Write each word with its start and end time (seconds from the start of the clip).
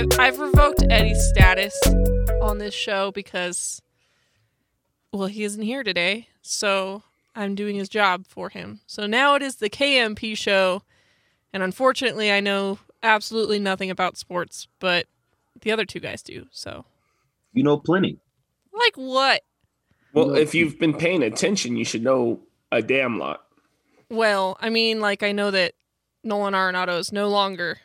I've, 0.00 0.18
I've 0.18 0.38
revoked 0.38 0.82
Eddie's 0.88 1.22
status 1.28 1.78
on 2.40 2.56
this 2.56 2.72
show 2.72 3.12
because, 3.12 3.82
well, 5.12 5.26
he 5.26 5.44
isn't 5.44 5.60
here 5.60 5.82
today. 5.82 6.28
So 6.40 7.02
I'm 7.34 7.54
doing 7.54 7.76
his 7.76 7.90
job 7.90 8.26
for 8.26 8.48
him. 8.48 8.80
So 8.86 9.06
now 9.06 9.34
it 9.34 9.42
is 9.42 9.56
the 9.56 9.68
KMP 9.68 10.34
show. 10.38 10.84
And 11.52 11.62
unfortunately, 11.62 12.32
I 12.32 12.40
know 12.40 12.78
absolutely 13.02 13.58
nothing 13.58 13.90
about 13.90 14.16
sports, 14.16 14.68
but 14.78 15.04
the 15.60 15.70
other 15.70 15.84
two 15.84 16.00
guys 16.00 16.22
do. 16.22 16.46
So, 16.50 16.86
You 17.52 17.62
know 17.62 17.76
plenty. 17.76 18.16
like 18.72 18.94
what? 18.94 19.42
Well, 20.14 20.34
if 20.34 20.54
you've 20.54 20.78
been 20.78 20.94
paying 20.94 21.22
attention, 21.22 21.76
you 21.76 21.84
should 21.84 22.02
know 22.02 22.40
a 22.72 22.80
damn 22.80 23.18
lot. 23.18 23.44
Well, 24.08 24.56
I 24.62 24.70
mean, 24.70 24.98
like 25.00 25.22
I 25.22 25.32
know 25.32 25.50
that 25.50 25.74
Nolan 26.24 26.54
Arenado 26.54 26.98
is 26.98 27.12
no 27.12 27.28
longer 27.28 27.76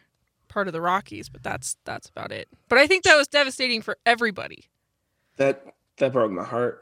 part 0.55 0.67
of 0.67 0.73
the 0.73 0.81
Rockies, 0.81 1.27
but 1.27 1.43
that's 1.43 1.75
that's 1.83 2.07
about 2.07 2.31
it. 2.31 2.47
But 2.69 2.79
I 2.79 2.87
think 2.87 3.03
that 3.03 3.15
was 3.17 3.27
devastating 3.27 3.81
for 3.81 3.97
everybody. 4.05 4.65
That 5.35 5.65
that 5.97 6.13
broke 6.13 6.31
my 6.31 6.45
heart. 6.45 6.81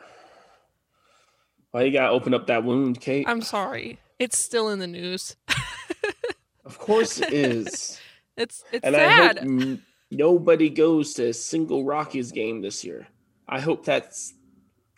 Why 1.72 1.82
you 1.82 1.92
gotta 1.92 2.14
open 2.14 2.36
up 2.36 2.48
that 2.48 2.64
wound, 2.64 3.02
Kate? 3.02 3.28
I'm 3.28 3.42
sorry. 3.42 4.00
It's 4.20 4.38
still 4.38 4.70
in 4.70 4.78
the 4.78 4.86
news. 4.88 5.36
of 6.66 6.78
course 6.78 7.20
it 7.20 7.34
is. 7.34 8.00
It's 8.38 8.64
it's 8.72 8.86
and 8.86 8.96
I 8.96 9.10
hope 9.10 9.38
sad. 9.38 9.38
n- 9.40 9.84
nobody 10.12 10.70
goes 10.70 11.16
to 11.16 11.30
a 11.30 11.34
single 11.34 11.84
Rockies 11.84 12.32
game 12.32 12.62
this 12.62 12.86
year. 12.86 13.08
I 13.50 13.60
hope 13.60 13.84
that's 13.84 14.36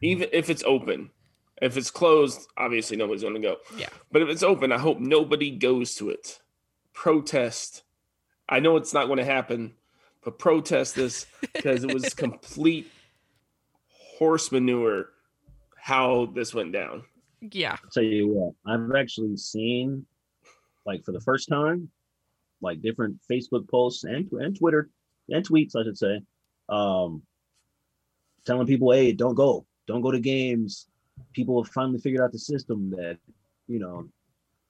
even 0.02 0.28
if 0.34 0.50
it's 0.50 0.64
open. 0.64 1.12
If 1.62 1.78
it's 1.78 1.90
closed, 1.92 2.46
obviously 2.58 2.98
nobody's 2.98 3.22
going 3.22 3.36
to 3.36 3.40
go. 3.40 3.56
Yeah. 3.78 3.88
But 4.12 4.22
if 4.22 4.28
it's 4.28 4.44
open, 4.44 4.74
I 4.74 4.78
hope 4.78 5.00
nobody 5.00 5.52
goes 5.52 5.96
to 5.96 6.10
it. 6.10 6.42
Protest. 6.92 7.85
I 8.48 8.60
know 8.60 8.78
it's 8.78 8.94
not 8.94 9.08
going 9.08 9.18
to 9.18 9.26
happen, 9.26 9.74
but 10.24 10.38
protest 10.40 10.96
this 10.96 11.26
because 11.42 11.84
it 11.84 11.94
was 11.94 12.14
complete 12.14 12.92
horse 14.18 14.52
manure 14.52 15.10
how 15.78 16.28
this 16.28 16.54
went 16.54 16.72
down. 16.72 17.04
yeah. 17.42 17.78
I'll 17.84 17.90
tell 17.92 18.04
you 18.04 18.28
what, 18.28 18.54
I've 18.66 18.96
actually 18.96 19.38
seen, 19.38 20.06
like 20.86 21.04
for 21.04 21.12
the 21.12 21.22
first 21.22 21.48
time, 21.50 21.90
like 22.62 22.82
different 22.82 23.20
Facebook 23.30 23.70
posts 23.70 24.04
and 24.04 24.32
and 24.32 24.58
Twitter 24.58 24.90
and 25.30 25.48
tweets, 25.48 25.76
I 25.76 25.84
should 25.84 25.98
say, 25.98 26.22
um, 26.70 27.22
telling 28.46 28.68
people, 28.68 28.92
"Hey, 28.92 29.12
don't 29.12 29.36
go, 29.36 29.66
don't 29.88 30.02
go 30.02 30.12
to 30.12 30.20
games." 30.20 30.88
People 31.34 31.64
have 31.64 31.72
finally 31.72 32.00
figured 32.00 32.22
out 32.22 32.32
the 32.32 32.40
system 32.40 32.90
that, 32.92 33.18
you 33.68 33.80
know, 33.80 34.10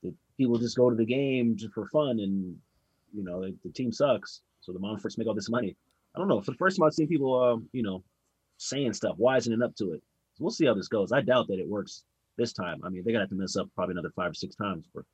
that 0.03 0.13
people 0.37 0.57
just 0.57 0.77
go 0.77 0.89
to 0.89 0.95
the 0.95 1.05
game 1.05 1.55
just 1.55 1.73
for 1.73 1.87
fun, 1.89 2.19
and 2.19 2.57
you 3.15 3.23
know, 3.23 3.41
the, 3.41 3.55
the 3.63 3.71
team 3.71 3.91
sucks, 3.91 4.41
so 4.61 4.73
the 4.73 4.79
Monforts 4.79 5.17
make 5.17 5.27
all 5.27 5.33
this 5.33 5.49
money. 5.49 5.75
I 6.15 6.19
don't 6.19 6.27
know. 6.27 6.41
For 6.41 6.51
the 6.51 6.57
first 6.57 6.77
time, 6.77 6.87
I've 6.87 6.93
seen 6.93 7.07
people, 7.07 7.41
um, 7.41 7.69
you 7.71 7.83
know, 7.83 8.03
saying 8.57 8.93
stuff, 8.93 9.15
wisening 9.17 9.61
up 9.61 9.75
to 9.77 9.93
it. 9.93 10.01
So 10.35 10.43
we'll 10.43 10.51
see 10.51 10.65
how 10.65 10.73
this 10.73 10.87
goes. 10.87 11.11
I 11.11 11.21
doubt 11.21 11.47
that 11.47 11.59
it 11.59 11.67
works 11.67 12.03
this 12.37 12.53
time. 12.53 12.81
I 12.83 12.89
mean, 12.89 13.03
they 13.05 13.11
got 13.11 13.19
to 13.19 13.23
have 13.23 13.29
to 13.29 13.35
mess 13.35 13.55
up 13.55 13.69
probably 13.75 13.93
another 13.93 14.11
five 14.15 14.31
or 14.31 14.33
six 14.33 14.55
times 14.55 14.85
for, 14.91 15.05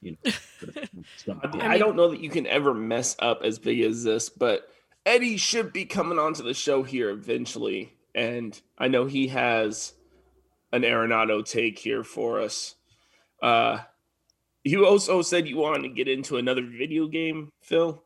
you 0.00 0.12
know. 0.12 0.30
For 0.30 0.66
the, 0.66 0.88
stuff. 1.16 1.38
I, 1.42 1.58
I 1.58 1.72
I 1.72 1.78
don't 1.78 1.96
know 1.96 2.10
that 2.10 2.20
you 2.20 2.30
can 2.30 2.46
ever 2.46 2.74
mess 2.74 3.16
up 3.18 3.42
as 3.42 3.58
big 3.58 3.80
as 3.80 4.04
this, 4.04 4.28
but 4.28 4.68
Eddie 5.06 5.36
should 5.36 5.72
be 5.72 5.84
coming 5.84 6.18
onto 6.18 6.42
the 6.42 6.54
show 6.54 6.82
here 6.82 7.10
eventually. 7.10 7.94
And 8.14 8.60
I 8.76 8.88
know 8.88 9.06
he 9.06 9.28
has 9.28 9.94
an 10.72 10.82
Arenado 10.82 11.44
take 11.44 11.78
here 11.78 12.04
for 12.04 12.40
us. 12.40 12.74
Uh, 13.40 13.78
you 14.68 14.86
also 14.86 15.22
said 15.22 15.48
you 15.48 15.56
wanted 15.56 15.82
to 15.82 15.88
get 15.94 16.08
into 16.08 16.36
another 16.36 16.62
video 16.62 17.06
game, 17.06 17.50
Phil. 17.62 18.02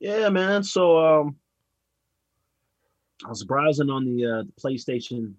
yeah, 0.00 0.28
man. 0.28 0.62
So 0.62 0.98
um, 0.98 1.36
I 3.24 3.28
was 3.28 3.44
browsing 3.44 3.90
on 3.90 4.04
the 4.04 4.24
uh, 4.26 4.42
PlayStation 4.62 5.34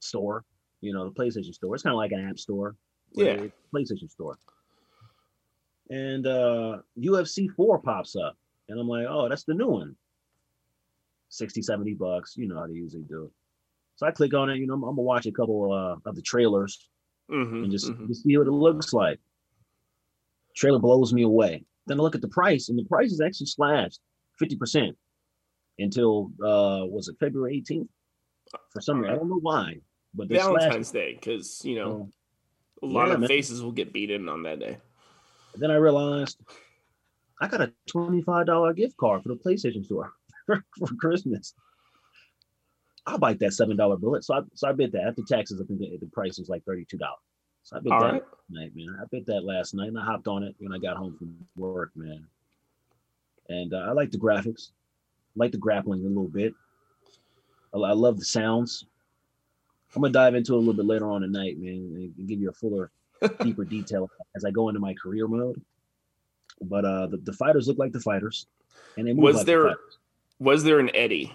store. 0.00 0.44
You 0.80 0.92
know, 0.92 1.08
the 1.08 1.14
PlayStation 1.14 1.54
store. 1.54 1.74
It's 1.74 1.82
kind 1.84 1.92
of 1.94 1.98
like 1.98 2.12
an 2.12 2.28
app 2.28 2.38
store. 2.38 2.74
Yeah. 3.12 3.46
PlayStation 3.74 4.10
store. 4.10 4.36
And 5.90 6.26
uh 6.26 6.78
UFC 6.98 7.48
4 7.54 7.78
pops 7.80 8.16
up. 8.16 8.36
And 8.68 8.80
I'm 8.80 8.88
like, 8.88 9.06
oh, 9.08 9.28
that's 9.28 9.44
the 9.44 9.54
new 9.54 9.68
one. 9.68 9.96
60, 11.28 11.62
70 11.62 11.94
bucks. 11.94 12.34
You 12.36 12.48
know 12.48 12.58
how 12.58 12.66
they 12.66 12.74
usually 12.74 13.02
do 13.04 13.24
it. 13.24 13.30
So 13.96 14.06
I 14.06 14.10
click 14.10 14.32
on 14.34 14.48
it, 14.50 14.56
you 14.56 14.66
know, 14.66 14.74
I'm, 14.74 14.82
I'm 14.84 14.90
gonna 14.96 15.02
watch 15.02 15.26
a 15.26 15.32
couple 15.32 15.72
uh, 15.72 16.08
of 16.08 16.16
the 16.16 16.22
trailers 16.22 16.88
Mhm, 17.30 17.62
and 17.64 17.70
just, 17.70 17.86
mhm. 17.90 18.08
just 18.08 18.24
see 18.24 18.36
what 18.36 18.46
it 18.48 18.50
looks 18.52 18.92
like. 18.92 19.18
Trailer 20.54 20.78
blows 20.78 21.12
me 21.12 21.22
away. 21.22 21.64
Then 21.86 21.98
I 21.98 22.02
look 22.02 22.14
at 22.14 22.20
the 22.20 22.28
price, 22.28 22.68
and 22.68 22.78
the 22.78 22.84
price 22.84 23.12
is 23.12 23.20
actually 23.20 23.46
slashed 23.46 24.00
50% 24.40 24.92
until 25.78 26.30
uh 26.42 26.84
was 26.86 27.08
it 27.08 27.16
February 27.18 27.62
18th? 27.66 27.88
For 28.70 28.80
some 28.80 29.00
reason, 29.00 29.14
I 29.14 29.18
don't 29.18 29.30
know 29.30 29.40
why, 29.40 29.76
but 30.14 30.28
Valentine's 30.28 30.90
Day, 30.90 31.14
because 31.14 31.64
you 31.64 31.76
know 31.76 32.08
a 32.82 32.86
lot 32.86 33.08
yeah, 33.08 33.14
of 33.14 33.20
man. 33.20 33.28
faces 33.28 33.62
will 33.62 33.72
get 33.72 33.92
beaten 33.92 34.28
on 34.28 34.42
that 34.42 34.58
day. 34.58 34.78
then 35.56 35.70
I 35.70 35.76
realized 35.76 36.38
I 37.40 37.48
got 37.48 37.60
a 37.60 37.72
$25 37.90 38.76
gift 38.76 38.96
card 38.96 39.22
for 39.22 39.28
the 39.28 39.36
PlayStation 39.36 39.84
store 39.84 40.12
for, 40.46 40.64
for 40.78 40.94
Christmas. 40.96 41.54
I'll 43.06 43.18
bite 43.18 43.40
that 43.40 43.52
seven 43.52 43.76
dollar 43.76 43.96
bullet. 43.96 44.24
So 44.24 44.34
I 44.34 44.40
so 44.54 44.68
I 44.68 44.72
bid 44.72 44.92
that 44.92 45.04
after 45.08 45.22
taxes. 45.26 45.60
I 45.60 45.66
think 45.66 45.80
the, 45.80 45.98
the 46.00 46.06
price 46.12 46.38
was 46.38 46.48
like 46.48 46.64
thirty 46.64 46.84
two 46.88 46.98
dollars. 46.98 47.18
So 47.64 47.76
I 47.76 47.80
bid 47.80 47.92
All 47.92 48.00
that 48.00 48.12
right. 48.12 48.22
night, 48.50 48.72
man. 48.74 48.96
I 49.00 49.04
bid 49.10 49.26
that 49.26 49.44
last 49.44 49.74
night, 49.74 49.88
and 49.88 49.98
I 49.98 50.04
hopped 50.04 50.26
on 50.28 50.42
it 50.42 50.54
when 50.58 50.72
I 50.72 50.78
got 50.78 50.96
home 50.96 51.16
from 51.16 51.34
work, 51.56 51.90
man. 51.94 52.26
And 53.48 53.72
uh, 53.74 53.78
I 53.88 53.92
like 53.92 54.10
the 54.10 54.18
graphics, 54.18 54.70
I 54.70 55.36
like 55.36 55.52
the 55.52 55.58
grappling 55.58 56.00
a 56.04 56.08
little 56.08 56.28
bit. 56.28 56.54
I, 57.74 57.78
I 57.78 57.92
love 57.92 58.18
the 58.18 58.24
sounds. 58.24 58.84
I'm 59.94 60.02
gonna 60.02 60.12
dive 60.12 60.34
into 60.34 60.54
it 60.54 60.56
a 60.56 60.58
little 60.58 60.72
bit 60.74 60.86
later 60.86 61.06
on 61.10 61.20
tonight, 61.20 61.58
man, 61.58 62.12
and 62.16 62.28
give 62.28 62.40
you 62.40 62.48
a 62.48 62.52
fuller, 62.52 62.90
deeper 63.42 63.64
detail 63.64 64.10
as 64.34 64.44
I 64.44 64.50
go 64.50 64.68
into 64.68 64.80
my 64.80 64.94
career 64.94 65.28
mode. 65.28 65.60
But 66.62 66.84
uh, 66.84 67.06
the, 67.08 67.18
the 67.18 67.32
fighters 67.32 67.68
look 67.68 67.78
like 67.78 67.92
the 67.92 68.00
fighters, 68.00 68.46
and 68.96 69.06
they 69.06 69.12
move 69.12 69.22
Was 69.24 69.36
like 69.38 69.46
there- 69.46 69.62
fighters. 69.68 69.98
Was 70.38 70.64
there 70.64 70.80
an 70.80 70.90
Eddie? 70.94 71.32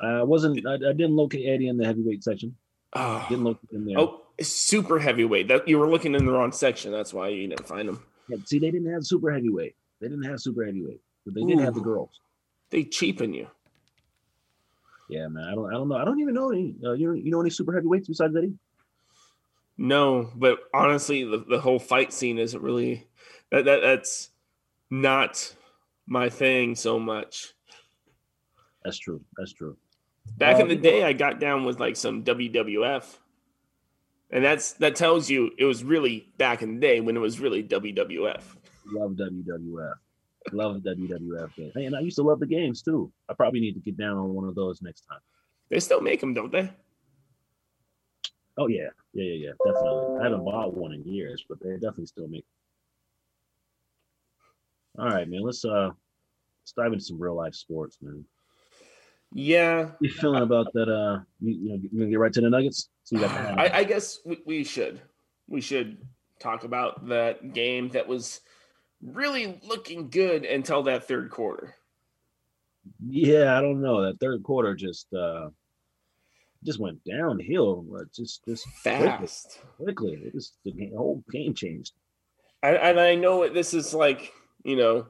I 0.00 0.22
wasn't. 0.22 0.66
I, 0.66 0.74
I 0.74 0.78
didn't 0.92 1.16
locate 1.16 1.46
Eddie 1.46 1.68
in 1.68 1.76
the 1.76 1.84
heavyweight 1.84 2.22
section. 2.24 2.54
Oh, 2.94 3.24
Didn't 3.28 3.44
locate 3.44 3.70
him 3.72 3.84
there. 3.84 3.98
oh 3.98 4.22
super 4.40 4.98
heavyweight. 4.98 5.48
That 5.48 5.66
you 5.68 5.78
were 5.78 5.88
looking 5.88 6.14
in 6.14 6.24
the 6.26 6.32
wrong 6.32 6.52
section. 6.52 6.92
That's 6.92 7.12
why 7.14 7.28
you 7.28 7.48
didn't 7.48 7.66
find 7.66 7.88
him. 7.88 8.02
Yeah, 8.28 8.38
see, 8.44 8.58
they 8.58 8.70
didn't 8.70 8.92
have 8.92 9.04
super 9.04 9.30
heavyweight. 9.32 9.74
They 10.00 10.08
didn't 10.08 10.24
have 10.24 10.40
super 10.40 10.64
heavyweight, 10.64 11.00
but 11.24 11.34
they 11.34 11.42
did 11.44 11.58
have 11.60 11.74
the 11.74 11.80
girls. 11.80 12.20
They 12.70 12.84
cheapen 12.84 13.32
you. 13.32 13.46
Yeah, 15.08 15.28
man. 15.28 15.44
I 15.44 15.54
don't. 15.54 15.68
I 15.68 15.72
don't 15.74 15.88
know. 15.88 15.96
I 15.96 16.04
don't 16.04 16.20
even 16.20 16.34
know 16.34 16.50
any. 16.50 16.74
Uh, 16.84 16.92
you 16.92 17.12
you 17.14 17.30
know 17.30 17.40
any 17.40 17.50
super 17.50 17.72
heavyweights 17.72 18.08
besides 18.08 18.34
Eddie? 18.36 18.54
No, 19.78 20.30
but 20.34 20.58
honestly, 20.74 21.22
the, 21.22 21.44
the 21.48 21.60
whole 21.60 21.78
fight 21.78 22.12
scene 22.12 22.38
isn't 22.38 22.62
really 22.62 23.06
that, 23.52 23.66
that 23.66 23.82
that's 23.82 24.30
not 24.90 25.54
my 26.06 26.28
thing 26.28 26.74
so 26.74 26.98
much. 26.98 27.52
That's 28.84 28.98
true. 28.98 29.20
That's 29.36 29.52
true. 29.52 29.76
Back 30.38 30.56
in 30.56 30.62
Uh, 30.66 30.68
the 30.68 30.76
day, 30.76 31.04
I 31.04 31.12
got 31.12 31.38
down 31.40 31.64
with 31.64 31.78
like 31.78 31.96
some 31.96 32.24
WWF, 32.24 33.18
and 34.30 34.44
that's 34.44 34.72
that 34.74 34.96
tells 34.96 35.30
you 35.30 35.50
it 35.58 35.64
was 35.64 35.84
really 35.84 36.28
back 36.38 36.62
in 36.62 36.74
the 36.74 36.80
day 36.80 37.00
when 37.00 37.16
it 37.16 37.20
was 37.20 37.40
really 37.40 37.62
WWF. 37.62 38.42
Love 38.92 39.12
WWF. 39.12 39.94
Love 40.52 40.76
WWF. 40.76 41.54
games. 41.56 41.72
Hey, 41.74 41.86
and 41.86 41.96
I 41.96 42.00
used 42.00 42.16
to 42.16 42.22
love 42.22 42.40
the 42.40 42.46
games 42.46 42.82
too. 42.82 43.12
I 43.28 43.34
probably 43.34 43.60
need 43.60 43.74
to 43.74 43.80
get 43.80 43.96
down 43.96 44.16
on 44.16 44.34
one 44.34 44.46
of 44.46 44.54
those 44.54 44.82
next 44.82 45.02
time. 45.02 45.20
They 45.70 45.80
still 45.80 46.00
make 46.00 46.20
them, 46.20 46.34
don't 46.34 46.52
they? 46.52 46.70
Oh 48.58 48.68
yeah, 48.68 48.88
yeah, 49.12 49.24
yeah, 49.24 49.46
yeah. 49.48 49.52
Definitely. 49.64 50.20
I 50.20 50.24
haven't 50.24 50.44
bought 50.44 50.74
one 50.74 50.92
in 50.92 51.04
years, 51.04 51.44
but 51.48 51.58
they 51.60 51.72
definitely 51.74 52.06
still 52.06 52.28
make. 52.28 52.46
All 54.98 55.06
right, 55.06 55.28
man. 55.28 55.42
Let's 55.42 55.64
uh, 55.64 55.90
let's 56.62 56.72
dive 56.76 56.92
into 56.92 57.04
some 57.04 57.18
real 57.18 57.34
life 57.34 57.54
sports, 57.54 57.98
man. 58.00 58.24
Yeah, 59.38 59.90
You 60.00 60.08
feeling 60.10 60.42
about 60.42 60.72
that? 60.72 60.88
Uh, 60.88 61.20
you, 61.40 61.68
know, 61.68 61.74
you 61.74 61.90
gonna 61.98 62.10
get 62.10 62.18
right 62.18 62.32
to 62.32 62.40
the 62.40 62.48
Nuggets. 62.48 62.88
So 63.04 63.16
you 63.16 63.22
got 63.22 63.30
the 63.34 63.60
I, 63.60 63.78
I 63.80 63.84
guess 63.84 64.18
we, 64.24 64.38
we 64.46 64.64
should 64.64 65.02
we 65.46 65.60
should 65.60 65.98
talk 66.40 66.64
about 66.64 67.06
that 67.08 67.52
game 67.52 67.90
that 67.90 68.08
was 68.08 68.40
really 69.02 69.60
looking 69.62 70.08
good 70.08 70.46
until 70.46 70.82
that 70.84 71.06
third 71.06 71.28
quarter. 71.30 71.74
Yeah, 73.06 73.58
I 73.58 73.60
don't 73.60 73.82
know. 73.82 74.00
That 74.06 74.18
third 74.20 74.42
quarter 74.42 74.74
just 74.74 75.12
uh 75.12 75.50
just 76.64 76.80
went 76.80 77.04
downhill. 77.04 77.84
uh, 77.94 78.04
Just 78.14 78.42
just 78.46 78.66
Fast. 78.82 79.60
quickly. 79.76 80.14
It 80.14 80.32
just 80.32 80.54
the 80.64 80.72
whole 80.96 81.22
game 81.30 81.52
changed. 81.52 81.92
and, 82.62 82.76
and 82.76 82.98
I 82.98 83.14
know 83.16 83.46
this 83.50 83.74
is 83.74 83.92
like 83.92 84.32
you 84.64 84.76
know, 84.76 85.06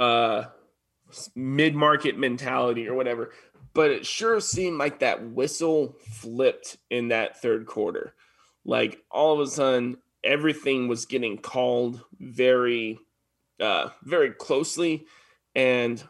uh, 0.00 0.46
mid 1.36 1.76
market 1.76 2.18
mentality 2.18 2.88
or 2.88 2.94
whatever, 2.94 3.30
but 3.74 3.90
it 3.90 4.06
sure 4.06 4.40
seemed 4.40 4.78
like 4.78 5.00
that 5.00 5.30
whistle 5.30 5.96
flipped 6.00 6.78
in 6.90 7.08
that 7.08 7.40
third 7.40 7.66
quarter. 7.66 8.14
Like 8.64 9.02
all 9.10 9.34
of 9.34 9.40
a 9.46 9.50
sudden, 9.50 9.98
everything 10.22 10.88
was 10.88 11.06
getting 11.06 11.38
called 11.38 12.00
very, 12.18 12.98
uh, 13.60 13.88
very 14.02 14.30
closely, 14.30 15.06
and 15.54 16.02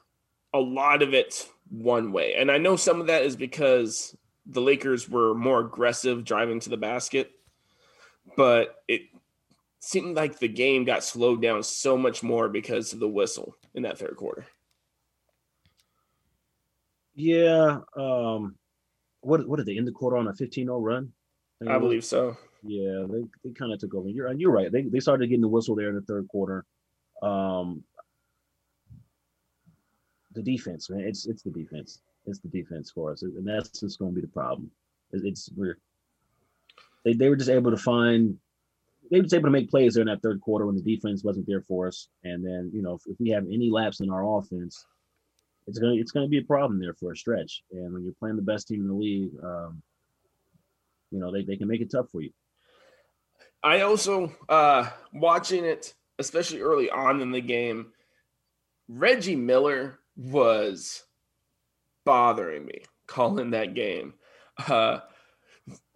a 0.52 0.60
lot 0.60 1.02
of 1.02 1.14
it 1.14 1.48
one 1.70 2.12
way. 2.12 2.34
And 2.34 2.50
I 2.50 2.58
know 2.58 2.76
some 2.76 3.00
of 3.00 3.06
that 3.06 3.22
is 3.22 3.36
because 3.36 4.16
the 4.44 4.60
Lakers 4.60 5.08
were 5.08 5.34
more 5.34 5.60
aggressive 5.60 6.24
driving 6.24 6.60
to 6.60 6.70
the 6.70 6.76
basket, 6.76 7.32
but 8.36 8.82
it 8.88 9.02
seemed 9.78 10.16
like 10.16 10.38
the 10.38 10.48
game 10.48 10.84
got 10.84 11.04
slowed 11.04 11.40
down 11.40 11.62
so 11.62 11.96
much 11.96 12.22
more 12.22 12.48
because 12.48 12.92
of 12.92 13.00
the 13.00 13.08
whistle 13.08 13.56
in 13.74 13.82
that 13.82 13.98
third 13.98 14.16
quarter. 14.16 14.46
Yeah. 17.14 17.80
Um, 17.96 18.56
what 19.20 19.46
what 19.48 19.56
did 19.56 19.66
they 19.66 19.78
end 19.78 19.86
the 19.86 19.92
quarter 19.92 20.16
on 20.16 20.28
a 20.28 20.32
15-0 20.32 20.82
run? 20.82 21.12
I 21.68 21.78
believe 21.78 22.04
so. 22.04 22.36
Yeah, 22.64 23.04
they, 23.08 23.22
they 23.44 23.52
kind 23.54 23.72
of 23.72 23.78
took 23.78 23.94
over. 23.94 24.08
You're 24.08 24.32
you're 24.32 24.52
right. 24.52 24.70
They 24.70 24.82
they 24.82 25.00
started 25.00 25.28
getting 25.28 25.40
the 25.40 25.48
whistle 25.48 25.74
there 25.74 25.88
in 25.88 25.94
the 25.94 26.02
third 26.02 26.28
quarter. 26.28 26.64
Um, 27.22 27.84
the 30.34 30.42
defense, 30.42 30.90
man, 30.90 31.00
it's 31.00 31.26
it's 31.26 31.42
the 31.42 31.50
defense. 31.50 32.00
It's 32.26 32.40
the 32.40 32.48
defense 32.48 32.90
for 32.90 33.12
us, 33.12 33.22
and 33.22 33.46
that's 33.46 33.80
just 33.80 33.98
going 33.98 34.12
to 34.12 34.14
be 34.14 34.20
the 34.20 34.32
problem. 34.32 34.70
It's, 35.12 35.50
we're 35.56 35.78
they 37.04 37.14
they 37.14 37.28
were 37.28 37.36
just 37.36 37.50
able 37.50 37.70
to 37.70 37.76
find 37.76 38.38
they 39.10 39.18
were 39.18 39.24
just 39.24 39.34
able 39.34 39.46
to 39.46 39.50
make 39.50 39.70
plays 39.70 39.94
there 39.94 40.02
in 40.02 40.08
that 40.08 40.22
third 40.22 40.40
quarter 40.40 40.66
when 40.66 40.76
the 40.76 40.82
defense 40.82 41.24
wasn't 41.24 41.46
there 41.46 41.62
for 41.62 41.88
us, 41.88 42.08
and 42.24 42.44
then 42.44 42.70
you 42.72 42.82
know 42.82 42.94
if, 42.94 43.02
if 43.06 43.16
we 43.18 43.30
have 43.30 43.44
any 43.44 43.70
lapse 43.70 44.00
in 44.00 44.10
our 44.10 44.38
offense, 44.38 44.86
it's 45.66 45.78
gonna 45.78 45.94
it's 45.94 46.12
gonna 46.12 46.28
be 46.28 46.38
a 46.38 46.42
problem 46.42 46.80
there 46.80 46.94
for 46.94 47.12
a 47.12 47.16
stretch. 47.16 47.62
And 47.72 47.92
when 47.92 48.04
you're 48.04 48.14
playing 48.14 48.36
the 48.36 48.42
best 48.42 48.68
team 48.68 48.82
in 48.82 48.88
the 48.88 48.94
league, 48.94 49.30
um, 49.42 49.82
you 51.10 51.20
know 51.20 51.30
they, 51.30 51.42
they 51.44 51.56
can 51.56 51.68
make 51.68 51.80
it 51.80 51.90
tough 51.90 52.10
for 52.10 52.20
you. 52.20 52.30
I 53.62 53.82
also 53.82 54.32
uh 54.48 54.88
watching 55.12 55.64
it, 55.64 55.94
especially 56.18 56.60
early 56.60 56.90
on 56.90 57.20
in 57.20 57.30
the 57.30 57.40
game, 57.40 57.92
Reggie 58.88 59.36
Miller 59.36 60.00
was 60.16 61.04
bothering 62.04 62.64
me 62.66 62.82
calling 63.06 63.50
that 63.50 63.74
game. 63.74 64.14
Uh 64.68 65.00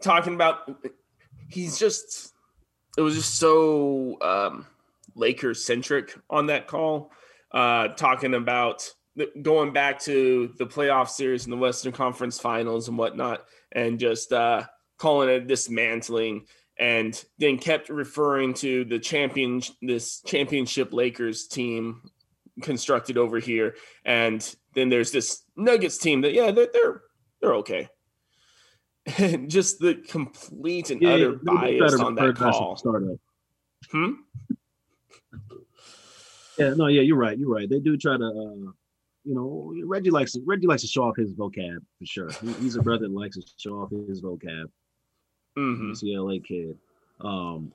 talking 0.00 0.34
about 0.34 0.84
he's 1.48 1.78
just 1.78 2.32
it 2.96 3.00
was 3.00 3.16
just 3.16 3.34
so 3.34 4.16
um 4.22 4.66
centric 5.54 6.16
on 6.30 6.46
that 6.46 6.68
call. 6.68 7.10
Uh 7.50 7.88
talking 7.88 8.34
about 8.34 8.88
going 9.42 9.72
back 9.72 10.00
to 10.00 10.52
the 10.58 10.66
playoff 10.66 11.08
series 11.08 11.44
in 11.44 11.50
the 11.50 11.56
Western 11.56 11.92
Conference 11.92 12.38
Finals 12.38 12.88
and 12.88 12.98
whatnot, 12.98 13.44
and 13.72 13.98
just 13.98 14.32
uh, 14.32 14.64
calling 14.98 15.28
it 15.28 15.46
dismantling, 15.46 16.46
and 16.78 17.24
then 17.38 17.58
kept 17.58 17.88
referring 17.88 18.54
to 18.54 18.84
the 18.84 18.98
champion, 18.98 19.62
this 19.82 20.20
championship 20.22 20.92
Lakers 20.92 21.46
team 21.46 22.02
constructed 22.62 23.18
over 23.18 23.38
here, 23.38 23.74
and 24.04 24.54
then 24.74 24.88
there's 24.88 25.12
this 25.12 25.42
Nuggets 25.56 25.98
team 25.98 26.20
that 26.22 26.32
yeah 26.32 26.50
they're 26.50 26.68
they're 26.72 27.02
they're 27.40 27.54
okay. 27.56 27.88
And 29.18 29.48
just 29.50 29.78
the 29.78 29.94
complete 29.94 30.90
and 30.90 31.00
yeah, 31.00 31.10
utter 31.10 31.32
bias 31.42 31.94
on 32.00 32.14
that 32.16 32.36
call. 32.36 32.76
Hmm. 33.90 34.12
Yeah, 36.58 36.74
no, 36.74 36.86
yeah, 36.86 37.02
you're 37.02 37.16
right. 37.16 37.38
You're 37.38 37.50
right. 37.52 37.68
They 37.68 37.80
do 37.80 37.96
try 37.96 38.16
to 38.16 38.24
uh, 38.24 38.72
you 39.26 39.34
know, 39.34 39.74
Reggie 39.84 40.10
likes 40.10 40.32
to, 40.32 40.42
Reggie 40.46 40.68
likes 40.68 40.82
to 40.82 40.88
show 40.88 41.02
off 41.02 41.16
his 41.16 41.34
vocab 41.34 41.78
for 41.98 42.06
sure. 42.06 42.30
He, 42.30 42.52
he's 42.54 42.76
a 42.76 42.82
brother 42.82 43.08
that 43.08 43.14
likes 43.14 43.36
to 43.36 43.42
show 43.58 43.74
off 43.74 43.90
his 43.90 44.22
vocab. 44.22 44.66
Mm-hmm. 45.58 45.88
He's 45.88 46.42
kid. 46.46 46.78
Um, 47.20 47.72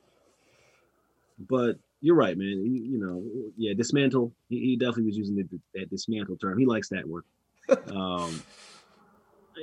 but 1.50 1.78
you're 2.00 2.16
right, 2.16 2.38
man. 2.38 2.64
You, 2.64 2.72
you 2.72 3.00
know, 3.00 3.52
yeah, 3.58 3.74
dismantle. 3.74 4.32
He, 4.48 4.60
he, 4.60 4.76
definitely 4.78 5.08
was 5.08 5.18
using 5.18 5.36
the, 5.36 5.48
that 5.76 5.90
dismantle 5.90 6.38
term. 6.38 6.58
He 6.58 6.66
likes 6.66 6.90
that 6.90 7.06
word. 7.06 7.26
um, 7.92 8.42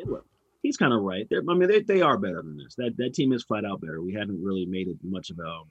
look, 0.05 0.27
he's 0.63 0.77
kind 0.77 0.93
of 0.93 1.03
right. 1.03 1.27
They're, 1.31 1.43
I 1.49 1.55
mean, 1.55 1.69
they, 1.69 1.81
they 1.81 2.03
are 2.03 2.19
better 2.19 2.43
than 2.43 2.59
this. 2.59 2.75
That 2.77 2.97
that 2.99 3.15
team 3.15 3.33
is 3.33 3.45
flat 3.45 3.65
out 3.65 3.81
better. 3.81 4.03
We 4.03 4.15
haven't 4.15 4.43
really 4.43 4.67
made 4.67 4.89
it 4.89 4.97
much 5.03 5.31
of 5.31 5.39
a 5.39 5.63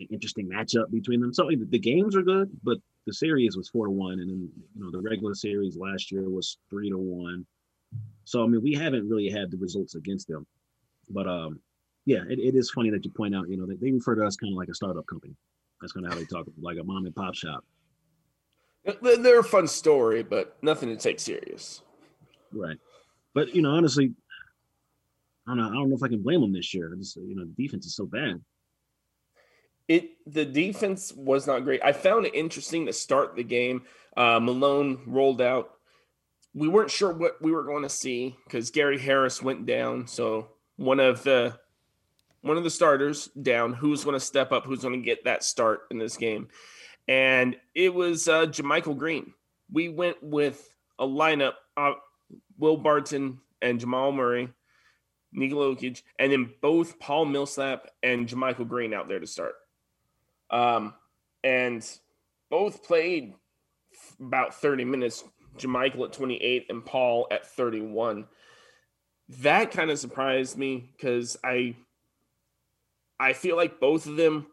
an 0.00 0.08
interesting 0.10 0.48
matchup 0.48 0.90
between 0.90 1.20
them. 1.20 1.32
So 1.32 1.48
the 1.48 1.78
games 1.78 2.16
are 2.16 2.22
good, 2.22 2.50
but 2.62 2.78
the 3.06 3.12
series 3.12 3.56
was 3.56 3.68
four 3.68 3.86
to 3.86 3.92
one, 3.92 4.20
and 4.20 4.30
then 4.30 4.50
you 4.74 4.84
know 4.84 4.90
the 4.90 5.00
regular 5.00 5.34
series 5.34 5.76
last 5.76 6.10
year 6.10 6.28
was 6.28 6.58
three 6.70 6.90
to 6.90 6.98
one. 6.98 7.46
So 8.24 8.42
I 8.42 8.46
mean, 8.46 8.62
we 8.62 8.74
haven't 8.74 9.08
really 9.08 9.28
had 9.28 9.50
the 9.50 9.58
results 9.58 9.94
against 9.94 10.28
them, 10.28 10.46
but 11.10 11.28
um, 11.28 11.60
yeah, 12.06 12.22
it, 12.28 12.38
it 12.38 12.54
is 12.54 12.70
funny 12.70 12.90
that 12.90 13.04
you 13.04 13.10
point 13.10 13.34
out. 13.34 13.48
You 13.48 13.56
know, 13.56 13.66
they, 13.66 13.76
they 13.76 13.92
refer 13.92 14.14
to 14.14 14.26
us 14.26 14.36
kind 14.36 14.52
of 14.52 14.56
like 14.56 14.68
a 14.68 14.74
startup 14.74 15.06
company. 15.06 15.34
That's 15.80 15.92
kind 15.92 16.06
of 16.06 16.12
how 16.12 16.18
they 16.18 16.24
talk, 16.24 16.46
like 16.60 16.78
a 16.80 16.84
mom 16.84 17.04
and 17.04 17.14
pop 17.14 17.34
shop. 17.34 17.64
They're 19.02 19.40
a 19.40 19.44
fun 19.44 19.66
story, 19.66 20.22
but 20.22 20.56
nothing 20.62 20.90
to 20.90 20.96
take 20.96 21.20
serious. 21.20 21.82
Right, 22.52 22.78
but 23.34 23.54
you 23.54 23.62
know, 23.62 23.70
honestly, 23.70 24.12
I 25.46 25.50
don't 25.50 25.58
know. 25.58 25.68
I 25.68 25.74
don't 25.74 25.90
know 25.90 25.96
if 25.96 26.02
I 26.02 26.08
can 26.08 26.22
blame 26.22 26.40
them 26.40 26.52
this 26.52 26.72
year. 26.72 26.94
Just 26.96 27.16
you 27.16 27.34
know, 27.34 27.44
the 27.44 27.62
defense 27.62 27.84
is 27.84 27.94
so 27.94 28.06
bad 28.06 28.40
it 29.88 30.10
the 30.26 30.44
defense 30.44 31.12
was 31.12 31.46
not 31.46 31.64
great. 31.64 31.82
I 31.84 31.92
found 31.92 32.26
it 32.26 32.34
interesting 32.34 32.86
to 32.86 32.92
start 32.92 33.36
the 33.36 33.44
game. 33.44 33.82
Uh, 34.16 34.40
Malone 34.40 35.02
rolled 35.06 35.40
out. 35.40 35.70
We 36.54 36.68
weren't 36.68 36.90
sure 36.90 37.12
what 37.12 37.42
we 37.42 37.52
were 37.52 37.64
going 37.64 37.82
to 37.82 37.88
see 37.88 38.36
because 38.44 38.70
Gary 38.70 38.98
Harris 38.98 39.42
went 39.42 39.66
down. 39.66 40.06
So 40.06 40.48
one 40.76 41.00
of 41.00 41.22
the 41.24 41.58
one 42.40 42.56
of 42.56 42.64
the 42.64 42.70
starters 42.70 43.28
down. 43.28 43.72
Who's 43.72 44.04
going 44.04 44.14
to 44.14 44.20
step 44.20 44.52
up? 44.52 44.64
Who's 44.64 44.82
going 44.82 45.00
to 45.00 45.04
get 45.04 45.24
that 45.24 45.42
start 45.42 45.82
in 45.90 45.98
this 45.98 46.16
game? 46.16 46.48
And 47.08 47.56
it 47.74 47.92
was 47.92 48.28
uh, 48.28 48.46
JaMychal 48.46 48.96
Green. 48.96 49.34
We 49.70 49.88
went 49.88 50.22
with 50.22 50.66
a 50.98 51.06
lineup: 51.06 51.54
uh, 51.76 51.94
Will 52.58 52.76
Barton 52.76 53.40
and 53.60 53.80
Jamal 53.80 54.12
Murray, 54.12 54.48
Nikola 55.32 55.74
Jokic, 55.74 56.02
and 56.18 56.32
then 56.32 56.50
both 56.62 56.98
Paul 56.98 57.26
Millsap 57.26 57.88
and 58.02 58.28
JaMychal 58.28 58.68
Green 58.68 58.94
out 58.94 59.08
there 59.08 59.20
to 59.20 59.26
start. 59.26 59.54
Um, 60.54 60.94
and 61.42 61.84
both 62.50 62.84
played 62.84 63.34
about 64.20 64.54
30 64.54 64.84
minutes. 64.84 65.24
JaMychal 65.58 66.06
at 66.06 66.12
28 66.12 66.66
and 66.68 66.84
Paul 66.84 67.26
at 67.30 67.46
31. 67.46 68.26
That 69.40 69.70
kind 69.70 69.90
of 69.90 69.98
surprised 69.98 70.56
me 70.56 70.90
because 70.96 71.36
I 71.44 71.76
I 73.18 73.32
feel 73.32 73.56
like 73.56 73.80
both 73.80 74.06
of 74.06 74.16
them, 74.16 74.46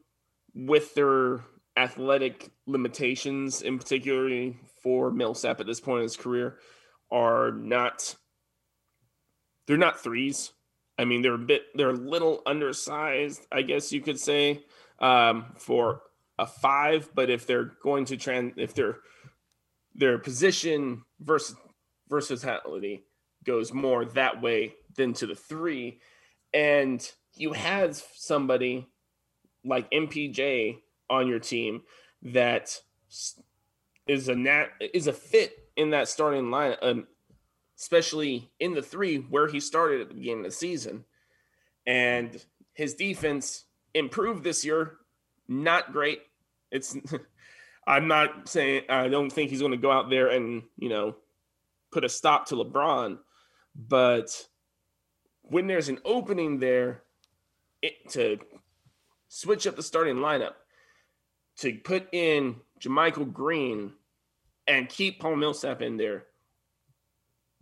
with 0.53 0.93
their 0.93 1.41
athletic 1.75 2.51
limitations, 2.67 3.61
in 3.61 3.79
particularly 3.79 4.57
for 4.83 5.11
Millsap 5.11 5.59
at 5.59 5.65
this 5.65 5.79
point 5.79 5.99
in 5.99 6.03
his 6.03 6.17
career, 6.17 6.57
are 7.11 7.51
not 7.51 8.15
they're 9.67 9.77
not 9.77 9.99
threes. 9.99 10.51
I 10.97 11.05
mean, 11.05 11.21
they're 11.21 11.33
a 11.33 11.39
bit 11.39 11.63
they're 11.73 11.89
a 11.89 11.93
little 11.93 12.41
undersized, 12.45 13.45
I 13.51 13.63
guess 13.63 13.91
you 13.91 14.01
could 14.01 14.19
say 14.19 14.63
um, 15.01 15.53
for 15.57 16.03
a 16.39 16.45
five, 16.45 17.09
but 17.13 17.29
if 17.29 17.45
they're 17.45 17.73
going 17.83 18.05
to 18.05 18.17
trend, 18.17 18.53
if 18.57 18.73
their 18.73 18.99
their 19.93 20.17
position 20.17 21.03
versus 21.19 21.57
versatility 22.09 23.03
goes 23.43 23.73
more 23.73 24.05
that 24.05 24.41
way 24.41 24.73
than 24.95 25.13
to 25.13 25.27
the 25.27 25.35
three, 25.35 25.99
and 26.53 27.11
you 27.35 27.51
have 27.53 28.01
somebody 28.15 28.87
like 29.65 29.91
MPJ 29.91 30.77
on 31.09 31.27
your 31.27 31.39
team 31.39 31.81
that 32.21 32.79
is 34.07 34.29
a 34.29 34.35
nat 34.35 34.69
is 34.93 35.07
a 35.07 35.13
fit 35.13 35.53
in 35.75 35.91
that 35.91 36.07
starting 36.07 36.51
line, 36.51 36.75
um, 36.81 37.07
especially 37.79 38.51
in 38.59 38.73
the 38.73 38.81
three 38.81 39.17
where 39.17 39.47
he 39.47 39.59
started 39.59 40.01
at 40.01 40.09
the 40.09 40.15
beginning 40.15 40.45
of 40.45 40.51
the 40.51 40.57
season, 40.57 41.05
and 41.85 42.43
his 42.73 42.93
defense 42.93 43.65
improved 43.93 44.43
this 44.43 44.63
year. 44.65 44.97
Not 45.47 45.91
great. 45.91 46.21
It's 46.71 46.95
I'm 47.87 48.07
not 48.07 48.47
saying 48.47 48.83
I 48.89 49.07
don't 49.07 49.31
think 49.31 49.49
he's 49.49 49.59
going 49.59 49.71
to 49.71 49.77
go 49.77 49.91
out 49.91 50.09
there 50.09 50.27
and, 50.29 50.63
you 50.77 50.89
know, 50.89 51.15
put 51.91 52.05
a 52.05 52.09
stop 52.09 52.47
to 52.47 52.55
LeBron, 52.55 53.17
but 53.75 54.47
when 55.41 55.67
there's 55.67 55.89
an 55.89 55.99
opening 56.05 56.59
there 56.59 57.03
it, 57.81 58.09
to 58.11 58.37
switch 59.27 59.67
up 59.67 59.75
the 59.75 59.83
starting 59.83 60.17
lineup, 60.17 60.53
to 61.57 61.73
put 61.83 62.07
in 62.13 62.55
JaMychal 62.79 63.33
Green 63.33 63.93
and 64.67 64.87
keep 64.87 65.19
Paul 65.19 65.35
Millsap 65.35 65.81
in 65.81 65.97
there, 65.97 66.25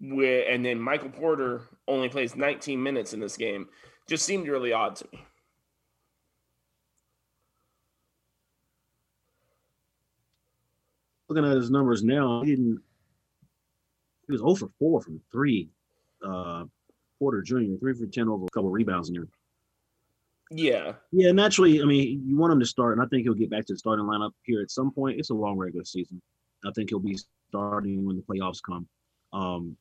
and 0.02 0.64
then 0.64 0.80
Michael 0.80 1.10
Porter 1.10 1.64
only 1.88 2.10
plays 2.10 2.36
19 2.36 2.82
minutes 2.82 3.14
in 3.14 3.20
this 3.20 3.36
game, 3.36 3.68
just 4.08 4.26
seemed 4.26 4.48
really 4.48 4.74
odd 4.74 4.96
to 4.98 5.08
me. 5.12 5.26
Looking 11.30 11.50
at 11.50 11.56
his 11.56 11.72
numbers 11.72 12.04
now, 12.04 12.42
he 12.44 12.52
didn't. 12.52 12.82
He 14.28 14.34
was 14.34 14.42
0 14.42 14.56
for 14.56 14.70
4 14.80 15.02
from 15.02 15.22
three. 15.32 15.70
Uh, 16.26 16.66
Porter 17.18 17.42
Jr. 17.42 17.78
three 17.80 17.94
for 17.94 18.06
10 18.06 18.28
over 18.28 18.46
a 18.46 18.50
couple 18.50 18.70
rebounds 18.70 19.10
in 19.10 19.16
here. 19.16 19.28
Yeah. 20.52 20.94
Yeah, 21.12 21.32
naturally, 21.32 21.82
I 21.82 21.86
mean, 21.86 22.24
you 22.26 22.38
want 22.38 22.54
him 22.54 22.60
to 22.60 22.66
start, 22.66 22.98
and 22.98 23.06
I 23.06 23.08
think 23.08 23.24
he'll 23.24 23.34
get 23.34 23.50
back 23.50 23.66
to 23.66 23.74
the 23.74 23.80
starting 23.80 24.06
lineup 24.06 24.32
here 24.44 24.62
at 24.62 24.72
some 24.72 24.92
point. 24.92 25.20
It's 25.20 25.30
a 25.30 25.36
long 25.36 25.58
regular 25.58 25.86
season. 25.86 26.22
I 26.66 26.72
think 26.76 26.90
he'll 26.90 27.00
be 27.00 27.18
starting 27.50 28.06
when 28.06 28.16
the 28.16 28.24
playoffs 28.24 28.62
come. 28.66 28.88
Um, 29.32 29.78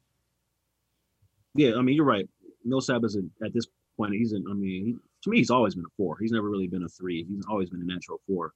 yeah, 1.55 1.75
I 1.77 1.83
mean 1.83 1.97
you're 1.97 2.05
right. 2.05 2.29
Millsap 2.65 3.03
is 3.05 3.17
a, 3.17 3.45
at 3.45 3.53
this 3.55 3.67
point 3.97 4.15
he's 4.15 4.33
in. 4.33 4.45
I 4.49 4.55
mean, 4.55 4.85
he, 4.85 4.93
to 5.23 5.31
me 5.31 5.39
he's 5.39 5.51
always 5.51 5.75
been 5.75 5.85
a 5.85 5.95
four. 5.97 6.19
He's 6.21 6.33
never 6.33 6.49
really 6.49 6.69
been 6.69 6.85
a 6.85 6.89
three. 6.89 7.25
He's 7.29 7.47
always 7.49 7.71
been 7.71 7.83
a 7.83 7.85
natural 7.85 8.21
four. 8.27 8.53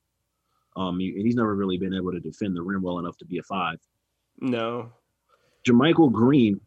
Um, 0.76 0.99
he, 0.99 1.12
he's 1.12 1.35
never 1.35 1.55
really 1.55 1.79
been 1.79 1.95
able 1.95 2.12
to 2.12 2.21
defend 2.21 2.57
the 2.57 2.62
rim 2.62 2.83
well 2.83 2.99
enough 2.99 3.17
to 3.19 3.25
be 3.25 3.38
a 3.38 3.43
five. 3.43 3.79
No. 4.41 4.93
JaMychal 5.67 6.11
Green. 6.12 6.61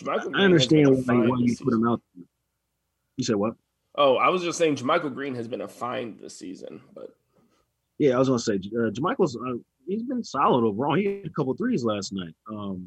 JaMychal 0.00 0.34
I 0.34 0.44
understand 0.44 1.06
why, 1.06 1.14
why 1.14 1.36
you 1.38 1.56
put 1.56 1.72
him 1.72 1.86
out. 1.86 2.00
there. 2.14 2.24
You 3.16 3.24
said 3.24 3.36
what? 3.36 3.54
Oh, 3.94 4.16
I 4.16 4.28
was 4.28 4.42
just 4.42 4.58
saying 4.58 4.76
JaMychal 4.76 5.14
Green 5.14 5.34
has 5.34 5.48
been 5.48 5.62
a 5.62 5.68
find 5.68 6.18
this 6.18 6.38
season, 6.38 6.80
but 6.94 7.14
Yeah, 7.98 8.16
I 8.16 8.18
was 8.18 8.28
gonna 8.28 8.38
say 8.38 8.54
uh, 8.54 8.90
JaMychal's. 8.90 9.36
Uh, 9.36 9.58
he's 9.86 10.02
been 10.02 10.24
solid 10.24 10.64
overall. 10.64 10.94
He 10.94 11.04
had 11.04 11.26
a 11.26 11.30
couple 11.30 11.54
threes 11.54 11.84
last 11.84 12.12
night. 12.12 12.34
Um, 12.50 12.86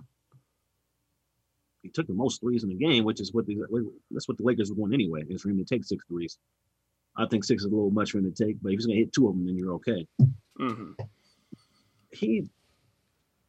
he 1.81 1.89
took 1.89 2.07
the 2.07 2.13
most 2.13 2.41
threes 2.41 2.63
in 2.63 2.69
the 2.69 2.75
game, 2.75 3.05
which 3.05 3.21
is 3.21 3.33
what 3.33 3.45
the 3.45 3.57
that's 4.11 4.27
what 4.27 4.37
the 4.37 4.43
Lakers 4.43 4.71
want 4.71 4.93
anyway. 4.93 5.23
Is 5.29 5.41
for 5.41 5.49
him 5.49 5.57
to 5.57 5.65
take 5.65 5.83
six 5.85 6.03
threes. 6.07 6.37
I 7.19 7.27
think 7.27 7.43
six 7.43 7.63
is 7.63 7.65
a 7.65 7.69
little 7.69 7.91
much 7.91 8.11
for 8.11 8.19
him 8.19 8.31
to 8.31 8.45
take, 8.45 8.61
but 8.61 8.69
if 8.71 8.77
he's 8.77 8.85
gonna 8.85 8.97
hit 8.97 9.11
two 9.11 9.27
of 9.27 9.35
them, 9.35 9.45
then 9.45 9.57
you're 9.57 9.73
okay. 9.73 10.07
mhm. 10.59 10.95
He 12.11 12.49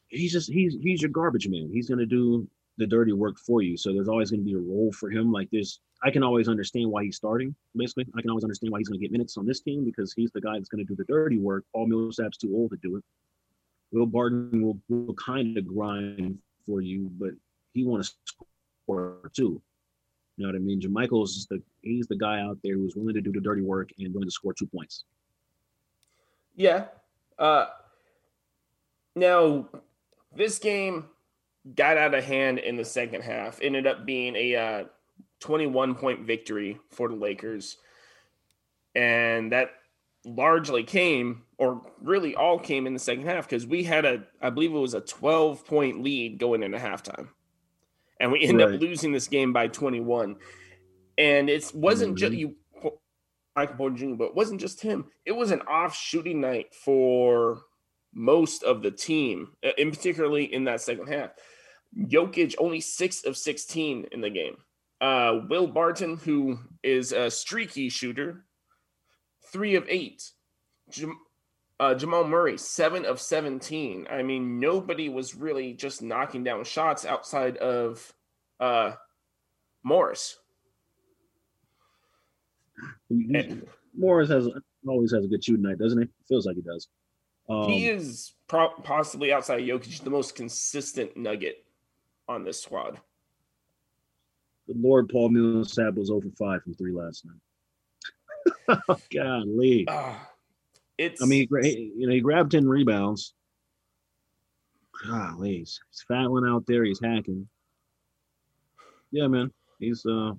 he's 0.08 0.32
just 0.32 0.50
he's 0.50 0.76
he's 0.82 1.00
your 1.00 1.10
garbage 1.10 1.48
man. 1.48 1.70
He's 1.72 1.88
gonna 1.88 2.04
do 2.06 2.48
the 2.78 2.86
dirty 2.86 3.12
work 3.12 3.38
for 3.38 3.62
you. 3.62 3.76
So 3.76 3.92
there's 3.92 4.08
always 4.08 4.30
gonna 4.30 4.42
be 4.42 4.54
a 4.54 4.58
role 4.58 4.92
for 4.92 5.08
him. 5.08 5.30
Like 5.30 5.50
this, 5.50 5.78
I 6.02 6.10
can 6.10 6.22
always 6.24 6.48
understand 6.48 6.90
why 6.90 7.04
he's 7.04 7.16
starting. 7.16 7.54
Basically, 7.76 8.06
I 8.16 8.20
can 8.20 8.30
always 8.30 8.44
understand 8.44 8.72
why 8.72 8.80
he's 8.80 8.88
gonna 8.88 8.98
get 8.98 9.12
minutes 9.12 9.36
on 9.36 9.46
this 9.46 9.60
team 9.60 9.84
because 9.84 10.12
he's 10.12 10.32
the 10.32 10.40
guy 10.40 10.54
that's 10.54 10.68
gonna 10.68 10.84
do 10.84 10.96
the 10.96 11.04
dirty 11.04 11.38
work. 11.38 11.64
Paul 11.72 11.86
Millsap's 11.86 12.38
too 12.38 12.52
old 12.54 12.70
to 12.72 12.76
do 12.82 12.96
it. 12.96 13.04
Will 13.92 14.06
Barton 14.06 14.62
will, 14.62 14.78
will 14.88 15.14
kind 15.14 15.56
of 15.56 15.66
grind 15.66 16.38
for 16.66 16.80
you, 16.80 17.10
but 17.18 17.30
he 17.72 17.84
want 17.84 18.04
to 18.04 18.12
score 18.24 19.30
too. 19.34 19.62
You 20.40 20.46
know 20.46 20.52
what 20.54 20.56
I 20.56 20.64
mean? 20.64 20.80
JaMychal's 20.80 21.34
just 21.34 21.50
the 21.50 21.60
he's 21.82 22.06
the 22.06 22.16
guy 22.16 22.40
out 22.40 22.56
there 22.64 22.72
who's 22.72 22.96
willing 22.96 23.12
to 23.12 23.20
do 23.20 23.30
the 23.30 23.42
dirty 23.42 23.60
work 23.60 23.90
and 23.98 24.14
willing 24.14 24.26
to 24.26 24.32
score 24.32 24.54
two 24.54 24.64
points. 24.64 25.04
Yeah. 26.56 26.86
Uh, 27.38 27.66
now, 29.14 29.68
this 30.34 30.58
game 30.58 31.04
got 31.74 31.98
out 31.98 32.14
of 32.14 32.24
hand 32.24 32.58
in 32.58 32.76
the 32.76 32.86
second 32.86 33.20
half. 33.20 33.60
Ended 33.60 33.86
up 33.86 34.06
being 34.06 34.34
a 34.34 34.56
uh, 34.56 34.84
21 35.40 35.94
point 35.94 36.20
victory 36.20 36.78
for 36.88 37.10
the 37.10 37.16
Lakers. 37.16 37.76
And 38.94 39.52
that 39.52 39.72
largely 40.24 40.84
came, 40.84 41.42
or 41.58 41.82
really 42.00 42.34
all 42.34 42.58
came 42.58 42.86
in 42.86 42.94
the 42.94 42.98
second 42.98 43.26
half, 43.26 43.46
because 43.46 43.66
we 43.66 43.82
had 43.82 44.06
a, 44.06 44.22
I 44.40 44.48
believe 44.48 44.72
it 44.72 44.78
was 44.78 44.94
a 44.94 45.02
12 45.02 45.66
point 45.66 46.02
lead 46.02 46.38
going 46.38 46.62
into 46.62 46.78
halftime. 46.78 47.28
And 48.20 48.30
we 48.30 48.42
end 48.42 48.58
Right. 48.58 48.74
up 48.74 48.80
losing 48.80 49.12
this 49.12 49.26
game 49.28 49.52
by 49.52 49.66
21. 49.68 50.36
And 51.18 51.50
it 51.50 51.72
wasn't 51.74 52.16
just 52.18 52.32
Mhm. 52.32 52.38
you, 52.38 52.56
Michael 53.56 53.76
Porter 53.76 53.96
Jr., 53.96 54.14
but 54.14 54.24
it 54.26 54.34
wasn't 54.34 54.60
just 54.60 54.80
him. 54.80 55.10
It 55.24 55.32
was 55.32 55.50
an 55.50 55.62
off 55.62 55.96
shooting 55.96 56.40
night 56.40 56.74
for 56.74 57.64
most 58.12 58.62
of 58.62 58.82
the 58.82 58.90
team, 58.90 59.56
uh, 59.64 59.72
in 59.78 59.90
particularly 59.90 60.44
in 60.52 60.64
that 60.64 60.80
second 60.80 61.08
half. 61.08 61.32
Jokic 61.96 62.54
only 62.58 62.80
six 62.80 63.24
of 63.24 63.36
16 63.36 64.06
in 64.12 64.20
the 64.20 64.30
game. 64.30 64.56
Uh, 65.00 65.40
Will 65.48 65.66
Barton, 65.66 66.16
who 66.18 66.58
is 66.82 67.12
a 67.12 67.30
streaky 67.30 67.88
shooter, 67.88 68.46
three 69.50 69.74
of 69.74 69.86
eight. 69.88 70.30
Jam- 70.90 71.18
uh, 71.80 71.94
Jamal 71.94 72.24
Murray, 72.24 72.58
seven 72.58 73.06
of 73.06 73.18
17. 73.18 74.06
I 74.10 74.22
mean, 74.22 74.60
nobody 74.60 75.08
was 75.08 75.34
really 75.34 75.72
just 75.72 76.02
knocking 76.02 76.44
down 76.44 76.62
shots 76.64 77.06
outside 77.06 77.56
of 77.56 78.12
uh, 78.60 78.92
Morris. 79.82 80.38
And 83.08 83.66
Morris 83.96 84.28
has 84.28 84.46
always 84.86 85.10
has 85.12 85.24
a 85.24 85.28
good 85.28 85.42
shooting 85.42 85.62
night, 85.62 85.78
doesn't 85.78 86.00
he? 86.00 86.08
Feels 86.28 86.46
like 86.46 86.56
he 86.56 86.62
does. 86.62 86.88
Um, 87.48 87.64
he 87.64 87.88
is 87.88 88.34
pro- 88.46 88.74
possibly 88.84 89.32
outside 89.32 89.60
of 89.60 89.66
Jokic 89.66 90.04
the 90.04 90.10
most 90.10 90.36
consistent 90.36 91.16
nugget 91.16 91.64
on 92.28 92.44
this 92.44 92.62
squad. 92.62 93.00
the 94.68 94.74
Lord 94.76 95.08
Paul 95.08 95.30
Millsap 95.30 95.94
was 95.94 96.10
over 96.10 96.28
five 96.38 96.62
from 96.62 96.74
three 96.74 96.92
last 96.92 97.24
night. 97.24 98.78
Golly. 99.12 99.86
Ah, 99.88 100.29
it's 101.00 101.22
I 101.22 101.26
mean, 101.26 101.48
he 101.62 101.92
you 101.96 102.06
know, 102.06 102.12
he 102.12 102.20
grabbed 102.20 102.52
10 102.52 102.68
rebounds. 102.68 103.34
Golly, 105.06 105.58
he's, 105.58 105.80
he's 105.90 106.04
fouling 106.06 106.44
out 106.46 106.64
there. 106.66 106.84
He's 106.84 107.00
hacking. 107.02 107.48
Yeah, 109.10 109.26
man. 109.28 109.50
He's, 109.78 110.04
uh, 110.04 110.32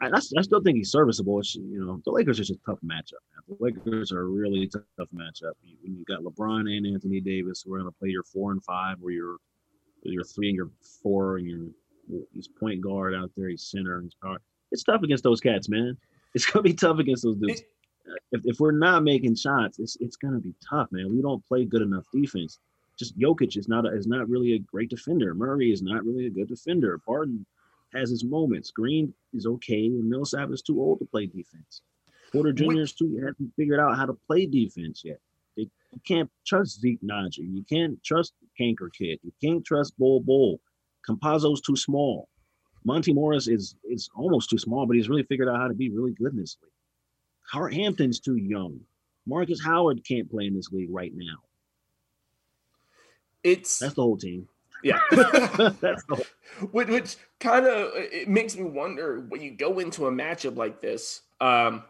I, 0.00 0.06
I, 0.06 0.20
I 0.38 0.42
still 0.42 0.62
think 0.62 0.78
he's 0.78 0.90
serviceable. 0.90 1.38
It's, 1.38 1.54
you 1.54 1.84
know, 1.84 2.00
the 2.04 2.10
Lakers 2.10 2.40
are 2.40 2.44
just 2.44 2.52
a 2.52 2.58
tough 2.64 2.78
matchup. 2.82 3.20
Man. 3.34 3.42
The 3.48 3.56
Lakers 3.60 4.10
are 4.10 4.22
a 4.22 4.24
really 4.24 4.66
tough, 4.68 4.82
tough 4.98 5.08
matchup. 5.14 5.52
You, 5.62 5.76
when 5.82 5.96
you 5.96 6.04
got 6.08 6.22
LeBron 6.22 6.74
and 6.74 6.86
Anthony 6.86 7.20
Davis, 7.20 7.64
we're 7.66 7.78
going 7.78 7.92
to 7.92 7.98
play 7.98 8.08
your 8.08 8.22
four 8.24 8.52
and 8.52 8.64
five, 8.64 8.96
or 9.02 9.10
your 9.10 9.36
your 10.04 10.24
three 10.24 10.48
and 10.48 10.56
your 10.56 10.70
four, 11.02 11.36
and 11.36 11.46
your 11.46 11.68
he's 12.32 12.48
point 12.48 12.80
guard 12.80 13.14
out 13.14 13.30
there. 13.36 13.48
He's 13.48 13.64
center 13.64 13.96
and 13.96 14.04
he's 14.04 14.14
power. 14.14 14.38
It's 14.72 14.82
tough 14.82 15.02
against 15.02 15.24
those 15.24 15.40
cats, 15.40 15.68
man. 15.68 15.96
It's 16.34 16.46
gonna 16.46 16.62
be 16.62 16.72
tough 16.72 16.98
against 16.98 17.24
those 17.24 17.36
dudes. 17.36 17.60
It- 17.60 17.68
if, 18.30 18.42
if 18.44 18.60
we're 18.60 18.72
not 18.72 19.02
making 19.02 19.36
shots, 19.36 19.78
it's 19.78 19.96
it's 20.00 20.16
gonna 20.16 20.38
be 20.38 20.54
tough, 20.68 20.90
man. 20.92 21.14
We 21.14 21.22
don't 21.22 21.46
play 21.46 21.64
good 21.64 21.82
enough 21.82 22.04
defense. 22.12 22.58
Just 22.98 23.18
Jokic 23.18 23.56
is 23.56 23.68
not 23.68 23.86
a, 23.86 23.88
is 23.88 24.06
not 24.06 24.28
really 24.28 24.54
a 24.54 24.58
great 24.58 24.90
defender. 24.90 25.34
Murray 25.34 25.72
is 25.72 25.82
not 25.82 26.04
really 26.04 26.26
a 26.26 26.30
good 26.30 26.48
defender. 26.48 27.00
Barton 27.06 27.46
has 27.94 28.10
his 28.10 28.24
moments. 28.24 28.70
Green 28.70 29.12
is 29.32 29.46
okay, 29.46 29.86
and 29.86 30.08
Millsap 30.08 30.50
is 30.50 30.62
too 30.62 30.80
old 30.80 30.98
to 30.98 31.06
play 31.06 31.26
defense. 31.26 31.82
Porter 32.32 32.52
Jr. 32.52 32.80
is 32.80 32.92
too 32.92 33.16
hasn't 33.16 33.52
figured 33.56 33.80
out 33.80 33.96
how 33.96 34.06
to 34.06 34.14
play 34.26 34.46
defense 34.46 35.02
yet. 35.04 35.18
They, 35.56 35.62
you 35.62 36.00
can't 36.06 36.30
trust 36.46 36.80
Zeke 36.80 37.02
Nnaji. 37.02 37.38
You 37.38 37.64
can't 37.68 38.02
trust 38.02 38.32
Kanker 38.58 38.90
Kid. 38.92 39.20
You 39.22 39.32
can't 39.42 39.64
trust 39.64 39.98
Bol 39.98 40.20
Bol. 40.20 40.60
Campazzo's 41.08 41.60
too 41.60 41.76
small. 41.76 42.28
Monte 42.84 43.12
Morris 43.12 43.48
is 43.48 43.76
is 43.84 44.08
almost 44.14 44.50
too 44.50 44.58
small, 44.58 44.86
but 44.86 44.96
he's 44.96 45.08
really 45.08 45.22
figured 45.24 45.48
out 45.48 45.58
how 45.58 45.68
to 45.68 45.74
be 45.74 45.90
really 45.90 46.12
good 46.12 46.32
in 46.32 46.38
this 46.38 46.56
league. 46.62 46.72
Howard 47.50 47.74
Hampton's 47.74 48.20
too 48.20 48.36
young. 48.36 48.80
Markus 49.26 49.62
Howard 49.64 50.04
can't 50.04 50.30
play 50.30 50.46
in 50.46 50.54
this 50.54 50.70
league 50.72 50.90
right 50.90 51.12
now. 51.14 51.36
it's 53.44 53.78
That's 53.78 53.94
the 53.94 54.02
whole 54.02 54.16
team. 54.16 54.48
yeah. 54.82 54.98
That's 55.10 56.04
the 56.04 56.16
whole, 56.16 56.24
which, 56.72 56.88
which 56.88 57.16
kind 57.40 57.66
of 57.66 57.90
it 57.94 58.28
makes 58.28 58.56
me 58.56 58.64
wonder 58.64 59.20
when 59.28 59.40
you 59.40 59.50
go 59.50 59.78
into 59.78 60.06
a 60.06 60.12
matchup 60.12 60.56
like 60.56 60.80
this 60.80 61.22
um 61.40 61.82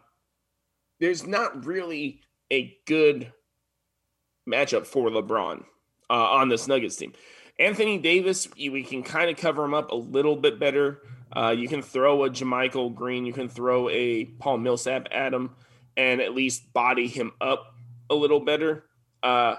there's 0.99 1.27
not 1.27 1.65
really 1.65 2.21
a 2.51 2.75
good 2.85 3.31
matchup 4.49 4.87
for 4.87 5.09
lebron 5.09 5.63
uh, 6.09 6.13
on 6.13 6.49
this 6.49 6.67
nuggets 6.67 6.95
team 6.95 7.13
anthony 7.59 7.99
davis 7.99 8.47
we 8.55 8.83
can 8.83 9.03
kind 9.03 9.29
of 9.29 9.37
cover 9.37 9.63
him 9.63 9.75
up 9.75 9.91
a 9.91 9.95
little 9.95 10.35
bit 10.35 10.59
better 10.59 10.99
uh, 11.35 11.55
you 11.57 11.67
can 11.67 11.81
throw 11.81 12.23
a 12.23 12.29
JaMychal 12.29 12.93
Green, 12.95 13.25
you 13.25 13.33
can 13.33 13.49
throw 13.49 13.89
a 13.89 14.25
Paul 14.25 14.57
Millsap 14.57 15.07
at 15.11 15.33
him, 15.33 15.51
and 15.97 16.21
at 16.21 16.33
least 16.33 16.73
body 16.73 17.07
him 17.07 17.31
up 17.41 17.75
a 18.09 18.15
little 18.15 18.39
better. 18.39 18.85
Uh, 19.21 19.55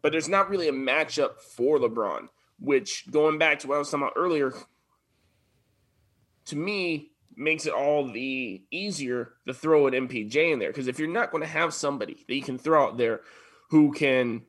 but 0.00 0.12
there's 0.12 0.28
not 0.28 0.48
really 0.48 0.68
a 0.68 0.72
matchup 0.72 1.40
for 1.40 1.78
LeBron 1.78 2.28
which 2.58 3.10
going 3.10 3.38
back 3.38 3.60
to 3.60 3.68
what 3.68 3.76
I 3.76 3.78
was 3.78 3.90
talking 3.90 4.04
about 4.04 4.14
earlier, 4.16 4.52
to 6.46 6.56
me 6.56 7.10
makes 7.36 7.66
it 7.66 7.72
all 7.72 8.10
the 8.10 8.62
easier 8.70 9.32
to 9.46 9.54
throw 9.54 9.86
an 9.86 9.94
MPJ 9.94 10.52
in 10.52 10.58
there. 10.58 10.70
Because 10.70 10.88
if 10.88 10.98
you're 10.98 11.08
not 11.08 11.30
going 11.30 11.42
to 11.42 11.48
have 11.48 11.72
somebody 11.72 12.24
that 12.26 12.34
you 12.34 12.42
can 12.42 12.58
throw 12.58 12.84
out 12.84 12.98
there 12.98 13.20
who 13.70 13.92
can 13.92 14.42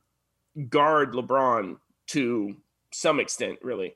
guard 0.70 1.14
LeBron 1.14 1.78
to 2.08 2.58
some 2.92 3.20
extent, 3.20 3.60
really, 3.62 3.96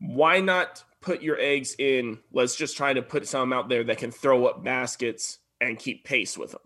why 0.00 0.40
not 0.40 0.84
put 1.00 1.22
your 1.22 1.38
eggs 1.38 1.74
in? 1.78 2.18
Let's 2.32 2.56
just 2.56 2.76
try 2.76 2.92
to 2.92 3.02
put 3.02 3.26
some 3.26 3.52
out 3.52 3.68
there 3.68 3.84
that 3.84 3.98
can 3.98 4.10
throw 4.10 4.46
up 4.46 4.64
baskets 4.64 5.38
and 5.60 5.78
keep 5.78 6.04
pace 6.04 6.36
with 6.38 6.52
them. 6.52 6.60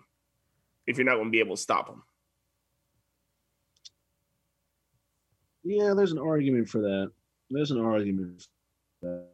If 0.86 0.98
you're 0.98 1.06
not 1.06 1.14
going 1.14 1.26
to 1.26 1.30
be 1.30 1.40
able 1.40 1.56
to 1.56 1.62
stop 1.62 1.86
them. 1.86 2.02
yeah, 5.64 5.94
there's 5.94 6.12
an 6.12 6.18
argument 6.18 6.68
for 6.68 6.80
that. 6.82 7.10
There's 7.50 7.70
an 7.70 7.80
argument 7.80 8.46
for 9.00 9.06
that. 9.06 9.28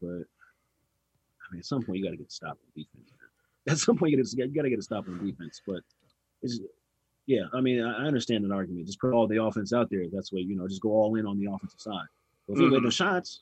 But 0.00 0.08
I 0.08 1.52
mean, 1.52 1.58
at 1.58 1.66
some 1.66 1.82
point 1.82 1.98
you 1.98 2.04
got 2.04 2.10
to 2.10 2.16
get 2.16 2.28
to 2.28 2.34
stop 2.34 2.52
on 2.52 2.72
defense. 2.74 3.10
At 3.66 3.78
some 3.78 3.96
point 3.96 4.12
you 4.12 4.18
got 4.18 4.26
to 4.26 4.36
you 4.36 4.54
got 4.54 4.62
to 4.62 4.70
get 4.70 4.78
a 4.78 4.82
stop 4.82 5.08
on 5.08 5.24
defense. 5.24 5.62
But 5.66 5.80
it's 6.42 6.60
yeah, 7.26 7.44
I 7.54 7.62
mean, 7.62 7.82
I 7.82 8.06
understand 8.06 8.44
an 8.44 8.52
argument. 8.52 8.86
Just 8.86 9.00
put 9.00 9.14
all 9.14 9.26
the 9.26 9.42
offense 9.42 9.72
out 9.72 9.88
there. 9.90 10.04
That's 10.12 10.32
way 10.32 10.40
you 10.40 10.54
know, 10.54 10.68
just 10.68 10.82
go 10.82 10.90
all 10.90 11.14
in 11.16 11.26
on 11.26 11.38
the 11.38 11.50
offensive 11.50 11.80
side. 11.80 12.06
But 12.46 12.54
if 12.54 12.60
you 12.60 12.70
get 12.70 12.74
no 12.74 12.80
mm-hmm. 12.80 12.90
shots, 12.90 13.40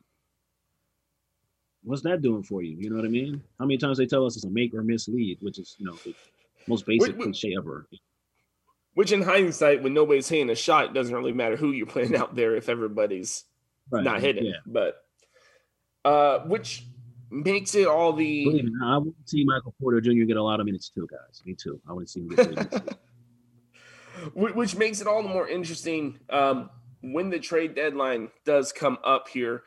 what's 1.84 2.02
that 2.02 2.22
doing 2.22 2.42
for 2.42 2.62
you? 2.62 2.76
You 2.78 2.90
know 2.90 2.96
what 2.96 3.04
I 3.04 3.08
mean? 3.08 3.42
How 3.58 3.66
many 3.66 3.78
times 3.78 3.98
they 3.98 4.06
tell 4.06 4.24
us 4.26 4.36
it's 4.36 4.44
a 4.44 4.50
make 4.50 4.74
or 4.74 4.82
miss 4.82 5.08
lead, 5.08 5.38
which 5.40 5.58
is 5.58 5.76
you 5.78 5.86
know 5.86 5.96
the 6.04 6.14
most 6.66 6.86
basic 6.86 7.16
wait. 7.16 7.22
cliche 7.22 7.54
ever. 7.56 7.86
Which, 8.94 9.10
in 9.10 9.22
hindsight, 9.22 9.82
when 9.82 9.94
nobody's 9.94 10.28
hitting 10.28 10.50
a 10.50 10.54
shot, 10.54 10.84
it 10.86 10.92
doesn't 10.94 11.14
really 11.14 11.32
matter 11.32 11.56
who 11.56 11.72
you're 11.72 11.86
playing 11.86 12.14
out 12.22 12.34
there 12.34 12.54
if 12.56 12.68
everybody's 12.68 13.44
Right. 13.90 14.04
not 14.04 14.20
hitting. 14.20 14.46
Yeah. 14.46 14.52
But 14.66 15.02
uh, 16.04 16.40
which 16.40 16.84
makes 17.30 17.74
it 17.74 17.86
all 17.86 18.12
the 18.12 18.44
Believe 18.44 18.64
me, 18.64 18.72
I 18.84 18.98
want 18.98 19.14
to 19.16 19.28
see 19.28 19.44
Michael 19.44 19.74
Porter 19.80 20.00
Jr. 20.00 20.24
get 20.24 20.36
a 20.36 20.42
lot 20.42 20.60
of 20.60 20.66
minutes 20.66 20.88
too, 20.90 21.08
guys. 21.10 21.42
Me 21.44 21.54
too. 21.54 21.80
I 21.88 21.92
want 21.92 22.06
to 22.06 22.12
see 22.12 22.20
him 22.20 22.28
get 22.28 22.50
minutes. 22.50 22.78
which 24.34 24.76
makes 24.76 25.00
it 25.00 25.06
all 25.06 25.22
the 25.22 25.28
more 25.28 25.48
interesting 25.48 26.18
um, 26.30 26.70
when 27.02 27.30
the 27.30 27.38
trade 27.38 27.74
deadline 27.74 28.28
does 28.44 28.72
come 28.72 28.98
up 29.04 29.28
here. 29.28 29.62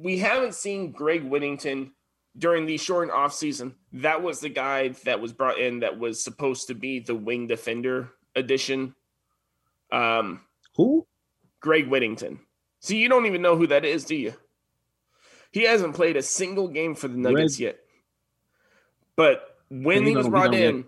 We 0.00 0.18
haven't 0.18 0.54
seen 0.54 0.92
Greg 0.92 1.24
Whittington 1.24 1.92
during 2.36 2.66
the 2.66 2.76
short 2.76 3.10
off 3.10 3.34
season. 3.34 3.74
That 3.94 4.22
was 4.22 4.40
the 4.40 4.48
guy 4.48 4.88
that 5.04 5.20
was 5.20 5.32
brought 5.32 5.58
in 5.58 5.80
that 5.80 5.98
was 5.98 6.22
supposed 6.22 6.68
to 6.68 6.74
be 6.74 7.00
the 7.00 7.14
wing 7.14 7.46
defender 7.46 8.10
addition. 8.36 8.94
Um, 9.90 10.42
Who? 10.76 11.06
Greg 11.60 11.88
Whittington. 11.88 12.38
So 12.80 12.94
you 12.94 13.08
don't 13.08 13.26
even 13.26 13.42
know 13.42 13.56
who 13.56 13.66
that 13.68 13.84
is, 13.84 14.04
do 14.04 14.14
you? 14.14 14.34
He 15.50 15.62
hasn't 15.62 15.96
played 15.96 16.16
a 16.16 16.22
single 16.22 16.68
game 16.68 16.94
for 16.94 17.08
the 17.08 17.16
Nuggets 17.16 17.58
yet. 17.58 17.78
But 19.16 19.56
when 19.68 20.06
he 20.06 20.14
was 20.14 20.28
brought 20.28 20.54
in, 20.54 20.84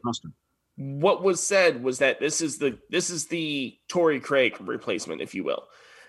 what 0.76 1.23
was 1.23 1.45
said 1.45 1.83
was 1.83 1.99
that 1.99 2.21
this 2.21 2.40
is 2.40 2.59
the 2.59 2.79
this 2.90 3.11
is 3.11 3.26
the 3.26 3.76
Torrey 3.88 4.21
Craig 4.21 4.57
replacement, 4.61 5.21
if 5.21 5.35
you 5.35 5.43
will, 5.43 5.64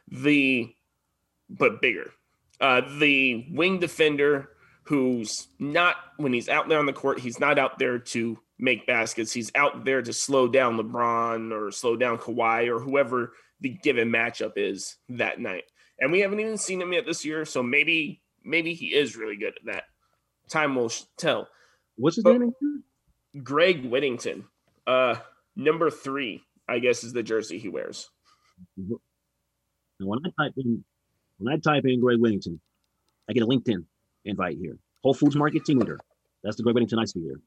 the 0.08 0.74
but 1.50 1.82
bigger, 1.82 2.12
uh, 2.62 2.82
the 3.00 3.48
wing 3.52 3.80
defender 3.80 4.50
who's 4.84 5.48
not 5.60 5.96
when 6.18 6.32
he's 6.34 6.50
out 6.50 6.70
there 6.70 6.80
on 6.80 6.86
the 6.86 6.94
court, 6.94 7.20
he's 7.20 7.40
not 7.40 7.60
out 7.60 7.80
there 7.80 8.00
to 8.00 8.38
make 8.60 8.86
baskets. 8.88 9.34
He's 9.34 9.52
out 9.56 9.84
there 9.86 10.02
to 10.02 10.14
slow 10.14 10.48
down 10.48 10.78
LeBron 10.78 11.52
or 11.52 11.72
slow 11.72 11.96
down 11.96 12.18
Kawhi 12.18 12.68
or 12.68 12.80
whoever 12.80 13.34
the 13.60 13.70
given 13.70 14.10
matchup 14.10 14.54
is 14.56 14.98
that 15.10 15.40
night. 15.40 15.64
And 16.00 16.12
we 16.12 16.20
haven't 16.20 16.40
even 16.40 16.58
seen 16.58 16.82
him 16.82 16.94
yet 16.94 17.06
this 17.06 17.26
year, 17.26 17.46
so 17.46 17.62
maybe 17.62 18.22
maybe 18.44 18.74
he 18.74 18.88
is 18.88 19.16
really 19.16 19.38
good 19.38 19.54
at 19.56 19.66
that. 19.74 19.84
Time 20.50 20.76
will 20.76 20.92
tell. 21.18 21.48
What's 21.96 22.16
his 22.16 22.24
But- 22.24 22.40
name? 22.40 22.54
Greg 23.44 23.86
Whittington, 23.86 24.46
uh, 24.86 25.16
number 25.56 25.90
three, 25.90 26.44
I 26.68 26.80
guess, 26.80 27.04
is 27.04 27.14
the 27.14 27.24
jersey 27.24 27.60
he 27.60 27.70
wears. 27.70 28.10
And 28.78 29.00
when 30.00 30.20
I 30.26 30.30
type 30.44 30.54
in 30.58 30.84
when 31.42 31.54
I 31.54 31.58
type 31.58 31.86
in 31.86 32.00
Greg 32.00 32.20
Whittington, 32.20 32.60
I 33.30 33.34
get 33.34 33.44
a 33.44 33.48
LinkedIn 33.48 33.84
invite 34.26 34.58
here. 34.58 34.78
Whole 35.04 35.14
Foods 35.14 35.36
Market 35.36 35.66
team 35.66 35.80
leader. 35.80 36.00
That's 36.44 36.56
the 36.56 36.64
Greg 36.64 36.76
Whittington 36.76 37.00
I 37.00 37.06
see 37.06 37.22
here. 37.22 37.40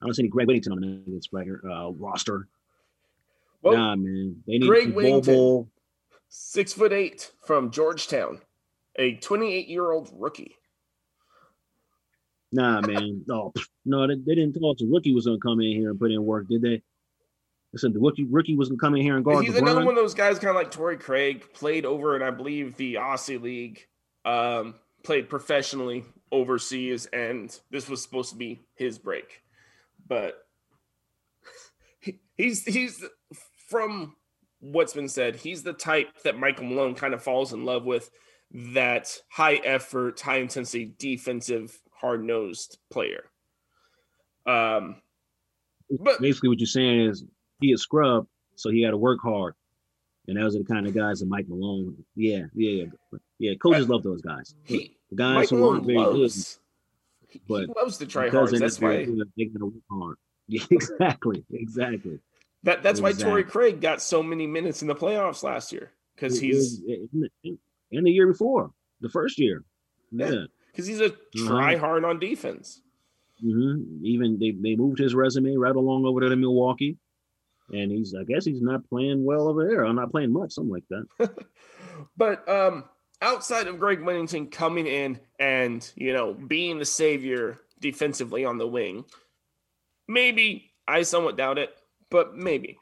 I 0.00 0.06
don't 0.06 0.14
see 0.14 0.22
any 0.22 0.30
Greg 0.30 0.46
Whittington 0.46 0.72
on 0.72 0.80
the 0.80 0.86
Nuggets 0.86 1.28
uh, 1.32 1.92
roster. 1.92 2.48
Well, 3.62 3.74
nah, 3.74 3.96
man. 3.96 4.42
They 4.46 4.58
need 4.58 4.66
Greg 4.66 4.94
Whittington. 4.94 5.70
Six 6.28 6.72
foot 6.72 6.92
eight 6.92 7.30
from 7.44 7.70
Georgetown, 7.70 8.40
a 8.96 9.16
28 9.16 9.68
year 9.68 9.92
old 9.92 10.10
rookie. 10.14 10.56
Nah, 12.52 12.80
man. 12.80 13.22
No, 13.26 13.52
no, 13.84 14.06
they, 14.06 14.14
they 14.14 14.34
didn't 14.34 14.54
tell 14.54 14.70
us 14.70 14.78
the 14.78 14.88
rookie 14.90 15.14
was 15.14 15.26
gonna 15.26 15.38
come 15.38 15.60
in 15.60 15.72
here 15.72 15.90
and 15.90 16.00
put 16.00 16.10
in 16.10 16.24
work, 16.24 16.48
did 16.48 16.62
they? 16.62 16.82
Said 17.74 17.94
the 17.94 18.00
rookie 18.00 18.24
rookie 18.24 18.54
was 18.54 18.68
gonna 18.68 18.78
come 18.78 18.94
in 18.96 19.02
here 19.02 19.16
and 19.16 19.24
guard 19.24 19.44
He's 19.44 19.54
LeBron. 19.54 19.62
another 19.62 19.84
one 19.84 19.96
of 19.96 20.02
those 20.02 20.14
guys, 20.14 20.38
kind 20.38 20.50
of 20.50 20.56
like 20.56 20.70
Torrey 20.70 20.98
Craig, 20.98 21.44
played 21.54 21.86
over 21.86 22.14
and 22.14 22.22
I 22.22 22.30
believe, 22.30 22.76
the 22.76 22.94
Aussie 22.96 23.40
League, 23.40 23.86
um, 24.26 24.74
played 25.02 25.30
professionally 25.30 26.04
overseas, 26.30 27.06
and 27.06 27.58
this 27.70 27.88
was 27.88 28.02
supposed 28.02 28.30
to 28.30 28.36
be 28.36 28.60
his 28.74 28.98
break. 28.98 29.42
But 30.06 30.34
he- 32.00 32.20
he's 32.36 32.62
he's 32.64 33.02
from 33.68 34.16
what's 34.60 34.92
been 34.92 35.08
said, 35.08 35.36
he's 35.36 35.62
the 35.62 35.72
type 35.72 36.08
that 36.24 36.38
Michael 36.38 36.66
Malone 36.66 36.94
kind 36.94 37.14
of 37.14 37.22
falls 37.22 37.52
in 37.54 37.64
love 37.64 37.84
with. 37.84 38.10
That 38.74 39.18
high 39.30 39.54
effort, 39.56 40.20
high 40.20 40.36
intensity, 40.36 40.92
defensive, 40.98 41.80
hard 41.90 42.22
nosed 42.22 42.76
player. 42.90 43.24
Um, 44.44 44.96
but 45.90 46.20
Basically, 46.20 46.50
what 46.50 46.58
you're 46.60 46.66
saying 46.66 47.00
is 47.08 47.24
he 47.62 47.72
a 47.72 47.78
scrub, 47.78 48.26
so 48.56 48.70
he 48.70 48.82
had 48.82 48.90
to 48.90 48.96
work 48.96 49.20
hard. 49.22 49.54
And 50.28 50.36
those 50.36 50.54
are 50.54 50.60
the 50.60 50.64
kind 50.64 50.86
of 50.86 50.94
guys 50.94 51.20
that 51.20 51.26
Mike 51.26 51.46
Malone. 51.48 51.96
Yeah, 52.14 52.44
yeah, 52.54 52.84
yeah. 52.84 53.18
Yeah, 53.38 53.52
coaches 53.60 53.88
love 53.88 54.02
those 54.04 54.22
guys. 54.22 54.54
he, 54.64 54.96
The 55.10 55.16
guys 55.16 55.34
Mike 55.34 55.48
who 55.50 55.68
aren't 55.68 55.84
very 55.86 55.98
good 55.98 56.16
loves, 56.16 56.58
he, 57.28 57.38
he 57.38 57.40
but 57.48 57.76
loves 57.76 57.98
to 57.98 58.06
try 58.06 58.28
hard. 58.28 58.50
That's 58.50 58.80
why 58.80 59.04
good, 59.04 59.30
they 59.36 59.46
gotta 59.46 59.66
work 59.66 59.74
hard. 59.90 60.16
Yeah, 60.48 60.64
exactly, 60.70 61.44
exactly. 61.52 62.18
that 62.64 62.82
that's 62.82 63.00
why 63.00 63.10
Exactly. 63.10 63.30
Torrey 63.30 63.44
Craig 63.44 63.80
got 63.80 64.02
so 64.02 64.22
many 64.22 64.46
minutes 64.46 64.82
in 64.82 64.88
the 64.88 64.94
playoffs 64.94 65.42
last 65.42 65.72
year 65.72 65.90
because 66.14 66.38
he's 66.38 66.82
and 66.82 68.06
the 68.06 68.10
year 68.10 68.26
before, 68.26 68.70
the 69.00 69.08
first 69.08 69.38
year. 69.38 69.64
Yeah. 70.10 70.30
Yeah. 70.30 70.44
because 70.66 70.86
he's 70.86 71.00
a 71.00 71.06
Uh-huh. 71.06 71.46
try 71.48 71.76
hard 71.76 72.04
on 72.04 72.18
defense. 72.18 72.80
Mm-hmm. 73.42 74.04
Even 74.04 74.38
they, 74.38 74.50
they 74.50 74.76
moved 74.76 74.98
his 74.98 75.14
resume 75.14 75.56
right 75.56 75.74
along 75.74 76.04
over 76.06 76.20
to 76.20 76.36
Milwaukee. 76.36 76.98
And 77.70 77.90
he's 77.90 78.14
I 78.14 78.24
guess 78.24 78.44
he's 78.44 78.62
not 78.62 78.88
playing 78.88 79.24
well 79.24 79.48
over 79.48 79.66
there. 79.66 79.84
I'm 79.84 79.96
not 79.96 80.10
playing 80.10 80.32
much, 80.32 80.52
something 80.52 80.72
like 80.72 80.84
that. 80.90 81.30
But 82.16 82.48
um, 82.48 82.84
outside 83.20 83.66
of 83.66 83.78
Greg 83.78 84.00
Whittington 84.00 84.48
coming 84.48 84.86
in 84.86 85.20
and 85.38 85.88
you 85.94 86.12
know 86.12 86.34
being 86.34 86.78
the 86.78 86.84
savior 86.84 87.60
defensively 87.80 88.44
on 88.44 88.58
the 88.58 88.66
wing, 88.66 89.04
maybe 90.08 90.72
I 90.86 91.02
somewhat 91.02 91.36
doubt 91.36 91.58
it, 91.58 91.74
but 92.10 92.36
maybe 92.36 92.78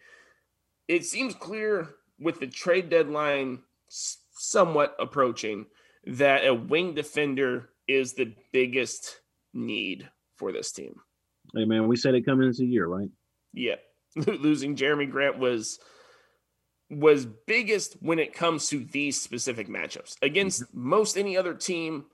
it 0.88 1.04
seems 1.04 1.34
clear 1.34 1.88
with 2.18 2.40
the 2.40 2.46
trade 2.46 2.90
deadline 2.90 3.60
somewhat 3.88 4.96
approaching 4.98 5.66
that 6.06 6.46
a 6.46 6.54
wing 6.54 6.94
defender 6.94 7.70
is 7.86 8.14
the 8.14 8.34
biggest 8.52 9.20
need 9.52 10.08
for 10.36 10.52
this 10.52 10.72
team. 10.72 10.94
Hey 11.54 11.64
man, 11.64 11.88
we 11.88 11.96
said 11.96 12.14
it 12.14 12.24
coming 12.24 12.46
into 12.46 12.60
the 12.60 12.66
year, 12.66 12.86
right? 12.86 13.08
Yeah, 13.52 13.76
losing 14.16 14.76
Jerami 14.76 15.10
Grant 15.10 15.38
was 15.38 15.78
was 16.90 17.24
biggest 17.24 17.96
when 18.00 18.18
it 18.18 18.34
comes 18.34 18.68
to 18.68 18.84
these 18.84 19.20
specific 19.20 19.68
matchups 19.68 20.16
against 20.22 20.62
mm-hmm. 20.62 20.88
most 20.88 21.16
any 21.16 21.36
other 21.36 21.54
team, 21.54 22.04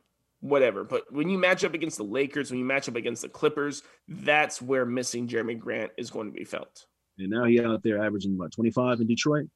whatever. 0.41 0.85
But 0.85 1.11
when 1.11 1.31
you 1.31 1.39
match 1.39 1.65
up 1.65 1.73
against 1.73 1.97
the 1.97 2.05
Lakers, 2.05 2.51
when 2.51 2.59
you 2.59 2.65
match 2.65 2.89
up 2.89 2.97
against 2.97 3.23
the 3.23 3.29
Clippers, 3.31 3.83
that's 4.07 4.61
where 4.61 4.85
missing 4.85 5.29
Jerami 5.29 5.59
Grant 5.59 5.93
is 5.97 6.11
going 6.11 6.27
to 6.27 6.33
be 6.33 6.45
felt. 6.45 6.85
And 7.19 7.31
now 7.31 7.45
he 7.45 7.59
out 7.65 7.83
there 7.83 8.05
averaging 8.05 8.35
about 8.35 8.53
25 8.53 9.01
in 9.01 9.07
Detroit. 9.07 9.49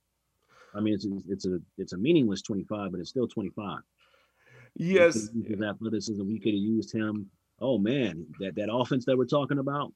I 0.75 0.81
mean, 0.81 0.95
it's 0.95 1.07
it's 1.29 1.47
a 1.47 1.59
it's 1.77 1.93
a 1.93 1.99
meaningless 1.99 2.43
25, 2.43 2.93
but 2.93 3.01
it's 3.01 3.11
still 3.11 3.29
25. 3.29 3.81
Yes, 4.77 5.29
His 5.47 5.61
athleticism. 5.61 6.27
We 6.27 6.39
could 6.39 6.55
have 6.55 6.63
used 6.63 6.95
him. 6.95 7.29
Oh 7.61 7.77
man, 7.77 8.27
that 8.39 8.55
that 8.55 8.73
offense 8.73 9.05
that 9.07 9.19
we're 9.19 9.27
talking 9.27 9.59
about 9.59 9.93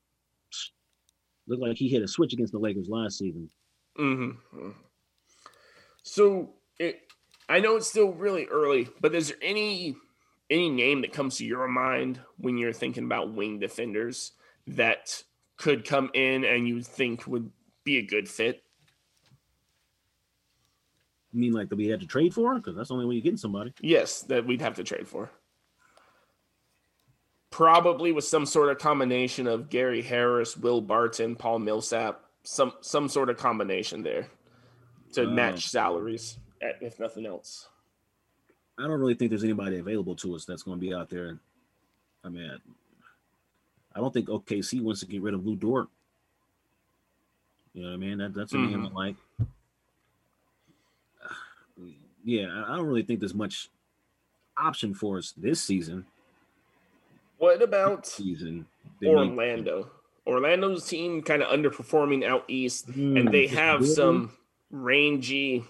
looked 1.46 1.62
like 1.62 1.76
he 1.76 1.88
hit 1.88 2.02
a 2.02 2.09
switch 2.09 2.33
against 2.33 2.52
the 2.52 2.59
Lakers 2.59 2.88
last 2.88 3.18
season. 3.18 3.50
hmm 3.96 4.30
So 6.02 6.54
it, 6.78 7.00
I 7.48 7.61
know 7.61 7.76
it's 7.76 7.88
still 7.88 8.12
really 8.12 8.46
early, 8.46 8.88
but 9.00 9.14
is 9.14 9.28
there 9.28 9.38
any 9.42 9.96
any 10.50 10.68
name 10.68 11.00
that 11.00 11.12
comes 11.12 11.38
to 11.38 11.44
your 11.44 11.66
mind 11.68 12.20
when 12.37 12.59
you're 12.59 12.72
thinking 12.72 13.04
about 13.04 13.33
wing 13.33 13.59
defenders 13.59 14.33
that 14.66 15.22
could 15.57 15.87
come 15.87 16.11
in 16.14 16.44
and 16.44 16.68
you 16.68 16.83
think 16.83 17.26
would 17.26 17.50
be 17.83 17.98
a 17.98 18.02
good 18.02 18.28
fit? 18.28 18.62
You 21.33 21.40
mean 21.40 21.52
like 21.52 21.68
that 21.70 21.76
we 21.76 21.88
had 21.88 22.00
to 22.00 22.07
trade 22.07 22.33
for? 22.35 22.54
Because 22.54 22.76
that's 22.76 22.88
the 22.88 22.94
only 22.94 23.07
way 23.07 23.14
you're 23.14 23.22
getting 23.22 23.37
somebody. 23.37 23.72
Yes, 23.80 24.22
that 24.22 24.46
we'd 24.46 24.61
have 24.61 24.74
to 24.76 24.85
trade 24.85 25.09
for. 25.09 25.30
Probably 27.55 28.11
with 28.11 28.25
some 28.25 28.47
sort 28.47 28.69
of 28.71 28.79
combination 28.79 29.47
of 29.47 29.71
Gary 29.71 30.03
Harris, 30.03 30.57
Will 30.57 30.81
Barton, 30.81 31.37
Paul 31.37 31.61
Millsap, 31.61 32.21
some 32.43 32.73
some 32.81 33.09
sort 33.09 33.31
of 33.31 33.37
combination 33.37 34.03
there 34.03 34.27
to 35.12 35.25
Wow. 35.25 35.31
match 35.35 35.69
salaries, 35.69 36.40
eh, 36.61 36.73
if 36.81 36.99
nothing 36.99 37.27
else. 37.27 37.69
I 38.77 38.88
don't 38.88 38.99
really 38.99 39.14
think 39.14 39.31
there's 39.31 39.45
anybody 39.45 39.79
available 39.79 40.17
to 40.17 40.35
us 40.35 40.45
that's 40.45 40.64
going 40.64 40.81
to 40.81 40.85
be 40.85 40.93
out 40.93 41.09
there. 41.09 41.38
I 42.25 42.29
mean, 42.29 42.59
I 43.95 44.01
don't 44.01 44.12
think 44.12 44.27
OKC 44.27 44.81
wants 44.81 44.99
to 45.03 45.07
get 45.07 45.23
rid 45.23 45.35
of 45.35 45.47
Lu 45.47 45.55
Dort. 45.55 45.87
You 47.73 47.83
know 47.83 47.90
what 47.90 47.95
I 47.95 47.99
mean? 47.99 48.19
That, 48.19 48.35
that's 48.35 48.53
a 48.53 48.59
name 48.59 48.85
I 48.85 48.90
like. 48.90 49.17
Yeah, 52.25 52.64
I 52.67 52.75
don't 52.77 52.87
really 52.88 53.05
think 53.05 53.21
there's 53.21 53.33
much 53.33 53.71
option 54.57 54.93
for 54.93 55.19
us 55.19 55.33
this 55.37 55.62
season. 55.62 56.05
What 57.38 57.62
about 57.62 58.07
Season 58.07 58.66
Orlando? 59.05 59.90
Orlando's 60.27 60.87
team 60.87 61.23
kind 61.23 61.42
of 61.42 61.49
underperforming 61.49 62.25
out 62.25 62.44
east, 62.49 62.87
Hmm, 62.87 63.16
and 63.16 63.29
they 63.29 63.47
have 63.49 63.81
really? 63.81 63.94
some 63.94 64.33
rangy, 64.70 65.64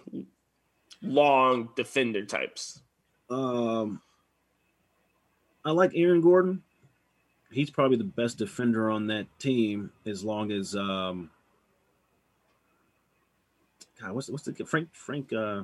long 1.02 1.70
defender 1.74 2.24
types. 2.24 2.80
Um, 3.30 4.00
I 5.64 5.72
like 5.72 5.90
Aaron 5.94 6.20
Gordon. 6.20 6.62
He's 7.50 7.70
probably 7.70 7.96
the 7.96 8.04
best 8.04 8.38
defender 8.38 8.90
on 8.90 9.06
that 9.08 9.26
team, 9.38 9.90
as 10.06 10.22
long 10.24 10.52
as 10.52 10.76
um, 10.76 11.30
God, 14.00 14.12
what's 14.12 14.28
what's 14.28 14.44
the 14.44 14.52
Frank 14.64 14.88
Frank 14.92 15.32
uh 15.32 15.62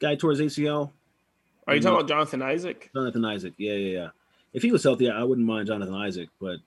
guy 0.00 0.14
towards 0.14 0.40
ACL? 0.40 0.90
Are 1.66 1.74
you 1.74 1.80
talking 1.80 1.96
about 1.96 2.08
Jonathan 2.08 2.42
Isaac? 2.42 2.90
Jonathan 2.94 3.24
Isaac. 3.24 3.54
Yeah, 3.56 3.74
yeah, 3.74 3.98
yeah. 4.00 4.08
If 4.52 4.62
he 4.62 4.70
was 4.72 4.82
healthy, 4.82 5.10
I 5.10 5.24
wouldn't 5.24 5.46
mind 5.46 5.68
Jonathan 5.68 5.94
Isaac, 5.94 6.28
but 6.40 6.58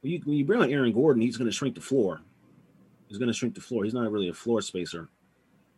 when 0.00 0.12
you, 0.12 0.20
when 0.24 0.36
you 0.36 0.44
bring 0.44 0.60
on 0.60 0.70
Aaron 0.72 0.92
Gordon, 0.92 1.22
he's 1.22 1.36
going 1.36 1.50
to 1.50 1.56
shrink 1.56 1.74
the 1.74 1.80
floor. 1.80 2.20
He's 3.08 3.18
going 3.18 3.28
to 3.28 3.34
shrink 3.34 3.54
the 3.54 3.60
floor. 3.60 3.84
He's 3.84 3.94
not 3.94 4.10
really 4.10 4.28
a 4.28 4.34
floor 4.34 4.60
spacer. 4.60 5.08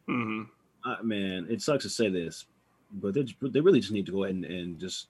hmm 0.07 0.43
Uh, 0.85 0.97
man, 1.03 1.47
it 1.51 1.61
sucks 1.61 1.85
to 1.85 1.91
say 1.91 2.09
this, 2.09 2.47
but 2.93 3.13
they 3.15 3.27
they 3.43 3.61
really 3.61 3.81
just 3.81 3.93
need 3.93 4.07
to 4.07 4.13
go 4.13 4.25
ahead 4.25 4.37
and, 4.37 4.45
and 4.45 4.79
just 4.81 5.09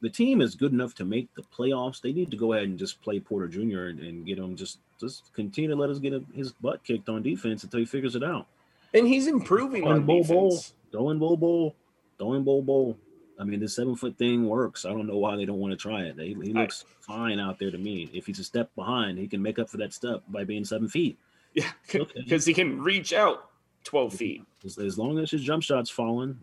the 0.00 0.10
team 0.10 0.40
is 0.40 0.56
good 0.56 0.72
enough 0.72 0.94
to 0.96 1.04
make 1.04 1.32
the 1.34 1.42
playoffs. 1.42 2.00
They 2.00 2.12
need 2.12 2.32
to 2.32 2.36
go 2.36 2.52
ahead 2.52 2.66
and 2.66 2.76
just 2.78 3.00
play 3.02 3.20
Porter 3.20 3.46
Jr. 3.46 3.84
and, 3.86 4.00
and 4.00 4.26
get 4.26 4.38
him 4.38 4.56
just 4.56 4.78
just 4.98 5.32
continue 5.32 5.70
to 5.70 5.76
let 5.76 5.90
us 5.90 6.00
get 6.00 6.12
his 6.34 6.50
butt 6.52 6.82
kicked 6.82 7.08
on 7.08 7.22
defense 7.22 7.62
until 7.62 7.78
he 7.80 7.86
figures 7.86 8.16
it 8.16 8.24
out. 8.24 8.48
And 8.94 9.06
he's 9.06 9.28
improving 9.28 9.82
Throwing 9.82 9.98
on 10.00 10.06
Bol, 10.06 10.22
defense. 10.22 10.28
Bol, 10.28 10.64
throwing 10.90 11.18
Bol 11.20 11.36
Bol, 11.36 11.74
throwing 12.18 12.42
Bol 12.42 12.62
Bol. 12.62 12.98
I 13.42 13.44
mean, 13.44 13.58
this 13.58 13.74
seven 13.74 13.96
foot 13.96 14.16
thing 14.16 14.48
works. 14.48 14.84
I 14.84 14.90
don't 14.90 15.08
know 15.08 15.16
why 15.16 15.34
they 15.34 15.44
don't 15.44 15.58
want 15.58 15.72
to 15.72 15.76
try 15.76 16.02
it. 16.02 16.16
He, 16.16 16.34
looks 16.34 16.84
fine 17.00 17.40
out 17.40 17.58
there 17.58 17.72
to 17.72 17.76
me. 17.76 18.08
If 18.12 18.24
he's 18.26 18.38
a 18.38 18.44
step 18.44 18.72
behind, 18.76 19.18
he 19.18 19.26
can 19.26 19.42
make 19.42 19.58
up 19.58 19.68
for 19.68 19.78
that 19.78 19.92
step 19.92 20.22
by 20.28 20.44
being 20.44 20.64
seven 20.64 20.88
feet. 20.88 21.18
Yeah, 21.54 21.72
because 22.14 22.46
he 22.46 22.54
can 22.54 22.80
reach 22.80 23.12
out 23.12 23.50
12 23.82 24.14
feet. 24.14 24.44
As, 24.64 24.78
as 24.78 24.96
long 24.96 25.18
as 25.18 25.32
his 25.32 25.42
jump 25.42 25.64
shot's 25.64 25.90
falling, 25.90 26.38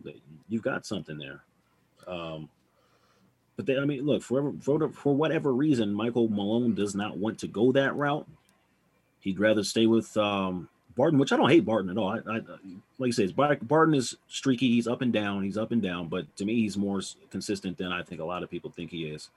you've 0.49 0.61
got 0.61 0.85
something 0.85 1.17
there. 1.17 1.41
Um, 2.05 2.49
but 3.55 3.65
they, 3.65 3.77
I 3.77 3.85
mean, 3.85 4.05
look, 4.05 4.21
for, 4.21 4.53
for 4.59 4.89
for 4.89 5.15
whatever 5.15 5.53
reason, 5.53 5.93
Michael 5.93 6.27
Malone 6.27 6.75
does 6.75 6.95
not 6.95 7.17
want 7.17 7.39
to 7.39 7.47
go 7.47 7.71
that 7.71 7.95
route. 7.95 8.27
He'd 9.21 9.39
rather 9.39 9.63
stay 9.63 9.85
with 9.85 10.15
um, 10.17 10.67
Barton, 10.99 11.17
which 11.17 11.31
I 11.31 11.37
don't 11.37 11.49
hate 11.49 11.63
Barton 11.63 11.89
at 11.89 11.97
all. 11.97 12.09
I, 12.09 12.17
I 12.29 12.41
like 12.97 13.07
you 13.07 13.11
say, 13.13 13.27
Barton 13.27 13.93
is 13.93 14.17
streaky. 14.27 14.67
He's 14.67 14.85
up 14.85 15.01
and 15.01 15.13
down. 15.13 15.43
He's 15.43 15.57
up 15.57 15.71
and 15.71 15.81
down. 15.81 16.09
But 16.09 16.35
to 16.35 16.43
me, 16.43 16.55
he's 16.55 16.75
more 16.75 17.01
consistent 17.31 17.77
than 17.77 17.93
I 17.93 18.03
think 18.03 18.19
a 18.19 18.25
lot 18.25 18.43
of 18.43 18.51
people 18.51 18.69
think 18.69 18.91
he 18.91 19.05
is. 19.05 19.29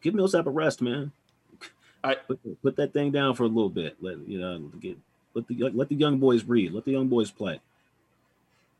Give 0.00 0.12
Millsap 0.12 0.44
a 0.44 0.50
rest, 0.50 0.82
man. 0.82 1.12
I- 2.02 2.14
put, 2.26 2.62
put 2.62 2.76
that 2.76 2.92
thing 2.92 3.12
down 3.12 3.36
for 3.36 3.44
a 3.44 3.46
little 3.46 3.70
bit. 3.70 3.96
Let 4.00 4.26
you 4.26 4.40
know, 4.40 4.58
get 4.80 4.98
let 5.34 5.46
the 5.46 5.70
let 5.70 5.88
the 5.88 5.94
young 5.94 6.18
boys 6.18 6.42
breathe. 6.42 6.72
Let 6.72 6.84
the 6.84 6.90
young 6.90 7.06
boys 7.06 7.30
play. 7.30 7.60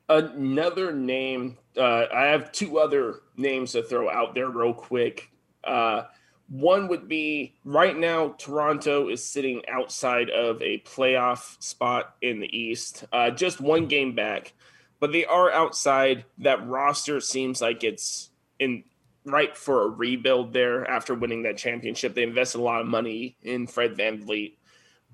Another 0.09 0.93
name, 0.93 1.57
uh, 1.77 2.07
I 2.13 2.25
have 2.25 2.51
two 2.51 2.81
other 2.81 3.21
names 3.37 3.73
to 3.73 3.83
throw 3.85 4.11
out 4.11 4.35
there 4.35 4.51
real 4.51 4.75
quick. 4.75 5.31
Uh, 5.63 6.07
one 6.53 6.89
would 6.89 7.09
be 7.09 7.55
right 7.65 7.97
now, 7.97 8.35
Toronto 8.37 9.09
is 9.09 9.25
sitting 9.25 9.63
outside 9.71 10.29
of 10.29 10.61
a 10.61 10.81
playoff 10.81 11.61
spot 11.63 12.15
in 12.21 12.41
the 12.41 12.57
East, 12.57 13.07
uh, 13.11 13.31
just 13.31 13.59
one 13.59 13.87
game 13.87 14.15
back, 14.15 14.53
but 15.01 15.13
they 15.13 15.25
are 15.25 15.51
outside. 15.51 16.27
That 16.37 16.69
roster 16.69 17.21
seems 17.21 17.63
like 17.63 17.85
it's 17.85 18.29
in 18.59 18.85
right 19.25 19.57
for 19.57 19.85
a 19.85 19.89
rebuild 19.89 20.53
there 20.53 20.87
after 20.87 21.15
winning 21.15 21.45
that 21.45 21.57
championship. 21.57 22.15
They 22.15 22.23
invested 22.23 22.59
a 22.59 22.63
lot 22.63 22.83
of 22.83 22.87
money 22.87 23.39
in 23.41 23.67
Fred 23.67 23.97
VanVleet, 23.97 24.57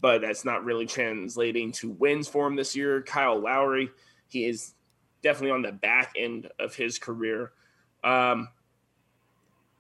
but 0.01 0.23
that's 0.23 0.45
not 0.45 0.65
really 0.65 0.87
translating 0.87 1.71
to 1.75 1.91
wins 1.91 2.27
for 2.27 2.49
him 2.49 2.57
this 2.57 2.75
year. 2.75 3.01
Kyle 3.03 3.39
Lowry, 3.39 3.91
he 4.27 4.45
is 4.45 4.75
definitely 5.23 5.53
on 5.53 5.63
the 5.63 5.71
back 5.71 6.15
end 6.19 6.51
of 6.59 6.75
his 6.75 6.99
career. 6.99 7.53
Um, 8.03 8.49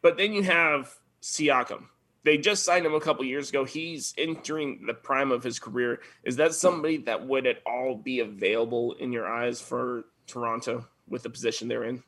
but 0.02 0.16
then 0.16 0.32
you 0.32 0.44
have 0.44 0.94
Siakam. 1.22 1.84
They 2.24 2.36
just 2.36 2.64
signed 2.64 2.84
him 2.84 2.94
a 2.94 3.00
couple 3.00 3.24
years 3.24 3.48
ago. 3.48 3.64
He's 3.64 4.12
entering 4.18 4.84
the 4.86 4.94
prime 4.94 5.30
of 5.30 5.42
his 5.42 5.58
career. 5.58 6.00
Is 6.24 6.36
that 6.36 6.54
somebody 6.54 6.98
that 6.98 7.26
would 7.26 7.46
at 7.46 7.62
all 7.64 7.94
be 7.94 8.20
available 8.20 8.92
in 8.94 9.12
your 9.12 9.26
eyes 9.26 9.60
for 9.60 10.04
Toronto 10.26 10.86
with 11.08 11.22
the 11.22 11.30
position 11.30 11.68
they're 11.68 11.84
in? 11.84 12.02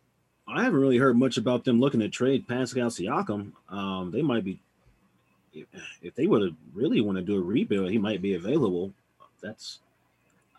I 0.46 0.64
haven't 0.64 0.80
really 0.80 0.98
heard 0.98 1.16
much 1.16 1.36
about 1.36 1.64
them 1.64 1.80
looking 1.80 2.00
to 2.00 2.08
trade 2.08 2.48
Pascal 2.48 2.88
Siakam. 2.88 3.52
Um, 3.68 4.10
they 4.10 4.20
might 4.20 4.44
be, 4.44 4.60
if, 5.54 6.14
they 6.14 6.26
would 6.26 6.56
really 6.74 7.00
want 7.00 7.16
to 7.16 7.22
do 7.22 7.36
a 7.36 7.40
rebuild, 7.40 7.90
he 7.90 7.98
might 7.98 8.20
be 8.20 8.34
available. 8.34 8.92
That's, 9.40 9.78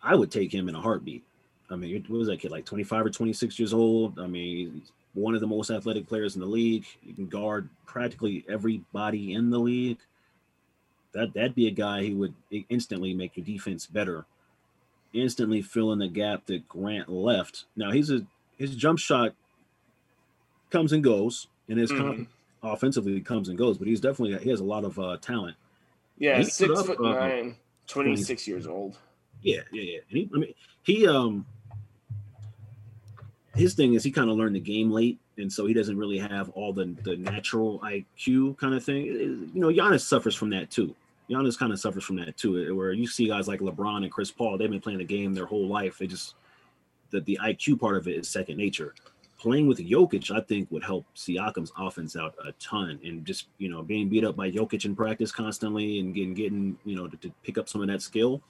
I 0.02 0.14
would 0.14 0.30
take 0.30 0.52
him 0.52 0.68
in 0.68 0.74
a 0.74 0.80
heartbeat. 0.80 1.22
I 1.70 1.76
mean, 1.76 2.04
what 2.08 2.18
was 2.18 2.28
that 2.28 2.40
kid 2.40 2.50
like 2.50 2.64
25 2.64 3.06
or 3.06 3.10
26 3.10 3.58
years 3.58 3.74
old? 3.74 4.18
I 4.18 4.26
mean, 4.26 4.82
one 5.14 5.34
of 5.34 5.40
the 5.40 5.46
most 5.46 5.70
athletic 5.70 6.06
players 6.08 6.34
in 6.34 6.40
the 6.40 6.46
league. 6.46 6.86
He 7.02 7.12
can 7.12 7.26
guard 7.28 7.68
practically 7.86 8.44
everybody 8.48 9.32
in 9.34 9.50
the 9.50 9.58
league. 9.58 9.98
That 11.12 11.34
that'd 11.34 11.54
be 11.54 11.66
a 11.68 11.72
guy 11.72 12.06
who 12.06 12.16
would 12.16 12.34
instantly 12.70 13.12
make 13.12 13.36
your 13.36 13.44
defense 13.44 13.86
better, 13.86 14.24
instantly 15.12 15.60
fill 15.60 15.92
in 15.92 15.98
the 15.98 16.08
gap 16.08 16.46
that 16.46 16.66
Grant 16.68 17.10
left. 17.10 17.64
Now 17.76 17.90
he's 17.90 18.10
a 18.10 18.24
his 18.56 18.74
jump 18.76 18.98
shot 18.98 19.34
comes 20.70 20.92
and 20.92 21.04
goes, 21.04 21.48
and 21.68 21.78
his 21.78 21.92
Mhm. 21.92 21.98
confidence 21.98 22.28
offensively 22.62 23.20
comes 23.20 23.48
and 23.48 23.58
goes. 23.58 23.76
But 23.76 23.88
he's 23.88 24.00
definitely 24.00 24.42
he 24.42 24.48
has 24.50 24.60
a 24.60 24.64
lot 24.64 24.84
of 24.84 24.98
uh, 24.98 25.18
talent. 25.18 25.56
Yeah, 26.18 26.38
He 26.38 26.44
put 26.44 26.52
six 26.52 26.78
up, 26.80 26.86
foot 26.86 27.00
uh, 27.00 27.12
nine, 27.12 27.56
26 27.88 28.46
years 28.46 28.66
old. 28.66 28.98
Yeah, 29.42 29.62
yeah, 29.72 29.82
yeah. 29.82 29.98
And 30.08 30.18
he, 30.18 30.30
I 30.34 30.38
mean, 30.38 30.54
he 30.82 31.06
um, 31.08 31.44
his 33.54 33.74
thing 33.74 33.94
is 33.94 34.02
he 34.02 34.10
kind 34.10 34.30
of 34.30 34.36
learned 34.36 34.56
the 34.56 34.60
game 34.60 34.90
late, 34.90 35.18
and 35.36 35.52
so 35.52 35.66
he 35.66 35.74
doesn't 35.74 35.98
really 35.98 36.18
have 36.18 36.50
all 36.50 36.72
the 36.72 36.94
the 37.02 37.16
natural 37.16 37.80
IQ 37.80 38.56
kind 38.58 38.74
of 38.74 38.84
thing. 38.84 39.04
You 39.04 39.60
know, 39.60 39.68
Giannis 39.68 40.00
suffers 40.00 40.34
from 40.34 40.50
that 40.50 40.70
too. 40.70 40.94
Giannis 41.30 41.58
kind 41.58 41.72
of 41.72 41.80
suffers 41.80 42.04
from 42.04 42.16
that 42.16 42.36
too, 42.36 42.74
where 42.76 42.92
you 42.92 43.06
see 43.06 43.28
guys 43.28 43.48
like 43.48 43.60
LeBron 43.60 44.04
and 44.04 44.12
Chris 44.12 44.30
Paul, 44.30 44.58
they've 44.58 44.70
been 44.70 44.80
playing 44.80 44.98
the 44.98 45.04
game 45.04 45.34
their 45.34 45.46
whole 45.46 45.68
life. 45.68 45.98
They 45.98 46.06
just 46.06 46.34
that 47.10 47.24
the 47.26 47.38
IQ 47.42 47.78
part 47.78 47.96
of 47.96 48.08
it 48.08 48.16
is 48.16 48.28
second 48.28 48.56
nature. 48.56 48.94
Playing 49.38 49.66
with 49.66 49.78
Jokic, 49.78 50.30
I 50.34 50.40
think, 50.40 50.70
would 50.70 50.84
help 50.84 51.04
Siakam's 51.16 51.72
offense 51.76 52.16
out 52.16 52.34
a 52.46 52.52
ton, 52.52 53.00
and 53.04 53.24
just 53.24 53.48
you 53.58 53.68
know 53.68 53.82
being 53.82 54.08
beat 54.08 54.24
up 54.24 54.36
by 54.36 54.50
Jokic 54.50 54.84
in 54.84 54.96
practice 54.96 55.32
constantly 55.32 55.98
and 56.00 56.14
getting 56.14 56.34
getting 56.34 56.78
you 56.84 56.96
know 56.96 57.06
to, 57.06 57.16
to 57.18 57.32
pick 57.42 57.58
up 57.58 57.68
some 57.68 57.82
of 57.82 57.88
that 57.88 58.02
skill. 58.02 58.40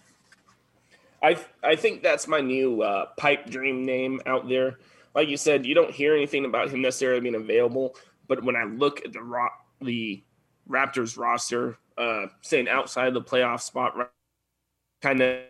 I 1.22 1.36
I 1.62 1.76
think 1.76 2.02
that's 2.02 2.26
my 2.26 2.40
new 2.40 2.82
uh, 2.82 3.06
pipe 3.16 3.48
dream 3.48 3.84
name 3.84 4.20
out 4.26 4.48
there. 4.48 4.78
Like 5.14 5.28
you 5.28 5.36
said, 5.36 5.66
you 5.66 5.74
don't 5.74 5.90
hear 5.90 6.14
anything 6.14 6.44
about 6.44 6.70
him 6.70 6.80
necessarily 6.82 7.20
being 7.20 7.34
available, 7.34 7.96
but 8.28 8.42
when 8.42 8.56
I 8.56 8.64
look 8.64 9.04
at 9.04 9.12
the 9.12 9.22
ro- 9.22 9.48
the 9.80 10.22
Raptors 10.68 11.18
roster, 11.18 11.76
uh, 11.98 12.26
saying 12.40 12.68
outside 12.68 13.12
the 13.14 13.20
playoff 13.20 13.60
spot, 13.60 14.10
kind 15.02 15.20
of 15.20 15.40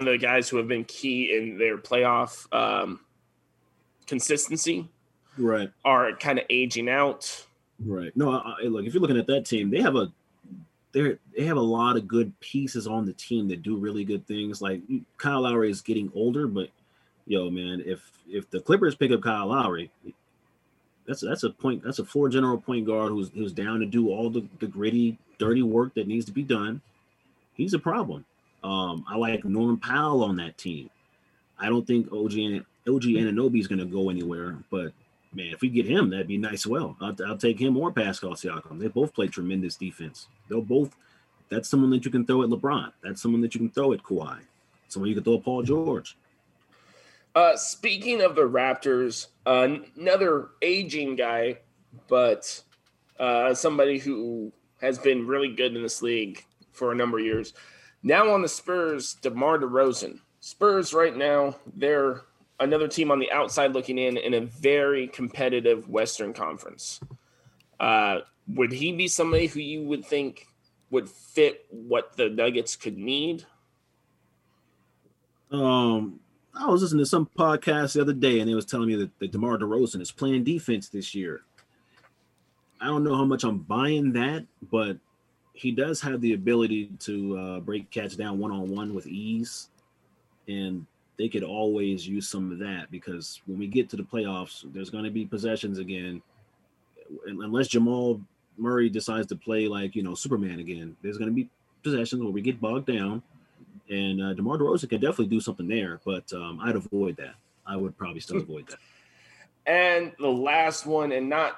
the 0.00 0.18
guys 0.18 0.48
who 0.48 0.56
have 0.56 0.66
been 0.68 0.84
key 0.84 1.36
in 1.36 1.58
their 1.58 1.78
playoff 1.78 2.46
um, 2.52 3.00
consistency 4.06 4.88
Right. 5.38 5.70
are 5.84 6.12
kind 6.16 6.38
of 6.38 6.44
aging 6.50 6.88
out. 6.88 7.46
Right. 7.84 8.14
No, 8.16 8.30
I, 8.32 8.56
I- 8.64 8.66
look, 8.66 8.84
if 8.84 8.94
you're 8.94 9.00
looking 9.00 9.18
at 9.18 9.26
that 9.28 9.46
team, 9.46 9.70
they 9.70 9.80
have 9.80 9.96
a 9.96 10.12
they 10.92 11.16
they 11.36 11.44
have 11.44 11.56
a 11.56 11.60
lot 11.60 11.96
of 11.96 12.06
good 12.06 12.38
pieces 12.40 12.86
on 12.86 13.06
the 13.06 13.12
team 13.14 13.48
that 13.48 13.62
do 13.62 13.76
really 13.76 14.04
good 14.04 14.26
things. 14.26 14.62
Like 14.62 14.80
Kyle 15.18 15.42
Lowry 15.42 15.70
is 15.70 15.80
getting 15.80 16.12
older, 16.14 16.46
but 16.46 16.68
yo, 17.26 17.50
man, 17.50 17.82
if 17.84 18.00
if 18.28 18.50
the 18.50 18.60
Clippers 18.60 18.94
pick 18.94 19.10
up 19.10 19.22
Kyle 19.22 19.48
Lowry, 19.48 19.90
that's 21.06 21.20
that's 21.20 21.42
a 21.42 21.50
point. 21.50 21.82
That's 21.82 21.98
a 21.98 22.04
floor 22.04 22.28
general 22.28 22.58
point 22.58 22.86
guard 22.86 23.10
who's 23.10 23.30
who's 23.34 23.52
down 23.52 23.80
to 23.80 23.86
do 23.86 24.10
all 24.10 24.30
the, 24.30 24.46
the 24.60 24.66
gritty, 24.66 25.18
dirty 25.38 25.62
work 25.62 25.94
that 25.94 26.06
needs 26.06 26.26
to 26.26 26.32
be 26.32 26.42
done. 26.42 26.80
He's 27.54 27.74
a 27.74 27.78
problem. 27.78 28.24
Um, 28.62 29.04
I 29.08 29.16
like 29.16 29.44
Norman 29.44 29.78
Powell 29.78 30.22
on 30.22 30.36
that 30.36 30.56
team. 30.56 30.88
I 31.58 31.68
don't 31.68 31.86
think 31.86 32.12
OG 32.12 32.32
and 32.34 32.64
OG 32.88 33.02
Anunoby 33.02 33.60
is 33.60 33.68
going 33.68 33.78
to 33.78 33.84
go 33.84 34.10
anywhere, 34.10 34.56
but 34.70 34.92
man, 35.34 35.52
if 35.52 35.60
we 35.60 35.68
get 35.68 35.86
him, 35.86 36.10
that'd 36.10 36.28
be 36.28 36.38
nice. 36.38 36.66
Well, 36.66 36.96
I'll, 37.00 37.14
I'll 37.26 37.36
take 37.36 37.60
him 37.60 37.76
or 37.76 37.92
Pascal 37.92 38.32
Siakam. 38.32 38.78
They 38.78 38.88
both 38.88 39.14
play 39.14 39.28
tremendous 39.28 39.76
defense. 39.76 40.28
They'll 40.48 40.62
both. 40.62 40.96
That's 41.48 41.68
someone 41.68 41.90
that 41.90 42.04
you 42.04 42.10
can 42.10 42.24
throw 42.24 42.42
at 42.42 42.48
LeBron. 42.48 42.92
That's 43.02 43.20
someone 43.20 43.40
that 43.42 43.54
you 43.54 43.60
can 43.60 43.70
throw 43.70 43.92
at 43.92 44.02
Kawhi. 44.02 44.40
Someone 44.88 45.08
you 45.08 45.14
can 45.14 45.24
throw 45.24 45.36
at 45.36 45.44
Paul 45.44 45.62
George. 45.62 46.16
Uh, 47.34 47.56
speaking 47.56 48.20
of 48.20 48.34
the 48.34 48.42
Raptors, 48.42 49.28
uh, 49.46 49.76
another 49.96 50.50
aging 50.60 51.16
guy, 51.16 51.58
but 52.08 52.62
uh, 53.18 53.54
somebody 53.54 53.98
who 53.98 54.52
has 54.80 54.98
been 54.98 55.26
really 55.26 55.54
good 55.54 55.74
in 55.74 55.82
this 55.82 56.02
league 56.02 56.44
for 56.72 56.92
a 56.92 56.94
number 56.94 57.18
of 57.18 57.24
years. 57.24 57.54
Now 58.02 58.32
on 58.32 58.42
the 58.42 58.48
Spurs, 58.48 59.14
DeMar 59.14 59.58
DeRozan. 59.58 60.20
Spurs 60.40 60.92
right 60.92 61.16
now, 61.16 61.56
they're 61.76 62.22
another 62.62 62.88
team 62.88 63.10
on 63.10 63.18
the 63.18 63.30
outside 63.32 63.72
looking 63.72 63.98
in 63.98 64.16
in 64.16 64.34
a 64.34 64.40
very 64.40 65.08
competitive 65.08 65.88
Western 65.88 66.32
Conference. 66.32 67.00
Uh, 67.78 68.20
would 68.48 68.72
he 68.72 68.92
be 68.92 69.08
somebody 69.08 69.46
who 69.46 69.60
you 69.60 69.82
would 69.82 70.04
think 70.04 70.46
would 70.90 71.08
fit 71.08 71.66
what 71.70 72.16
the 72.16 72.28
Nuggets 72.28 72.76
could 72.76 72.98
need? 72.98 73.44
Um, 75.50 76.20
I 76.54 76.66
was 76.66 76.82
listening 76.82 77.04
to 77.04 77.08
some 77.08 77.28
podcast 77.36 77.94
the 77.94 78.02
other 78.02 78.12
day, 78.12 78.40
and 78.40 78.48
they 78.48 78.54
was 78.54 78.66
telling 78.66 78.88
me 78.88 78.96
that, 78.96 79.18
that 79.18 79.32
DeMar 79.32 79.58
DeRozan 79.58 80.00
is 80.00 80.12
playing 80.12 80.44
defense 80.44 80.88
this 80.88 81.14
year. 81.14 81.42
I 82.80 82.86
don't 82.86 83.04
know 83.04 83.14
how 83.14 83.24
much 83.24 83.44
I'm 83.44 83.58
buying 83.58 84.12
that, 84.12 84.44
but 84.70 84.98
he 85.54 85.70
does 85.72 86.00
have 86.02 86.20
the 86.20 86.34
ability 86.34 86.90
to 87.00 87.38
uh, 87.38 87.60
break 87.60 87.90
cats 87.90 88.16
down 88.16 88.38
one 88.38 88.50
on 88.50 88.70
one 88.70 88.94
with 88.94 89.06
ease, 89.06 89.68
and 90.48 90.86
they 91.22 91.28
could 91.28 91.44
always 91.44 92.04
use 92.04 92.28
some 92.28 92.50
of 92.50 92.58
that 92.58 92.90
because 92.90 93.40
when 93.46 93.56
we 93.56 93.68
get 93.68 93.88
to 93.88 93.96
the 93.96 94.02
playoffs, 94.02 94.64
there's 94.74 94.90
going 94.90 95.04
to 95.04 95.10
be 95.10 95.24
possessions 95.24 95.78
again. 95.78 96.20
Unless 97.28 97.68
Jamal 97.68 98.20
Murray 98.58 98.90
decides 98.90 99.28
to 99.28 99.36
play 99.36 99.68
like 99.68 99.94
you 99.94 100.02
know 100.02 100.16
Superman 100.16 100.58
again, 100.58 100.96
there's 101.00 101.18
going 101.18 101.30
to 101.30 101.34
be 101.34 101.48
possessions 101.84 102.20
where 102.24 102.32
we 102.32 102.42
get 102.42 102.60
bogged 102.60 102.86
down, 102.86 103.22
and 103.88 104.20
uh, 104.20 104.34
DeMar 104.34 104.58
DeRozan 104.58 104.88
can 104.88 105.00
definitely 105.00 105.28
do 105.28 105.38
something 105.38 105.68
there. 105.68 106.00
But 106.04 106.32
um, 106.32 106.58
I'd 106.60 106.74
avoid 106.74 107.16
that. 107.18 107.36
I 107.64 107.76
would 107.76 107.96
probably 107.96 108.18
still 108.18 108.38
avoid 108.38 108.66
that. 108.66 108.80
And 109.64 110.10
the 110.18 110.26
last 110.26 110.86
one, 110.86 111.12
and 111.12 111.28
not, 111.28 111.56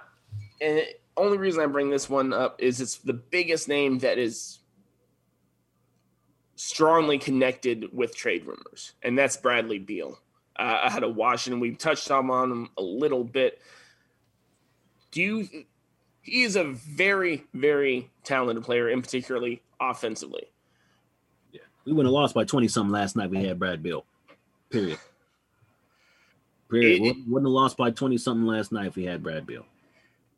and 0.61 0.83
only 1.17 1.39
reason 1.39 1.63
I 1.63 1.67
bring 1.67 1.89
this 1.89 2.11
one 2.11 2.35
up 2.35 2.61
is 2.61 2.83
it's 2.83 2.97
the 2.99 3.15
biggest 3.15 3.67
name 3.67 4.01
that 4.01 4.19
is 4.19 4.59
strongly 6.57 7.19
connected 7.19 7.89
with 7.93 8.17
trade 8.17 8.45
rumors, 8.47 8.93
and 9.03 9.19
that's 9.19 9.37
Bradley 9.37 9.79
Beal. 9.79 10.19
Uh, 10.57 10.81
I 10.85 10.91
had 10.91 11.03
a 11.03 11.09
Washington. 11.09 11.61
We've 11.61 11.79
touched 11.79 12.11
on 12.11 12.51
him 12.51 12.71
a 12.77 12.83
little 12.83 13.25
bit. 13.25 13.61
Do 15.11 15.23
you? 15.23 15.65
He 16.23 16.43
is 16.43 16.57
a 16.57 16.65
very, 16.65 17.45
very 17.53 18.11
talented 18.23 18.65
player, 18.65 18.89
and 18.89 19.03
particularly 19.03 19.63
offensively. 19.81 20.49
Yeah, 21.53 21.61
we 21.85 21.93
wouldn't 21.93 22.09
have 22.09 22.15
lost 22.15 22.35
by 22.35 22.45
twenty 22.45 22.69
something 22.69 22.93
last 22.93 23.17
night. 23.17 23.31
We 23.31 23.45
had 23.45 23.59
Brad 23.59 23.83
Beal. 23.83 24.05
Period. 24.71 24.99
Period. 26.71 27.03
It, 27.03 27.17
wouldn't 27.29 27.49
have 27.49 27.53
lost 27.53 27.77
by 27.77 27.91
twenty 27.91 28.17
something 28.17 28.47
last 28.47 28.73
night 28.73 28.87
if 28.87 28.97
we 28.97 29.05
had 29.05 29.23
Brad 29.23 29.47
Beal 29.47 29.67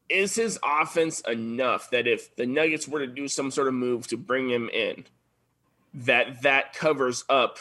is 0.09 0.37
his 0.37 0.59
offense 0.62 1.20
enough 1.20 1.90
that 1.90 2.07
if 2.07 2.35
the 2.37 2.46
Nuggets 2.46 2.87
were 2.87 3.00
to 3.00 3.07
do 3.07 3.26
some 3.29 3.50
sort 3.50 3.68
of 3.68 3.74
move 3.74 4.07
to 4.09 4.16
bring 4.16 4.48
him 4.48 4.68
in, 4.68 5.05
that 5.96 6.42
that 6.42 6.74
covers 6.74 7.24
up 7.28 7.59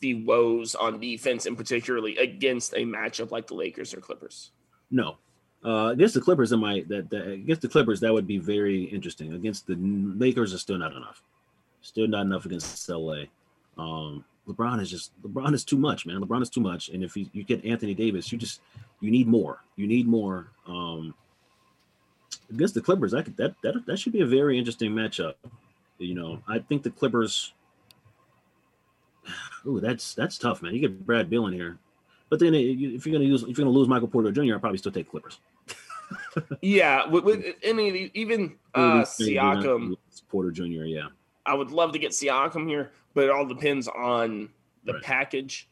the 0.00 0.14
woes 0.24 0.74
on 0.74 1.00
defense 1.00 1.46
and 1.46 1.56
particularly 1.56 2.16
against 2.18 2.72
a 2.74 2.84
matchup 2.84 3.30
like 3.30 3.46
the 3.46 3.54
Lakers 3.54 3.92
or 3.94 4.00
Clippers? 4.00 4.50
No. 4.90 5.16
Uh, 5.64 5.90
against 5.92 6.14
the 6.14 6.20
Clippers, 6.20 6.52
my 6.52 6.84
that, 6.88 7.08
that 7.10 7.26
against 7.26 7.62
the 7.62 7.68
Clippers, 7.68 7.98
that 8.00 8.12
would 8.12 8.26
be 8.26 8.38
very 8.38 8.84
interesting. 8.84 9.32
Against 9.32 9.66
the 9.66 9.76
Lakers, 9.76 10.52
is 10.52 10.60
still 10.60 10.76
not 10.76 10.92
enough. 10.92 11.22
Still 11.80 12.06
not 12.06 12.22
enough 12.22 12.44
against 12.44 12.86
LA. 12.88 13.24
Um, 13.78 14.24
LeBron 14.46 14.80
is 14.82 14.90
just 14.90 15.10
LeBron 15.22 15.54
is 15.54 15.64
too 15.64 15.78
much, 15.78 16.04
man. 16.04 16.20
LeBron 16.20 16.42
is 16.42 16.50
too 16.50 16.60
much, 16.60 16.90
and 16.90 17.02
if 17.02 17.16
you, 17.16 17.26
you 17.32 17.44
get 17.44 17.64
Anthony 17.64 17.94
Davis, 17.94 18.30
you 18.30 18.36
just 18.36 18.60
you 19.00 19.10
need 19.10 19.26
more. 19.26 19.62
You 19.76 19.86
need 19.86 20.06
more. 20.06 20.48
Um, 20.66 21.14
against 22.50 22.74
the 22.74 22.82
Clippers, 22.82 23.12
that 23.12 23.24
could, 23.24 23.36
that 23.38 23.54
that 23.62 23.86
that 23.86 23.98
should 23.98 24.12
be 24.12 24.20
a 24.20 24.26
very 24.26 24.58
interesting 24.58 24.92
matchup. 24.92 25.34
You 25.98 26.14
know, 26.14 26.42
I 26.46 26.58
think 26.58 26.82
the 26.82 26.90
Clippers. 26.90 27.54
Ooh, 29.66 29.80
that's 29.80 30.14
that's 30.14 30.38
tough, 30.38 30.62
man. 30.62 30.74
You 30.74 30.80
get 30.80 31.06
Brad 31.06 31.30
Beal 31.30 31.46
in 31.46 31.52
here, 31.52 31.78
but 32.28 32.38
then 32.38 32.54
if 32.54 33.06
you're 33.06 33.12
gonna 33.12 33.24
use 33.24 33.42
if 33.42 33.48
you're 33.48 33.64
gonna 33.64 33.70
lose 33.70 33.88
Michael 33.88 34.08
Porter 34.08 34.32
Jr., 34.32 34.54
I'd 34.54 34.60
probably 34.60 34.78
still 34.78 34.92
take 34.92 35.10
Clippers. 35.10 35.38
yeah, 36.60 37.06
with, 37.06 37.24
with 37.24 37.44
any 37.62 38.10
even 38.14 38.56
uh, 38.74 39.02
Siakam, 39.02 39.96
Porter 40.28 40.50
Jr. 40.50 40.84
Yeah, 40.84 41.08
I 41.46 41.54
would 41.54 41.70
love 41.70 41.92
to 41.92 41.98
get 41.98 42.12
Siakam 42.12 42.68
here, 42.68 42.92
but 43.14 43.24
it 43.24 43.30
all 43.30 43.46
depends 43.46 43.88
on 43.88 44.50
the 44.84 44.94
right. 44.94 45.02
package. 45.02 45.68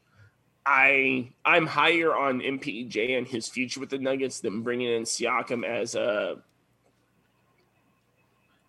I 0.65 1.29
I'm 1.45 1.67
higher 1.67 2.15
on 2.15 2.41
MPJ 2.41 3.19
and 3.19 3.27
his 3.27 3.49
future 3.49 3.81
with 3.81 3.91
the 3.91 3.99
Nuggets 3.99 4.41
than 4.41 4.63
bringing 4.63 4.89
in 4.89 5.03
Siakam 5.03 5.67
as 5.67 5.95
a 5.95 6.37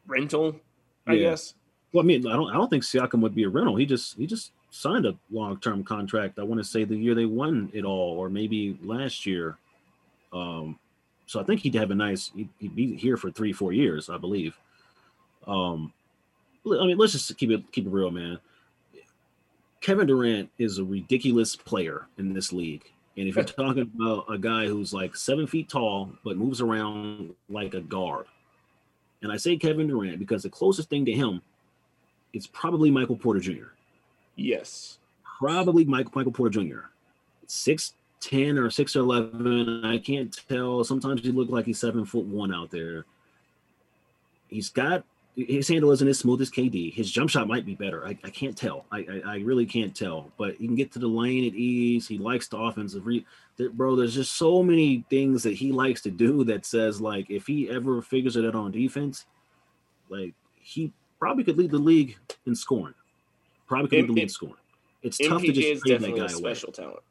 rental, 0.08 0.60
I 1.06 1.14
yeah. 1.14 1.30
guess. 1.30 1.54
Well, 1.92 2.04
I 2.04 2.08
mean, 2.08 2.28
I 2.28 2.34
don't 2.34 2.50
I 2.50 2.54
don't 2.54 2.70
think 2.70 2.84
Siakam 2.84 3.22
would 3.22 3.36
be 3.36 3.44
a 3.44 3.50
rental. 3.50 3.76
He 3.76 3.86
just 3.86 4.18
he 4.18 4.26
just 4.26 4.52
signed 4.74 5.06
a 5.06 5.16
long 5.32 5.60
term 5.60 5.84
contract. 5.84 6.40
I 6.40 6.44
want 6.44 6.60
to 6.60 6.64
say 6.64 6.84
the 6.84 6.98
year 6.98 7.14
they 7.14 7.26
won 7.26 7.70
it 7.74 7.86
all, 7.86 8.18
or 8.18 8.30
maybe 8.30 8.78
last 8.82 9.26
year. 9.26 9.58
Um, 10.34 10.80
so 11.28 11.40
I 11.40 11.44
think 11.44 11.62
he'd 11.62 11.76
have 11.76 11.92
a 11.92 11.96
nice. 11.96 12.32
He'd, 12.36 12.50
he'd 12.60 12.76
be 12.76 12.96
here 12.96 13.16
for 13.16 13.32
three 13.32 13.54
four 13.54 13.72
years, 13.72 14.10
I 14.10 14.18
believe. 14.18 14.58
Um, 15.46 15.94
I 16.66 16.86
mean, 16.86 16.98
let's 16.98 17.14
just 17.14 17.38
keep 17.38 17.52
it 17.52 17.72
keep 17.72 17.86
it 17.86 17.92
real, 17.92 18.12
man. 18.12 18.40
Kevin 19.80 20.08
Durant 20.08 20.50
is 20.58 20.80
a 20.80 20.84
ridiculous 20.84 21.56
player 21.56 22.08
in 22.18 22.34
this 22.34 22.52
league. 22.52 22.84
And 23.16 23.28
if 23.28 23.36
you're 23.36 23.46
talking 23.46 23.92
about 23.96 24.26
a 24.30 24.38
guy 24.38 24.66
who's 24.66 24.94
like 24.94 25.16
seven 25.16 25.46
feet 25.46 25.70
tall 25.70 26.10
but 26.24 26.38
moves 26.38 26.62
around 26.62 27.36
like 27.48 27.74
a 27.76 27.82
guard, 27.82 28.26
and 29.22 29.32
I 29.32 29.38
say 29.38 29.56
Kevin 29.56 29.88
Durant 29.88 30.20
because 30.20 30.44
the 30.44 30.50
closest 30.50 30.90
thing 30.90 31.06
to 31.06 31.12
him 31.12 31.42
is 32.34 32.48
probably 32.48 32.90
Michael 32.90 33.18
Porter 33.18 33.40
Jr. 33.40 33.66
Yes. 34.36 35.00
Probably 35.40 35.86
Michael 35.86 36.12
Michael 36.16 36.32
Porter 36.32 36.62
Jr. 36.62 36.80
Six 37.48 37.94
ten 38.20 38.58
or 38.58 38.70
six 38.70 38.96
or 38.96 39.00
eleven. 39.00 39.84
I 39.84 39.98
can't 39.98 40.36
tell. 40.48 40.84
Sometimes 40.84 41.22
he 41.22 41.32
look 41.32 41.50
like 41.50 41.66
he's 41.66 41.80
seven 41.80 42.06
foot 42.06 42.26
one 42.26 42.54
out 42.54 42.72
there. 42.72 43.06
He's 44.48 44.70
got 44.70 45.04
his 45.36 45.68
handle 45.68 45.92
isn't 45.92 46.08
as 46.08 46.20
smooth 46.20 46.42
as 46.42 46.52
KD. 46.52 46.94
His 46.94 47.12
jump 47.12 47.30
shot 47.30 47.48
might 47.48 47.66
be 47.66 47.74
better. 47.74 48.06
I, 48.06 48.18
I 48.24 48.30
can't 48.30 48.56
tell. 48.56 48.86
I, 48.92 49.00
I, 49.00 49.22
I 49.26 49.36
really 49.38 49.66
can't 49.66 49.96
tell. 49.96 50.32
But 50.38 50.56
he 50.58 50.68
can 50.68 50.76
get 50.76 50.92
to 50.92 51.00
the 51.00 51.08
lane 51.08 51.46
at 51.46 51.56
ease. 51.56 52.08
He 52.08 52.20
likes 52.20 52.48
the 52.48 52.58
offensive 52.58 53.06
re- 53.06 53.26
bro. 53.74 53.96
There's 53.96 54.14
just 54.14 54.36
so 54.36 54.62
many 54.62 55.04
things 55.10 55.42
that 55.44 55.54
he 55.56 55.72
likes 55.72 56.02
to 56.02 56.12
do 56.12 56.44
that 56.46 56.66
says 56.66 57.02
like 57.02 57.30
if 57.30 57.48
he 57.48 57.70
ever 57.70 58.02
figures 58.02 58.36
it 58.36 58.46
out 58.46 58.56
on 58.56 58.72
defense, 58.72 59.26
like 60.10 60.34
he 60.56 60.94
probably 61.20 61.44
could 61.44 61.58
lead 61.58 61.72
the 61.72 61.80
league 61.80 62.18
in 62.46 62.56
scoring. 62.56 62.94
Probably 63.68 63.88
could 63.88 63.98
lead 63.98 64.10
the 64.10 64.14
league 64.14 64.24
in 64.24 64.30
scoring. 64.30 64.56
It's 65.02 65.18
MPJ 65.20 65.30
tough 65.30 65.42
to 65.42 65.52
just 65.52 65.86
trade 65.86 66.02
that 66.02 66.16
guy 66.16 66.28
special 66.28 66.70
away. 66.70 66.76
talent. 66.76 67.04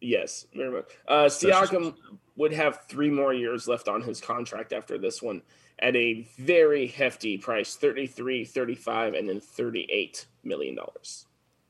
Yes, 0.00 0.46
very 0.54 0.70
much. 0.70 0.92
Uh, 1.06 1.24
Siakam 1.24 1.94
would 2.36 2.52
have 2.52 2.84
three 2.88 3.10
more 3.10 3.34
years 3.34 3.66
left 3.66 3.88
on 3.88 4.00
his 4.00 4.20
contract 4.20 4.72
after 4.72 4.96
this 4.96 5.20
one 5.20 5.42
at 5.80 5.94
a 5.94 6.26
very 6.38 6.86
hefty 6.86 7.38
price 7.38 7.76
33 7.76 8.44
35 8.44 9.14
and 9.14 9.28
then 9.28 9.40
38 9.40 10.26
million 10.44 10.74
dollars 10.74 11.26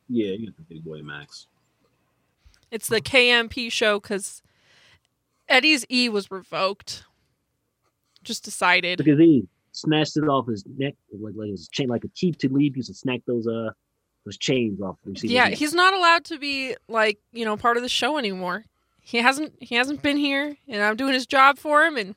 yeah 0.09 0.33
you 0.33 0.47
got 0.47 0.57
the 0.57 0.63
big 0.63 0.85
boy 0.85 1.03
max 1.03 1.47
it's 2.71 2.89
the 2.89 3.01
kmp 3.01 3.71
show 3.71 4.01
because 4.01 4.43
eddie's 5.49 5.85
e 5.91 6.09
was 6.09 6.31
revoked 6.31 7.05
just 8.25 8.45
decided 8.45 8.99
because 8.99 9.19
he 9.19 9.47
snatched 9.73 10.17
it 10.17 10.25
off 10.29 10.47
his 10.47 10.65
neck 10.77 10.95
like, 11.21 11.35
like 11.37 11.51
his 11.51 11.69
chain 11.69 11.89
like 11.89 12.05
a 12.05 12.09
chief 12.09 12.37
to 12.39 12.49
leave 12.49 12.77
used 12.77 12.89
to 12.89 12.95
snack 12.95 13.21
those 13.27 13.47
uh 13.47 13.71
those 14.29 14.37
chains 14.37 14.81
off 14.83 14.97
yeah 15.23 15.49
he's 15.49 15.73
not 15.73 15.95
allowed 15.95 16.25
to 16.25 16.39
be 16.39 16.77
like 16.87 17.19
you 17.33 17.45
know 17.45 17.57
part 17.57 17.77
of 17.79 17.83
the 17.83 17.89
show 17.89 18.19
anymore 18.19 18.65
he 19.01 19.19
hasn't 19.19 19.53
he 19.61 19.75
hasn't 19.75 20.03
been 20.03 20.19
here 20.19 20.55
and 20.69 20.83
i'm 20.83 20.97
doing 20.97 21.15
his 21.15 21.27
job 21.27 21.57
for 21.59 21.85
him 21.85 21.97
and 21.97 22.15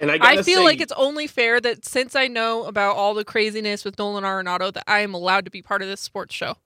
and 0.00 0.10
I, 0.10 0.18
I 0.20 0.42
feel 0.42 0.60
say, 0.60 0.64
like 0.64 0.80
it's 0.80 0.92
only 0.92 1.26
fair 1.26 1.60
that 1.60 1.84
since 1.84 2.14
I 2.14 2.28
know 2.28 2.64
about 2.64 2.96
all 2.96 3.14
the 3.14 3.24
craziness 3.24 3.84
with 3.84 3.98
Nolan 3.98 4.24
Arenado, 4.24 4.72
that 4.72 4.84
I 4.86 5.00
am 5.00 5.12
allowed 5.12 5.44
to 5.46 5.50
be 5.50 5.60
part 5.60 5.82
of 5.82 5.88
this 5.88 6.00
sports 6.00 6.34
show 6.34 6.56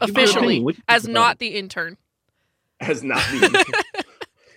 officially, 0.00 0.64
as 0.88 1.06
not 1.06 1.38
the 1.38 1.48
intern. 1.48 1.98
As 2.80 3.02
not 3.02 3.22
the 3.30 3.44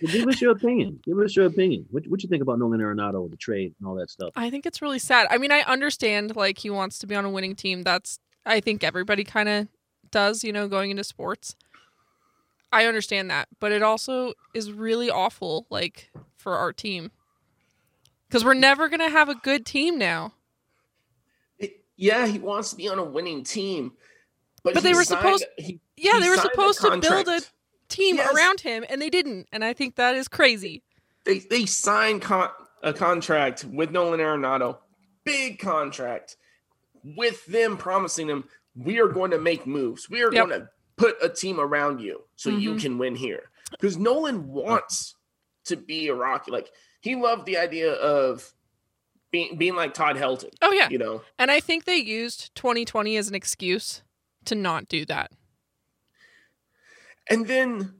intern. 0.00 0.12
give 0.12 0.28
us 0.28 0.40
your 0.40 0.52
opinion. 0.52 1.00
Give 1.04 1.18
us 1.18 1.36
your 1.36 1.46
opinion. 1.46 1.86
What 1.90 2.06
what 2.06 2.22
you 2.22 2.28
think 2.28 2.42
about 2.42 2.58
Nolan 2.58 2.80
Arenado, 2.80 3.24
and 3.24 3.30
the 3.30 3.36
trade, 3.36 3.74
and 3.78 3.86
all 3.86 3.94
that 3.96 4.10
stuff? 4.10 4.30
I 4.36 4.48
think 4.48 4.64
it's 4.64 4.80
really 4.80 4.98
sad. 4.98 5.26
I 5.30 5.36
mean, 5.36 5.52
I 5.52 5.60
understand 5.60 6.34
like 6.34 6.58
he 6.58 6.70
wants 6.70 6.98
to 7.00 7.06
be 7.06 7.14
on 7.14 7.24
a 7.24 7.30
winning 7.30 7.54
team. 7.54 7.82
That's 7.82 8.18
I 8.44 8.60
think 8.60 8.82
everybody 8.84 9.24
kind 9.24 9.48
of 9.48 9.68
does, 10.10 10.44
you 10.44 10.52
know, 10.52 10.68
going 10.68 10.90
into 10.90 11.04
sports. 11.04 11.54
I 12.72 12.86
understand 12.86 13.30
that, 13.30 13.48
but 13.60 13.70
it 13.72 13.82
also 13.82 14.32
is 14.54 14.72
really 14.72 15.10
awful, 15.10 15.66
like 15.70 16.10
for 16.36 16.56
our 16.56 16.72
team 16.72 17.10
because 18.32 18.46
we're 18.46 18.54
never 18.54 18.88
going 18.88 19.00
to 19.00 19.10
have 19.10 19.28
a 19.28 19.34
good 19.34 19.66
team 19.66 19.98
now. 19.98 20.32
It, 21.58 21.84
yeah, 21.96 22.26
he 22.26 22.38
wants 22.38 22.70
to 22.70 22.76
be 22.76 22.88
on 22.88 22.98
a 22.98 23.04
winning 23.04 23.44
team, 23.44 23.92
but, 24.62 24.72
but 24.72 24.82
they 24.82 24.94
were 24.94 25.04
signed, 25.04 25.20
supposed. 25.20 25.44
He, 25.58 25.80
yeah, 25.98 26.14
he 26.14 26.20
they 26.20 26.28
were 26.30 26.38
supposed 26.38 26.80
to 26.80 26.96
build 26.96 27.28
a 27.28 27.42
team 27.90 28.16
yes. 28.16 28.34
around 28.34 28.62
him, 28.62 28.86
and 28.88 29.02
they 29.02 29.10
didn't. 29.10 29.48
And 29.52 29.62
I 29.62 29.74
think 29.74 29.96
that 29.96 30.14
is 30.14 30.28
crazy. 30.28 30.82
They 31.24 31.40
they 31.40 31.66
signed 31.66 32.22
con- 32.22 32.48
a 32.82 32.94
contract 32.94 33.66
with 33.66 33.90
Nolan 33.90 34.20
Arenado, 34.20 34.78
big 35.24 35.58
contract, 35.58 36.38
with 37.04 37.44
them 37.46 37.76
promising 37.76 38.28
him 38.28 38.44
we 38.74 39.00
are 39.00 39.08
going 39.08 39.30
to 39.32 39.38
make 39.38 39.66
moves. 39.66 40.08
We 40.08 40.22
are 40.22 40.32
yep. 40.32 40.48
going 40.48 40.60
to 40.60 40.68
put 40.96 41.16
a 41.22 41.28
team 41.28 41.60
around 41.60 42.00
you 42.00 42.22
so 42.36 42.50
mm-hmm. 42.50 42.60
you 42.60 42.76
can 42.76 42.98
win 42.98 43.14
here. 43.14 43.50
Because 43.70 43.96
Nolan 43.96 44.48
wants 44.48 45.16
to 45.64 45.76
be 45.76 46.08
a 46.08 46.14
Rocky. 46.14 46.50
Like 46.50 46.70
he 47.00 47.16
loved 47.16 47.46
the 47.46 47.58
idea 47.58 47.92
of 47.92 48.52
being 49.30 49.56
being 49.56 49.74
like 49.74 49.94
Todd 49.94 50.16
Helton. 50.16 50.50
Oh 50.60 50.72
yeah, 50.72 50.88
you 50.90 50.98
know. 50.98 51.22
And 51.38 51.50
I 51.50 51.60
think 51.60 51.84
they 51.84 51.96
used 51.96 52.54
2020 52.54 53.16
as 53.16 53.28
an 53.28 53.34
excuse 53.34 54.02
to 54.44 54.54
not 54.54 54.88
do 54.88 55.04
that. 55.06 55.32
And 57.30 57.46
then 57.46 57.94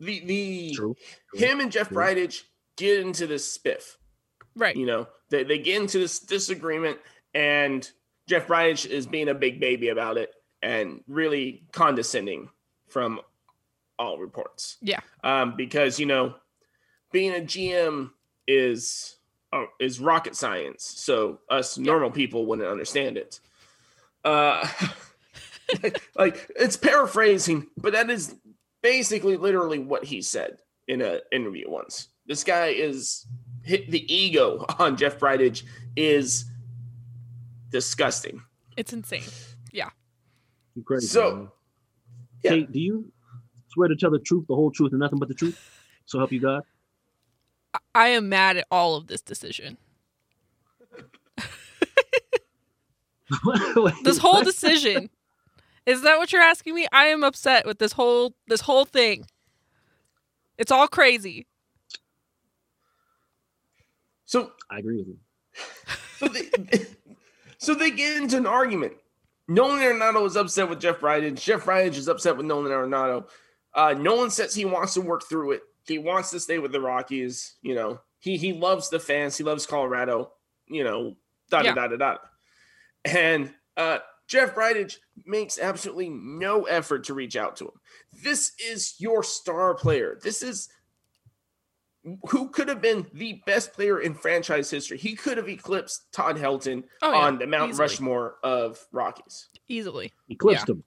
the 0.00 0.24
the 0.24 0.72
True. 0.74 0.96
True. 1.34 1.46
him 1.46 1.60
and 1.60 1.70
Jeff 1.70 1.90
Bridich 1.90 2.42
get 2.76 3.00
into 3.00 3.26
this 3.26 3.56
spiff. 3.56 3.96
Right. 4.56 4.74
You 4.74 4.86
know, 4.86 5.06
they, 5.30 5.44
they 5.44 5.58
get 5.58 5.80
into 5.80 5.98
this 5.98 6.18
disagreement 6.18 6.98
and 7.34 7.88
Jeff 8.28 8.46
Bridich 8.46 8.86
is 8.86 9.06
being 9.06 9.28
a 9.28 9.34
big 9.34 9.60
baby 9.60 9.88
about 9.88 10.16
it 10.16 10.32
and 10.62 11.00
really 11.06 11.62
condescending 11.72 12.48
from 12.88 13.20
all 13.98 14.18
reports. 14.18 14.78
Yeah. 14.80 15.00
Um, 15.22 15.54
because 15.56 15.98
you 15.98 16.06
know, 16.06 16.34
being 17.12 17.32
a 17.32 17.40
GM 17.40 18.10
is 18.46 19.16
uh, 19.52 19.64
is 19.80 20.00
rocket 20.00 20.36
science, 20.36 20.84
so 20.84 21.40
us 21.48 21.78
normal 21.78 22.10
people 22.10 22.46
wouldn't 22.46 22.68
understand 22.68 23.16
it. 23.16 23.40
Uh, 24.24 24.66
like 26.16 26.50
it's 26.56 26.76
paraphrasing, 26.76 27.66
but 27.76 27.92
that 27.92 28.10
is 28.10 28.34
basically 28.82 29.36
literally 29.36 29.78
what 29.78 30.04
he 30.04 30.20
said 30.22 30.58
in 30.88 31.00
an 31.00 31.20
interview 31.32 31.70
once. 31.70 32.08
This 32.26 32.44
guy 32.44 32.66
is 32.66 33.26
hit 33.62 33.90
the 33.90 34.12
ego 34.12 34.64
on 34.78 34.96
Jeff 34.96 35.18
Bridich 35.18 35.62
is 35.96 36.44
disgusting. 37.70 38.42
It's 38.76 38.92
insane. 38.92 39.22
Yeah. 39.72 39.90
You 40.74 40.82
crazy. 40.82 41.06
So- 41.06 41.36
man. 41.36 41.48
Yeah. 42.42 42.50
Kate, 42.50 42.70
do 42.72 42.78
you 42.78 43.12
swear 43.68 43.88
to 43.88 43.96
tell 43.96 44.10
the 44.10 44.18
truth, 44.18 44.46
the 44.46 44.54
whole 44.54 44.70
truth, 44.70 44.92
and 44.92 45.00
nothing 45.00 45.18
but 45.18 45.28
the 45.28 45.34
truth? 45.34 45.58
So 46.04 46.18
help 46.18 46.30
you 46.32 46.40
God. 46.40 46.62
I- 47.74 47.78
I 47.94 48.08
am 48.08 48.28
mad 48.28 48.56
at 48.58 48.66
all 48.70 48.94
of 48.96 49.06
this 49.08 49.20
decision. 49.22 49.78
Wait, 53.76 53.94
This 54.04 54.18
whole 54.18 54.34
what? 54.34 54.44
decision. 54.44 55.10
Is 55.84 56.02
that 56.02 56.18
what 56.18 56.32
you're 56.32 56.42
asking 56.42 56.74
me? 56.74 56.86
I 56.92 57.06
am 57.06 57.24
upset 57.24 57.66
with 57.66 57.78
this 57.78 57.92
whole 57.92 58.34
this 58.46 58.60
whole 58.60 58.84
thing. 58.84 59.26
It's 60.58 60.70
all 60.72 60.86
crazy. 60.88 61.46
So 64.24 64.52
I 64.70 64.78
agree 64.78 64.96
with 64.98 65.08
you. 65.08 65.18
so 66.18 66.28
they, 66.28 66.86
so 67.58 67.74
they 67.74 67.90
get 67.90 68.16
into 68.16 68.36
an 68.36 68.46
argument. 68.46 68.94
Nolan 69.48 69.78
Arenado 69.80 70.26
is 70.26 70.36
upset 70.36 70.68
with 70.68 70.80
Jeff 70.80 71.00
Bridich. 71.00 71.40
Jeff 71.40 71.64
Bridich 71.64 71.96
is 71.96 72.08
upset 72.08 72.36
with 72.36 72.46
Nolan 72.46 72.72
Arenado. 72.72 73.28
Uh, 73.74 73.94
Nolan 73.96 74.30
says 74.30 74.54
he 74.54 74.64
wants 74.64 74.94
to 74.94 75.00
work 75.00 75.22
through 75.28 75.52
it. 75.52 75.62
He 75.86 75.98
wants 75.98 76.30
to 76.30 76.40
stay 76.40 76.58
with 76.58 76.72
the 76.72 76.80
Rockies. 76.80 77.54
You 77.62 77.74
know, 77.74 78.00
he 78.18 78.36
he 78.36 78.52
loves 78.52 78.90
the 78.90 78.98
fans. 78.98 79.36
He 79.36 79.44
loves 79.44 79.66
Colorado. 79.66 80.32
You 80.66 80.82
know, 80.82 81.16
da 81.50 81.62
da 81.62 81.74
da 81.74 81.88
da 81.88 81.96
da. 81.96 82.16
And 83.04 83.52
uh, 83.76 83.98
Jeff 84.26 84.54
Bridich 84.54 84.96
makes 85.24 85.58
absolutely 85.58 86.08
no 86.08 86.64
effort 86.64 87.04
to 87.04 87.14
reach 87.14 87.36
out 87.36 87.56
to 87.56 87.66
him. 87.66 87.80
This 88.24 88.52
is 88.58 88.94
your 88.98 89.22
star 89.22 89.74
player. 89.74 90.18
This 90.20 90.42
is 90.42 90.68
who 92.28 92.48
could 92.50 92.68
have 92.68 92.80
been 92.80 93.06
the 93.12 93.42
best 93.46 93.72
player 93.72 94.00
in 94.00 94.14
franchise 94.14 94.70
history. 94.70 94.96
He 94.98 95.14
could 95.14 95.36
have 95.36 95.48
eclipsed 95.48 96.12
Todd 96.12 96.36
Helton 96.36 96.84
Oh 97.02 97.10
yeah, 97.12 97.18
on 97.18 97.38
the 97.38 97.46
Mount 97.46 97.70
easily. 97.70 97.82
Rushmore 97.84 98.36
of 98.42 98.84
Rockies. 98.92 99.48
Easily. 99.68 100.12
Eclipsed 100.28 100.68
him. 100.68 100.84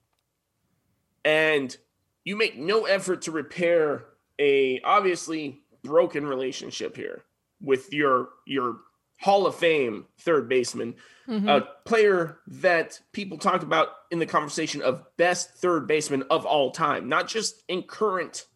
And 1.24 1.76
you 2.24 2.36
make 2.36 2.56
no 2.58 2.84
effort 2.86 3.22
to 3.22 3.32
repair 3.32 4.04
a 4.38 4.80
obviously 4.80 5.60
broken 5.82 6.26
relationship 6.26 6.96
here 6.96 7.24
with 7.60 7.92
your 7.92 8.30
your 8.46 8.78
Hall 9.20 9.46
of 9.46 9.54
Fame 9.54 10.06
third 10.18 10.48
baseman, 10.48 10.94
Mhm. 11.28 11.46
a 11.46 11.68
player 11.84 12.40
that 12.46 12.98
people 13.12 13.36
talk 13.36 13.62
about 13.62 13.88
in 14.10 14.18
the 14.18 14.24
conversation 14.26 14.80
of 14.80 15.04
best 15.18 15.50
third 15.56 15.86
baseman 15.86 16.22
of 16.30 16.46
all 16.46 16.70
time, 16.70 17.06
not 17.08 17.28
just 17.28 17.62
in 17.68 17.82
current 17.82 18.46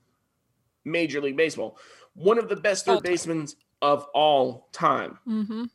Major 0.87 1.21
League 1.21 1.37
Baseball. 1.37 1.79
One 2.15 2.39
of 2.39 2.49
the 2.49 2.57
best 2.57 2.85
third 2.87 3.03
basemen 3.03 3.49
of 3.83 4.05
all 4.15 4.69
time. 4.73 5.19
Mhm. 5.27 5.71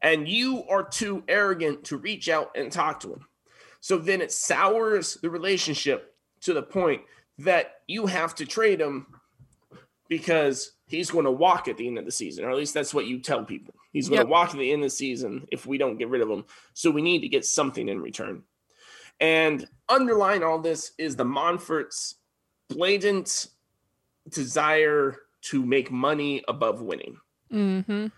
and 0.00 0.28
you 0.28 0.62
are 0.68 0.84
too 0.88 1.24
arrogant 1.26 1.82
to 1.82 1.96
reach 1.96 2.28
out 2.28 2.52
and 2.56 2.70
talk 2.70 3.00
to 3.00 3.12
him. 3.12 3.26
So 3.80 3.98
then 3.98 4.20
it 4.20 4.30
sours 4.30 5.14
the 5.22 5.28
relationship 5.28 6.14
to 6.42 6.54
the 6.54 6.62
point 6.62 7.02
that 7.38 7.82
you 7.88 8.06
have 8.06 8.32
to 8.36 8.46
trade 8.46 8.80
him 8.80 9.06
because 10.08 10.72
he's 10.86 11.10
going 11.10 11.24
to 11.24 11.32
walk 11.32 11.66
at 11.66 11.76
the 11.76 11.86
end 11.88 11.98
of 11.98 12.04
the 12.04 12.12
season, 12.12 12.44
or 12.44 12.50
at 12.50 12.56
least 12.56 12.74
that's 12.74 12.94
what 12.94 13.06
you 13.06 13.18
tell 13.18 13.44
people. 13.44 13.74
He's 13.92 14.08
going 14.08 14.18
Yep. 14.20 14.26
to 14.26 14.30
walk 14.30 14.50
at 14.50 14.58
the 14.58 14.70
end 14.72 14.82
of 14.84 14.86
the 14.86 14.94
season 14.96 15.48
if 15.50 15.66
we 15.66 15.78
don't 15.78 15.98
get 15.98 16.08
rid 16.08 16.22
of 16.22 16.30
him. 16.30 16.44
So 16.74 16.92
we 16.92 17.02
need 17.02 17.22
to 17.22 17.28
get 17.28 17.44
something 17.44 17.88
in 17.88 18.00
return. 18.00 18.44
And 19.20 19.68
underlying 19.88 20.44
all 20.44 20.60
this 20.60 20.92
is 20.96 21.16
the 21.16 21.24
Monfort's 21.24 22.14
blatant 22.68 23.48
desire 24.28 25.16
to 25.42 25.64
make 25.64 25.90
money 25.90 26.42
above 26.48 26.80
winning. 26.82 27.18
Mhm. 27.52 28.12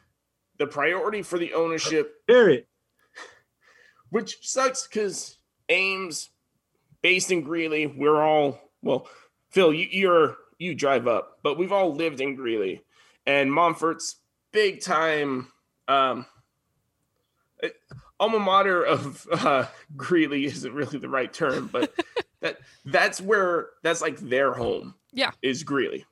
The 0.58 0.66
priority 0.66 1.22
for 1.22 1.38
the 1.38 1.54
ownership 1.54 2.26
Period. 2.26 2.66
which 4.10 4.38
sucks 4.42 4.86
because 4.86 5.38
Ames, 5.68 6.30
based 7.02 7.30
in 7.30 7.42
Greeley, 7.42 7.86
we're 7.86 8.20
all 8.22 8.60
well. 8.82 9.06
Phil, 9.50 9.72
you, 9.72 9.88
you're 9.90 10.36
you 10.58 10.74
drive 10.74 11.06
up, 11.08 11.38
but 11.42 11.56
we've 11.58 11.72
all 11.72 11.94
lived 11.94 12.20
in 12.20 12.34
Greeley, 12.36 12.82
and 13.26 13.50
Monfort's 13.50 14.16
big 14.52 14.80
time 14.80 15.48
um, 15.88 16.26
alma 18.18 18.38
mater 18.38 18.84
of 18.84 19.26
uh, 19.32 19.66
Greeley 19.96 20.44
isn't 20.44 20.72
really 20.72 20.98
the 20.98 21.08
right 21.08 21.32
term, 21.32 21.68
but 21.72 21.92
that 22.40 22.58
that's 22.84 23.20
where 23.20 23.68
that's 23.82 24.00
like 24.02 24.18
their 24.18 24.52
home. 24.52 24.94
Yeah. 25.12 25.32
is 25.42 25.64
Greeley, 25.64 26.04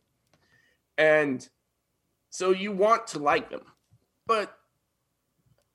and 0.99 1.47
so 2.31 2.51
you 2.51 2.73
want 2.73 3.07
to 3.09 3.19
like 3.19 3.49
them, 3.51 3.63
but 4.27 4.55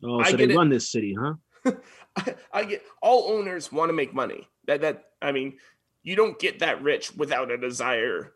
Oh, 0.06 0.20
I 0.20 0.32
so 0.32 0.38
get 0.38 0.48
they 0.50 0.54
it. 0.54 0.58
run 0.58 0.70
this 0.70 0.92
city, 0.92 1.16
huh? 1.20 1.34
I, 2.18 2.36
I 2.52 2.64
get 2.66 2.84
all 3.02 3.32
owners 3.32 3.72
want 3.72 3.90
to 3.90 3.94
make 3.94 4.14
money. 4.14 4.48
That 4.68 4.82
that 4.82 5.06
I 5.22 5.32
mean, 5.32 5.58
you 6.04 6.16
don't 6.16 6.38
get 6.38 6.60
that 6.60 6.84
rich 6.84 7.16
without 7.16 7.52
a 7.52 7.58
desire 7.58 8.34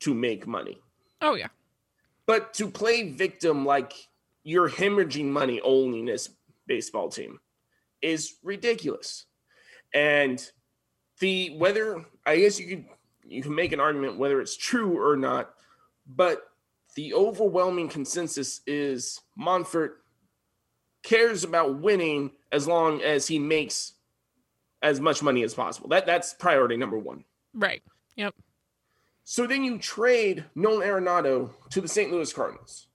to 0.00 0.14
make 0.14 0.46
money. 0.46 0.78
Oh 1.22 1.34
yeah. 1.34 1.48
But 2.26 2.54
to 2.54 2.68
play 2.68 3.10
victim 3.10 3.64
like 3.64 3.92
you're 4.42 4.68
hemorrhaging 4.68 5.26
money 5.26 5.60
owning 5.62 6.06
this 6.06 6.28
baseball 6.66 7.08
team 7.08 7.38
is 8.02 8.34
ridiculous. 8.42 9.26
And 9.94 10.44
the 11.20 11.56
whether 11.56 12.04
I 12.26 12.38
guess 12.38 12.58
you 12.58 12.66
could 12.68 12.84
you 13.24 13.42
can 13.42 13.54
make 13.54 13.70
an 13.72 13.78
argument 13.80 14.18
whether 14.18 14.40
it's 14.40 14.56
true 14.56 15.00
or 15.00 15.16
not, 15.16 15.54
but 16.16 16.42
the 16.96 17.14
overwhelming 17.14 17.88
consensus 17.88 18.60
is 18.66 19.20
Monfort 19.38 19.90
cares 21.02 21.44
about 21.44 21.80
winning 21.80 22.32
as 22.52 22.66
long 22.66 23.00
as 23.00 23.26
he 23.26 23.38
makes 23.38 23.94
as 24.82 25.00
much 25.00 25.22
money 25.22 25.42
as 25.42 25.54
possible. 25.54 25.88
That 25.88 26.06
that's 26.06 26.34
priority 26.34 26.76
number 26.76 26.98
one. 26.98 27.24
Right. 27.54 27.82
Yep. 28.16 28.34
So 29.24 29.46
then 29.46 29.62
you 29.62 29.78
trade 29.78 30.44
Nolan 30.54 30.86
Arenado 30.86 31.50
to 31.70 31.80
the 31.80 31.88
St. 31.88 32.10
Louis 32.10 32.32
Cardinals. 32.32 32.88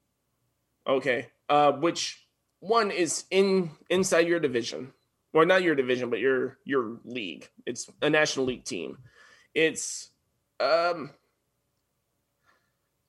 Okay. 0.87 1.29
Uh, 1.47 1.73
which 1.73 2.27
one 2.59 2.91
is 2.91 3.25
in 3.31 3.71
inside 3.89 4.27
your 4.27 4.39
division. 4.39 4.91
Or 5.33 5.45
not 5.45 5.63
your 5.63 5.75
division, 5.75 6.09
but 6.09 6.19
your 6.19 6.57
your 6.63 6.97
league. 7.03 7.49
It's 7.65 7.89
a 8.01 8.09
national 8.09 8.45
league 8.45 8.63
team. 8.63 8.97
It's 9.53 10.09
um 10.59 11.11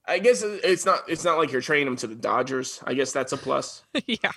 I 0.07 0.19
guess 0.19 0.43
it's 0.43 0.87
not 0.87 1.03
it's 1.09 1.25
not 1.25 1.39
like 1.39 1.51
you're 1.51 1.61
trading 1.61 1.87
them 1.87 1.97
to 1.97 2.07
the 2.07 2.15
Dodgers. 2.15 2.81
I 2.85 2.95
guess 2.95 3.13
that's 3.13 3.33
a 3.33 3.37
plus. 3.37 3.83
yeah. 4.07 4.33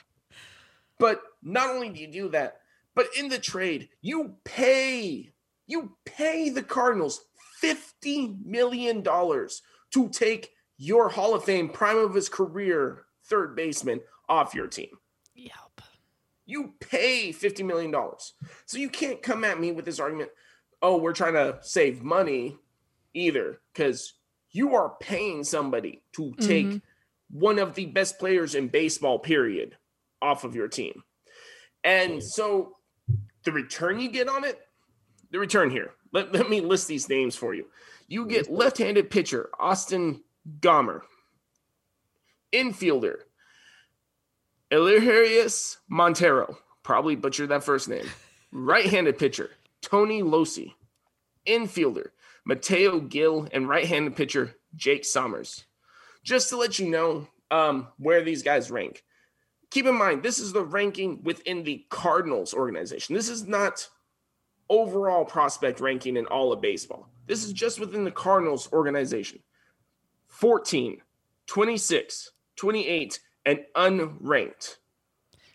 But 0.98 1.22
not 1.44 1.70
only 1.70 1.90
do 1.90 2.00
you 2.00 2.08
do 2.08 2.30
that, 2.30 2.62
but 2.96 3.08
in 3.18 3.30
the 3.30 3.40
trade, 3.40 3.90
you 4.02 4.36
pay 4.44 5.32
you 5.68 5.96
pay 6.06 6.50
the 6.50 6.64
Cardinals 6.64 7.22
fifty 7.60 8.36
million 8.44 9.02
dollars 9.02 9.62
to 9.92 10.10
take 10.10 10.52
your 10.78 11.10
Hall 11.10 11.36
of 11.36 11.44
Fame 11.44 11.70
prime 11.70 11.98
of 11.98 12.14
his 12.14 12.30
career 12.30 13.06
third 13.26 13.56
baseman 13.56 14.02
off 14.28 14.56
your 14.56 14.68
team. 14.68 14.98
Yep. 15.36 15.82
You 16.46 16.74
pay 16.80 17.32
fifty 17.32 17.62
million 17.62 17.92
dollars, 17.92 18.34
so 18.66 18.80
you 18.80 18.90
can't 18.90 19.22
come 19.22 19.44
at 19.44 19.60
me 19.60 19.72
with 19.72 19.86
this 19.86 20.00
argument. 20.00 20.32
Oh, 20.82 20.98
we're 20.98 21.14
trying 21.14 21.34
to 21.34 21.60
save 21.62 22.02
money, 22.02 22.58
either, 23.14 23.60
because 23.74 24.14
you 24.52 24.76
are 24.76 24.96
paying 25.00 25.44
somebody 25.44 26.02
to 26.14 26.34
take 26.40 26.66
Mhm. 26.68 26.82
one 27.30 27.60
of 27.60 27.76
the 27.76 27.86
best 27.86 28.18
players 28.20 28.56
in 28.56 28.68
baseball, 28.68 29.20
period, 29.20 29.78
off 30.22 30.44
of 30.44 30.56
your 30.56 30.68
team. 30.68 31.04
And 31.84 32.22
so 32.24 32.78
the 33.44 33.52
return 33.52 34.00
you 34.00 34.10
get 34.10 34.28
on 34.28 34.44
it, 34.44 34.60
the 35.32 35.40
return 35.40 35.70
here, 35.70 35.94
let, 36.12 36.32
let 36.34 36.50
me 36.50 36.62
list 36.62 36.88
these 36.88 37.08
names 37.08 37.36
for 37.36 37.54
you. 37.54 37.68
You 38.08 38.26
get 38.26 38.50
left 38.50 38.80
handed 38.80 39.10
pitcher, 39.12 39.50
Austin 39.60 40.24
Gomber, 40.60 41.02
infielder, 42.52 43.20
Elehuris 44.72 45.78
Montero, 45.88 46.58
probably 46.84 47.16
butchered 47.16 47.50
that 47.50 47.64
first 47.64 47.88
name, 47.88 48.06
right 48.52 48.86
handed 48.86 49.18
pitcher, 49.18 49.52
Tony 49.82 50.22
Locey, 50.22 50.74
infielder, 51.48 52.10
Mateo 52.46 53.00
Gil, 53.00 53.48
and 53.52 53.68
right 53.68 53.86
handed 53.86 54.16
pitcher, 54.16 54.56
Jake 54.76 55.04
Sommers 55.04 55.66
just 56.24 56.50
to 56.50 56.58
let 56.58 56.80
you 56.80 56.90
know 56.90 57.28
um, 57.52 57.88
where 57.98 58.24
these 58.24 58.44
guys 58.44 58.70
rank. 58.70 59.04
keep 59.72 59.86
in 59.86 59.96
mind, 59.96 60.24
this 60.24 60.40
is 60.40 60.54
the 60.54 60.64
ranking 60.64 61.24
within 61.24 61.64
the 61.64 61.86
Cardinals 61.90 62.54
organization. 62.54 63.16
This 63.16 63.30
is 63.30 63.48
not 63.48 63.88
overall 64.70 65.26
prospect 65.26 65.80
ranking 65.80 66.18
in 66.18 66.26
all 66.28 66.52
of 66.52 66.62
baseball. 66.62 67.10
This 67.26 67.44
is 67.44 67.54
just 67.54 67.80
within 67.80 68.04
the 68.04 68.12
Cardinals 68.12 68.72
organization. 68.72 69.40
14, 70.28 71.02
26, 71.48 72.32
28, 72.56 73.20
and 73.46 73.60
unranked. 73.76 74.78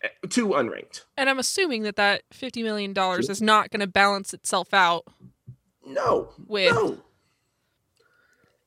Eh, 0.03 0.07
Two 0.29 0.49
unranked. 0.49 1.05
And 1.17 1.29
I'm 1.29 1.39
assuming 1.39 1.83
that 1.83 1.95
that 1.95 2.23
$50 2.33 2.63
million 2.63 2.93
is 3.19 3.41
not 3.41 3.69
going 3.69 3.79
to 3.79 3.87
balance 3.87 4.33
itself 4.33 4.73
out. 4.73 5.05
No. 5.85 6.29
With- 6.47 6.73
no. 6.73 6.97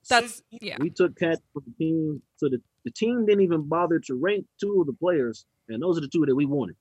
That's, 0.09 0.37
So, 0.37 0.43
yeah. 0.63 0.77
We 0.81 0.91
took 0.91 1.19
cats 1.19 1.41
from 1.53 1.65
the 1.67 1.73
team, 1.85 2.23
so 2.37 2.49
the, 2.49 2.63
the 2.85 2.91
team 2.91 3.27
didn't 3.27 3.43
even 3.43 3.69
bother 3.69 3.99
to 4.01 4.15
rank 4.15 4.47
two 4.59 4.81
of 4.81 4.87
the 4.87 4.95
players, 4.95 5.45
and 5.69 5.83
those 5.83 5.99
are 5.99 6.01
the 6.01 6.09
two 6.09 6.25
that 6.25 6.35
we 6.35 6.47
wanted. 6.47 6.77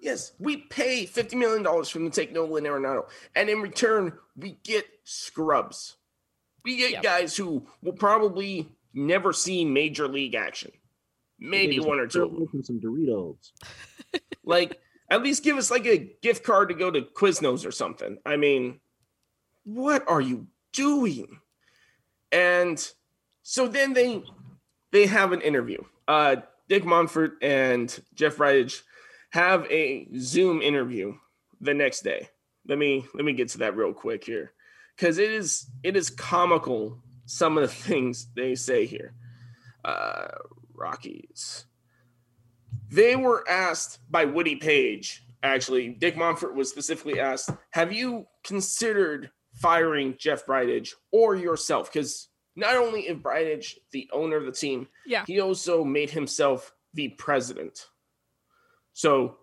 yes, 0.00 0.32
we 0.40 0.56
pay 0.56 1.04
$50 1.06 1.34
million 1.34 1.62
for 1.84 1.98
them 1.98 2.10
to 2.10 2.20
take 2.20 2.32
Nolan 2.32 2.64
Arenado. 2.64 3.04
And 3.36 3.48
in 3.50 3.60
return, 3.60 4.12
we 4.34 4.56
get 4.64 4.86
scrubs. 5.04 5.96
We 6.64 6.78
get 6.78 6.90
Yep. 6.92 7.02
guys 7.02 7.36
who 7.36 7.66
will 7.82 7.92
probably 7.92 8.68
never 8.94 9.32
see 9.32 9.64
major 9.64 10.08
league 10.08 10.34
action. 10.34 10.72
Maybe 11.38 11.78
one 11.80 11.98
or 12.00 12.06
two 12.06 12.24
of 12.24 12.30
them. 12.30 12.40
Turtles 12.46 12.54
and 12.54 12.66
some 12.66 12.80
Doritos. 12.80 13.52
Like, 14.42 14.80
at 15.10 15.22
least 15.22 15.44
give 15.44 15.58
us 15.58 15.70
like 15.70 15.86
a 15.86 16.10
gift 16.22 16.42
card 16.44 16.70
to 16.70 16.74
go 16.74 16.90
to 16.90 17.02
Quiznos 17.02 17.64
or 17.64 17.70
something. 17.70 18.18
I 18.26 18.36
mean, 18.36 18.80
what 19.64 20.08
are 20.08 20.20
you 20.20 20.46
doing? 20.72 21.40
And 22.32 22.86
so 23.42 23.66
then 23.68 23.92
they 23.92 24.22
they 24.92 25.06
have 25.06 25.32
an 25.32 25.40
interview. 25.40 25.82
Uh, 26.08 26.36
Dick 26.68 26.84
Monfort 26.84 27.32
and 27.42 28.00
Jeff 28.14 28.36
Bridich 28.36 28.82
have 29.30 29.66
a 29.70 30.08
Zoom 30.16 30.62
interview 30.62 31.14
the 31.60 31.74
next 31.74 32.02
day. 32.02 32.28
Let 32.66 32.78
me 32.78 33.06
let 33.14 33.24
me 33.24 33.32
get 33.32 33.48
to 33.50 33.58
that 33.58 33.76
real 33.76 33.92
quick 33.92 34.24
here, 34.24 34.52
because 34.96 35.18
it 35.18 35.30
is 35.30 35.66
it 35.82 35.96
is 35.96 36.10
comical 36.10 36.98
some 37.26 37.56
of 37.58 37.62
the 37.62 37.74
things 37.88 38.26
they 38.34 38.54
say 38.54 38.86
here. 38.86 39.14
Uh, 39.84 40.28
Rockies. 40.74 41.64
They 42.90 43.16
were 43.16 43.48
asked 43.48 43.98
by 44.10 44.24
Woody 44.24 44.56
Paige. 44.56 45.24
Actually, 45.42 45.88
Dick 45.88 46.16
Monfort 46.16 46.54
was 46.54 46.68
specifically 46.68 47.18
asked, 47.18 47.50
"Have 47.70 47.92
you 47.92 48.26
considered 48.44 49.30
firing 49.60 50.16
Jeff 50.18 50.46
Bridich 50.46 50.94
or 51.10 51.36
yourself?" 51.36 51.92
Because 51.92 52.28
not 52.56 52.76
only 52.76 53.02
is 53.02 53.16
Bridich 53.18 53.78
the 53.92 54.08
owner 54.12 54.36
of 54.36 54.44
the 54.46 54.52
team, 54.52 54.88
Yeah. 55.06 55.24
he 55.26 55.40
also 55.40 55.84
made 55.84 56.10
himself 56.10 56.74
the 56.94 57.08
president. 57.10 57.86
So 58.92 59.38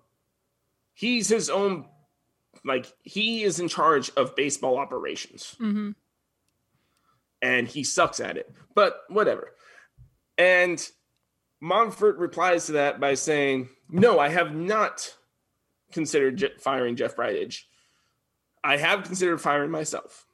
he's 0.94 1.30
his 1.30 1.50
own, 1.50 1.88
like 2.66 2.92
he 3.02 3.44
is 3.44 3.60
in 3.60 3.68
charge 3.70 4.10
of 4.18 4.36
baseball 4.36 4.78
operations 4.78 5.56
hmm 5.58 5.92
and 7.42 7.68
he 7.68 7.84
sucks 7.84 8.20
at 8.20 8.36
it. 8.36 8.52
But 8.74 9.04
whatever. 9.10 9.54
And 10.40 10.80
Monfort 11.62 12.18
replies 12.18 12.66
to 12.66 12.72
that 12.74 13.00
by 13.00 13.14
saying, 13.14 13.70
"No, 13.90 14.20
I 14.20 14.30
have 14.30 14.56
not 14.56 15.16
considered 15.92 16.52
firing 16.60 16.96
Jeff 16.96 17.16
Bridich. 17.16 17.64
I 18.68 18.78
have 18.78 19.04
considered 19.04 19.40
firing 19.40 19.72
myself." 19.72 20.26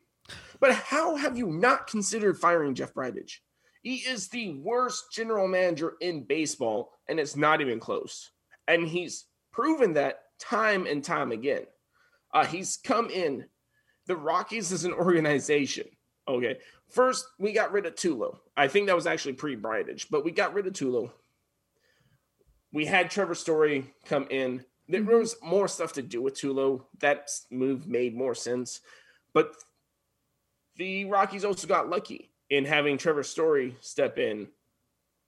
But 0.60 0.74
how 0.74 1.16
have 1.18 1.38
you 1.38 1.48
not 1.48 1.88
considered 1.88 2.38
firing 2.38 2.74
Jeff 2.74 2.94
Bridich? 2.94 3.40
He 3.82 3.96
is 3.98 4.30
the 4.30 4.54
worst 4.60 5.12
general 5.12 5.48
manager 5.48 5.96
in 6.00 6.24
baseball, 6.24 6.94
and 7.10 7.20
it's 7.20 7.36
not 7.36 7.60
even 7.60 7.82
close. 7.82 8.32
And 8.68 8.88
he's 8.88 9.26
proven 9.52 9.94
that 9.94 10.22
time 10.40 10.88
and 10.88 11.04
time 11.04 11.34
again. 11.34 11.64
Uh, 12.34 12.46
he's 12.46 12.78
come 12.78 13.10
in. 13.10 13.46
The 14.08 14.16
Rockies 14.16 14.72
as 14.72 14.86
an 14.86 14.94
organization. 14.94 15.86
Okay. 16.28 16.58
First, 16.90 17.28
we 17.40 17.52
got 17.52 17.72
rid 17.72 17.86
of 17.86 17.96
Tulo. 17.96 18.38
I 18.56 18.68
think 18.68 18.88
that 18.88 18.96
was 18.96 19.08
actually 19.08 19.34
pre 19.34 19.56
Bridich, 19.56 20.08
but 20.10 20.24
we 20.24 20.32
got 20.32 20.54
rid 20.54 20.68
of 20.68 20.74
Tulo. 20.74 21.12
We 22.72 22.86
had 22.86 23.12
Trevor 23.12 23.36
Story 23.36 23.94
come 24.06 24.28
in. 24.30 24.64
There 24.88 25.02
Mhm. 25.02 25.20
was 25.20 25.42
more 25.42 25.68
stuff 25.68 25.94
to 25.94 26.02
do 26.02 26.22
with 26.22 26.36
Tulo. 26.36 26.86
That 27.00 27.30
move 27.50 27.88
made 27.88 28.16
more 28.16 28.36
sense. 28.36 28.82
But 29.34 29.56
the 30.76 31.06
Rockies 31.06 31.46
also 31.46 31.68
got 31.68 31.90
lucky 31.90 32.32
in 32.50 32.66
having 32.66 32.98
Trevor 32.98 33.24
Story 33.24 33.78
step 33.82 34.18
in 34.18 34.52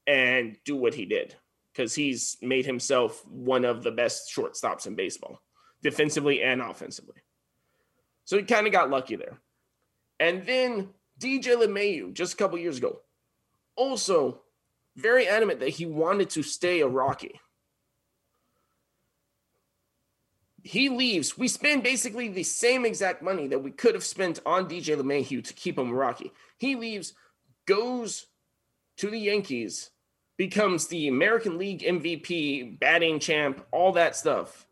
and 0.08 0.62
do 0.64 0.76
what 0.76 0.94
he 0.94 1.06
did 1.06 1.36
because 1.72 1.96
he's 1.96 2.38
made 2.42 2.66
himself 2.66 3.26
one 3.26 3.66
of 3.66 3.84
the 3.84 3.92
best 3.92 4.32
shortstops 4.34 4.88
in 4.88 4.96
baseball, 4.96 5.42
defensively 5.82 6.42
and 6.42 6.62
offensively. 6.62 7.22
So 8.26 8.38
he 8.38 8.44
kind 8.44 8.68
of 8.68 8.74
got 8.74 8.90
lucky 8.90 9.16
there. 9.16 9.42
And 10.20 10.46
then 10.46 10.94
DJ 11.18 11.56
LeMahieu, 11.56 12.14
just 12.14 12.34
a 12.34 12.38
couple 12.38 12.58
years 12.58 12.78
ago, 12.78 13.02
also 13.76 14.44
very 14.96 15.28
adamant 15.28 15.60
that 15.60 15.70
he 15.70 15.86
wanted 15.86 16.30
to 16.32 16.44
stay 16.44 16.82
a 16.82 16.88
Rocky. 16.88 17.40
He 20.66 20.90
leaves. 20.90 21.38
We 21.38 21.48
spend 21.48 21.84
basically 21.84 22.28
the 22.28 22.42
same 22.42 22.88
exact 22.88 23.22
money 23.22 23.48
that 23.50 23.62
we 23.62 23.70
could 23.70 23.94
have 23.94 24.04
spent 24.04 24.40
on 24.48 24.68
DJ 24.68 25.00
LeMahieu 25.00 25.44
to 25.44 25.54
keep 25.54 25.78
him 25.78 25.92
Rocky. 25.92 26.32
He 26.58 26.76
leaves, 26.76 27.14
goes 27.68 28.26
to 28.98 29.12
the 29.12 29.20
Yankees, 29.20 29.92
becomes 30.38 30.88
the 30.88 31.08
American 31.08 31.60
League 31.60 31.84
MVP, 31.84 32.80
batting 32.80 33.20
champ, 33.20 33.64
all 33.72 33.92
that 33.92 34.16
stuff, 34.16 34.66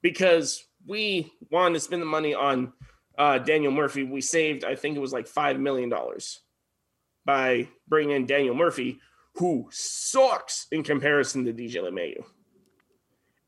because 0.00 0.64
we 0.86 1.30
wanted 1.50 1.74
to 1.74 1.80
spend 1.80 2.00
the 2.00 2.06
money 2.06 2.32
on 2.32 2.72
uh, 3.18 3.36
Daniel 3.36 3.72
Murphy. 3.72 4.04
We 4.04 4.22
saved, 4.22 4.64
I 4.64 4.74
think 4.74 4.96
it 4.96 5.00
was 5.00 5.12
like 5.12 5.26
five 5.26 5.60
million 5.60 5.90
dollars 5.90 6.40
by 7.26 7.68
bringing 7.86 8.16
in 8.16 8.24
Daniel 8.24 8.54
Murphy, 8.54 9.00
who 9.34 9.68
sucks 9.70 10.66
in 10.72 10.82
comparison 10.82 11.44
to 11.44 11.52
DJ 11.52 11.74
LeMahieu. 11.74 12.24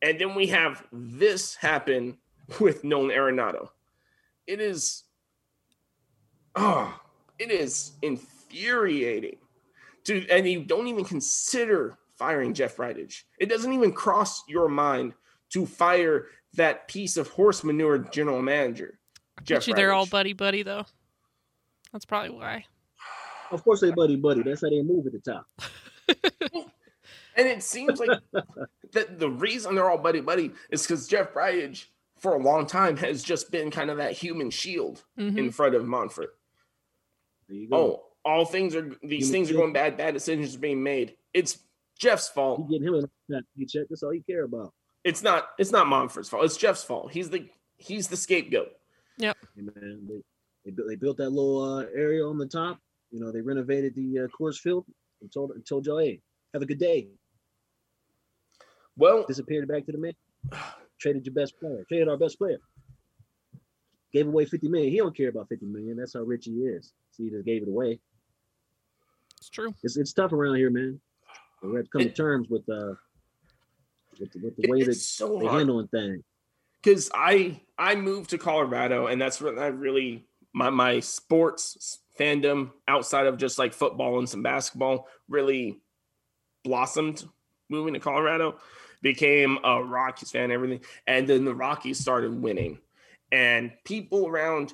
And 0.02 0.20
then 0.20 0.34
we 0.34 0.48
have 0.48 0.84
this 0.92 1.54
happen 1.54 2.18
with 2.60 2.84
Nolan 2.84 3.10
Arenado. 3.10 3.68
It 4.46 4.60
is, 4.60 5.04
oh, 6.56 7.00
it 7.38 7.50
is 7.50 7.92
infuriating 8.02 9.36
to, 10.04 10.28
and 10.28 10.46
you 10.48 10.64
don't 10.64 10.88
even 10.88 11.04
consider 11.04 11.96
firing 12.18 12.52
Jeff 12.52 12.76
Bridich. 12.76 13.22
It 13.38 13.48
doesn't 13.48 13.72
even 13.72 13.92
cross 13.92 14.42
your 14.48 14.68
mind 14.68 15.14
to 15.50 15.64
fire 15.64 16.26
that 16.54 16.88
piece 16.88 17.16
of 17.16 17.28
horse 17.28 17.62
manure 17.62 17.98
general 17.98 18.42
manager. 18.42 18.98
Jeff 19.44 19.60
Bet 19.60 19.68
you 19.68 19.74
they're 19.74 19.92
all 19.92 20.06
buddy 20.06 20.32
buddy 20.32 20.62
though. 20.62 20.84
That's 21.92 22.04
probably 22.04 22.30
why. 22.30 22.64
Of 23.50 23.62
course, 23.64 23.80
they 23.80 23.90
buddy 23.90 24.16
buddy. 24.16 24.42
That's 24.42 24.62
how 24.62 24.70
they 24.70 24.82
move 24.82 25.06
at 25.06 25.12
the 25.12 25.18
top. 25.20 25.46
And 27.36 27.48
it 27.48 27.62
seems 27.62 27.98
like 27.98 28.20
that 28.92 29.18
the 29.18 29.30
reason 29.30 29.74
they're 29.74 29.90
all 29.90 29.98
buddy 29.98 30.20
buddy 30.20 30.52
is 30.70 30.82
because 30.82 31.06
Jeff 31.06 31.32
Bridich, 31.32 31.86
for 32.18 32.34
a 32.34 32.42
long 32.42 32.66
time, 32.66 32.96
has 32.98 33.22
just 33.22 33.50
been 33.50 33.70
kind 33.70 33.90
of 33.90 33.96
that 33.98 34.12
human 34.12 34.50
shield 34.50 35.02
hmm 35.16 35.36
in 35.38 35.50
front 35.50 35.74
of 35.74 35.82
Monfort. 35.82 36.28
There 37.48 37.56
you 37.56 37.68
go. 37.68 37.76
Oh, 37.76 38.02
all 38.24 38.44
things 38.44 38.74
are 38.74 38.96
these 39.02 39.28
Human 39.28 39.32
things 39.32 39.50
are 39.50 39.54
going 39.54 39.72
bad, 39.72 39.96
bad 39.96 40.14
decisions 40.14 40.54
are 40.54 40.60
being 40.60 40.82
made. 40.82 41.16
It's 41.34 41.58
Jeff's 41.98 42.28
fault. 42.28 42.60
You 42.60 42.78
getting 42.78 42.94
him 42.94 43.10
a 43.36 43.40
paycheck. 43.58 43.88
That's 43.88 44.02
all 44.02 44.14
you 44.14 44.22
care 44.22 44.44
about. 44.44 44.72
It's 45.04 45.22
not 45.22 45.50
it's 45.58 45.72
not 45.72 45.86
Monfort's 45.86 46.28
fault. 46.28 46.44
It's 46.44 46.56
Jeff's 46.56 46.84
fault. 46.84 47.12
He's 47.12 47.30
the 47.30 47.48
he's 47.76 48.08
the 48.08 48.16
scapegoat. 48.16 48.72
Hey, 49.56 49.62
man, 49.62 50.06
they, 50.08 50.22
they, 50.64 50.70
built, 50.70 50.88
they 50.88 50.96
built 50.96 51.16
that 51.18 51.30
little 51.30 51.62
uh, 51.62 51.84
area 51.94 52.24
on 52.24 52.38
the 52.38 52.46
top. 52.46 52.78
You 53.10 53.20
know, 53.20 53.30
they 53.30 53.40
renovated 53.40 53.94
the 53.94 54.20
uh, 54.20 54.26
Coors 54.36 54.56
Field 54.56 54.86
and 55.20 55.30
told 55.32 55.50
and 55.52 55.66
told 55.66 55.86
y'all, 55.86 55.98
hey, 55.98 56.20
have 56.54 56.62
a 56.62 56.66
good 56.66 56.78
day. 56.78 57.08
Well, 58.96 59.24
Disappeared 59.26 59.68
back 59.68 59.86
to 59.86 59.92
the 59.92 59.98
man. 59.98 60.12
Traded 60.98 61.26
your 61.26 61.34
best 61.34 61.58
player. 61.58 61.84
Traded 61.88 62.08
our 62.08 62.16
best 62.16 62.38
player. 62.38 62.58
Gave 64.12 64.26
away 64.28 64.44
50 64.44 64.68
million. 64.68 64.90
He 64.92 64.98
don't 64.98 65.16
care 65.16 65.28
about 65.30 65.48
50 65.48 65.66
million. 65.66 65.96
That's 65.96 66.14
how 66.14 66.20
rich 66.20 66.44
he 66.44 66.52
is. 66.52 66.92
So 67.12 67.22
he 67.24 67.30
just 67.30 67.44
gave 67.46 67.62
it 67.62 67.68
away. 67.68 67.98
It's 69.38 69.48
true. 69.48 69.74
It's 69.82 69.96
it's 69.96 70.12
tough 70.12 70.32
around 70.32 70.56
here, 70.56 70.70
man. 70.70 71.00
We 71.62 71.74
have 71.76 71.84
to 71.86 71.90
come 71.90 72.02
to 72.02 72.10
terms 72.10 72.48
with 72.48 72.68
uh 72.68 72.94
with 74.20 74.30
the, 74.32 74.38
with 74.40 74.56
the 74.56 74.64
it- 74.64 74.70
way 74.70 74.82
that 74.82 74.94
so 74.94 75.38
they 75.38 75.46
hard. 75.46 75.58
handling 75.60 75.88
things. 75.88 76.22
because 76.82 77.10
I 77.14 77.60
I 77.78 77.94
moved 77.96 78.30
to 78.30 78.38
Colorado, 78.38 79.06
and 79.06 79.20
that's 79.20 79.40
when 79.40 79.58
I 79.58 79.66
really 79.68 80.24
my 80.52 80.70
my 80.70 81.00
sports 81.00 81.98
fandom 82.20 82.70
outside 82.86 83.26
of 83.26 83.38
just 83.38 83.58
like 83.58 83.72
football 83.72 84.18
and 84.18 84.28
some 84.28 84.42
basketball 84.42 85.08
really 85.28 85.80
blossomed. 86.64 87.24
Moving 87.68 87.94
to 87.94 88.00
Colorado, 88.00 88.58
became 89.02 89.58
a 89.64 89.82
Rockies 89.82 90.30
fan, 90.30 90.50
everything, 90.50 90.80
and 91.06 91.26
then 91.28 91.44
the 91.44 91.54
Rockies 91.54 91.98
started 91.98 92.40
winning, 92.40 92.78
and 93.30 93.72
people 93.84 94.26
around, 94.26 94.72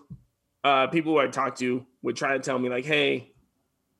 uh, 0.65 0.87
people 0.89 1.13
who 1.13 1.19
I 1.19 1.27
talked 1.29 1.59
to 1.59 1.85
would 2.03 2.17
try 2.17 2.35
to 2.35 2.41
tell 2.41 2.59
me 2.59 2.69
like, 2.69 2.85
"Hey, 2.85 3.33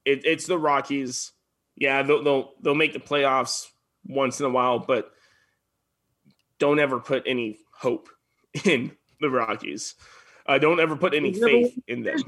it, 0.05 0.25
it's 0.25 0.47
the 0.47 0.59
Rockies. 0.59 1.33
Yeah, 1.77 2.03
they'll, 2.03 2.23
they'll 2.23 2.53
they'll 2.61 2.75
make 2.75 2.93
the 2.93 2.99
playoffs 2.99 3.69
once 4.07 4.41
in 4.41 4.47
a 4.47 4.51
while, 4.51 4.79
but 4.79 5.13
don't 6.59 6.79
ever 6.79 6.99
put 6.99 7.25
any 7.27 7.59
hope 7.73 8.09
in 8.65 8.93
the 9.21 9.31
Rockies. 9.31 9.95
Uh, 10.47 10.59
don't 10.59 10.81
ever 10.81 10.97
put 10.97 11.15
any 11.15 11.33
faith 11.33 11.79
in 11.87 12.03
them. 12.03 12.19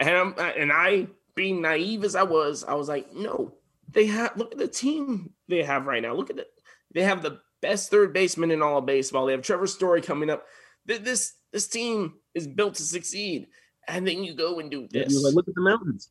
And 0.00 0.10
I'm, 0.10 0.34
and 0.38 0.72
I, 0.72 1.06
being 1.34 1.60
naive 1.60 2.02
as 2.02 2.16
I 2.16 2.22
was, 2.22 2.64
I 2.64 2.74
was 2.74 2.88
like, 2.88 3.14
no, 3.14 3.54
they 3.94 4.06
have. 4.06 4.36
Look 4.36 4.52
at 4.52 4.58
the 4.58 4.68
team 4.68 5.32
they 5.48 5.62
have 5.62 5.86
right 5.86 6.02
now. 6.02 6.14
Look 6.14 6.30
at 6.30 6.38
it. 6.38 6.48
They 6.92 7.02
have 7.02 7.22
the 7.22 7.40
best 7.62 7.90
third 7.90 8.12
baseman 8.12 8.50
in 8.50 8.62
all 8.62 8.78
of 8.78 8.86
baseball. 8.86 9.26
They 9.26 9.32
have 9.32 9.42
Trevor 9.42 9.66
Story 9.66 10.02
coming 10.02 10.30
up. 10.30 10.44
This 10.86 11.32
this 11.52 11.68
team 11.68 12.14
is 12.34 12.46
built 12.46 12.74
to 12.74 12.82
succeed. 12.82 13.46
And 13.88 14.06
then 14.06 14.24
you 14.24 14.34
go 14.34 14.58
and 14.60 14.70
do 14.70 14.88
this. 14.90 15.22
like, 15.22 15.34
look 15.34 15.48
at 15.48 15.54
the 15.54 15.60
mountains. 15.60 16.10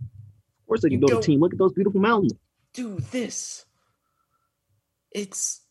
Of 0.00 0.66
course, 0.66 0.82
they 0.82 0.88
can 0.88 1.00
You 1.00 1.06
build 1.06 1.10
go- 1.12 1.18
a 1.18 1.22
team. 1.22 1.40
Look 1.40 1.52
at 1.52 1.58
those 1.58 1.72
beautiful 1.72 2.00
mountains. 2.00 2.32
do 2.74 2.98
this. 3.10 3.64
It's 5.12 5.62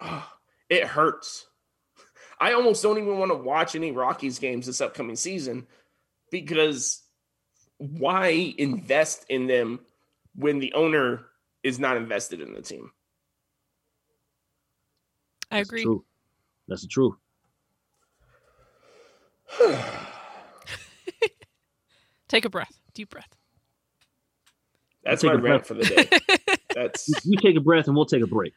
ah, 0.00 0.32
it 0.68 0.84
hurts. 0.84 1.46
I 2.40 2.52
almost 2.52 2.82
don't 2.82 2.98
even 2.98 3.18
want 3.18 3.30
to 3.30 3.36
watch 3.36 3.74
any 3.74 3.92
Rockies 3.92 4.38
games 4.38 4.66
this 4.66 4.80
upcoming 4.80 5.16
season 5.16 5.66
because 6.30 7.02
why 7.78 8.54
invest 8.58 9.24
in 9.28 9.46
them 9.46 9.80
when 10.36 10.58
the 10.58 10.72
owner 10.74 11.26
is 11.62 11.78
not 11.78 11.96
invested 11.96 12.40
in 12.40 12.52
the 12.54 12.62
team? 12.62 12.90
I 15.50 15.58
That's 15.58 15.68
agree. 15.68 15.82
True. 15.84 16.04
That's 16.68 16.82
the 16.82 16.88
truth. 16.88 17.14
Take 22.28 22.44
a 22.44 22.50
breath. 22.50 22.72
Deep 22.94 23.10
breath. 23.10 23.28
That's 25.04 25.22
Take 25.22 25.32
my 25.32 25.38
a 25.38 25.42
rant 25.42 25.66
breath. 25.66 25.66
for 25.66 25.74
the 25.74 25.84
day. 25.84 26.08
That's 26.74 27.08
You, 27.08 27.14
you 27.24 27.36
take 27.38 27.56
a 27.56 27.60
breath 27.60 27.86
and 27.86 27.94
we'll 27.94 28.06
take 28.06 28.22
a 28.22 28.26
break. 28.26 28.54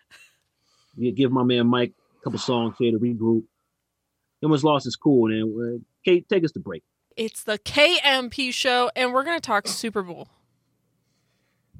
You 0.95 1.11
give 1.11 1.31
my 1.31 1.43
man 1.43 1.67
Mike 1.67 1.93
a 2.19 2.23
couple 2.23 2.39
songs 2.39 2.75
here 2.79 2.91
to 2.91 2.97
regroup. 2.97 3.43
He 4.39 4.45
almost 4.45 4.63
lost 4.63 4.85
his 4.85 4.95
cool, 4.95 5.31
and 5.31 5.79
uh, 5.79 5.83
Kate, 6.05 6.27
take 6.29 6.43
us 6.43 6.51
to 6.53 6.59
break. 6.59 6.83
It's 7.15 7.43
the 7.43 7.57
KMP 7.59 8.53
show, 8.53 8.89
and 8.95 9.13
we're 9.13 9.23
going 9.23 9.37
to 9.37 9.41
talk 9.45 9.67
Super 9.67 10.01
Bowl. 10.01 10.29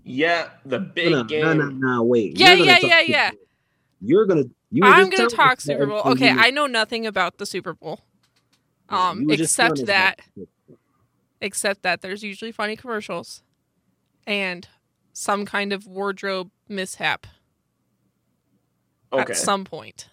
Yeah, 0.07 0.49
the 0.65 0.79
big 0.79 1.11
no, 1.11 1.23
game. 1.23 1.41
no, 1.41 1.53
no, 1.53 1.69
no, 1.69 2.03
wait. 2.03 2.37
Yeah, 2.37 2.53
yeah, 2.53 2.79
yeah, 2.81 3.01
yeah. 3.05 3.31
Bowl. 3.31 3.39
You're 4.01 4.25
gonna. 4.25 4.43
You 4.69 4.83
I'm 4.83 5.09
going 5.09 5.29
to 5.29 5.35
talk 5.35 5.61
Super 5.61 5.85
Bowl. 5.85 6.01
Okay, 6.05 6.31
you- 6.31 6.39
I 6.39 6.49
know 6.49 6.65
nothing 6.65 7.05
about 7.05 7.37
the 7.37 7.45
Super 7.45 7.73
Bowl, 7.73 8.01
yeah, 8.91 9.09
um, 9.09 9.21
you 9.21 9.27
were 9.27 9.35
just 9.37 9.57
except 9.57 9.85
that 9.85 10.19
except 11.39 11.83
that 11.83 12.01
there's 12.01 12.21
usually 12.23 12.51
funny 12.51 12.75
commercials 12.75 13.43
and 14.25 14.67
some 15.13 15.45
kind 15.45 15.71
of 15.71 15.87
wardrobe 15.87 16.51
mishap 16.67 17.27
Okay. 19.13 19.31
at 19.31 19.37
some 19.37 19.63
point. 19.63 20.09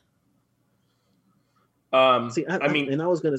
um, 1.92 2.30
See, 2.30 2.46
I, 2.46 2.58
I 2.58 2.68
mean, 2.68 2.92
and 2.92 3.02
I 3.02 3.06
was 3.08 3.20
gonna. 3.20 3.38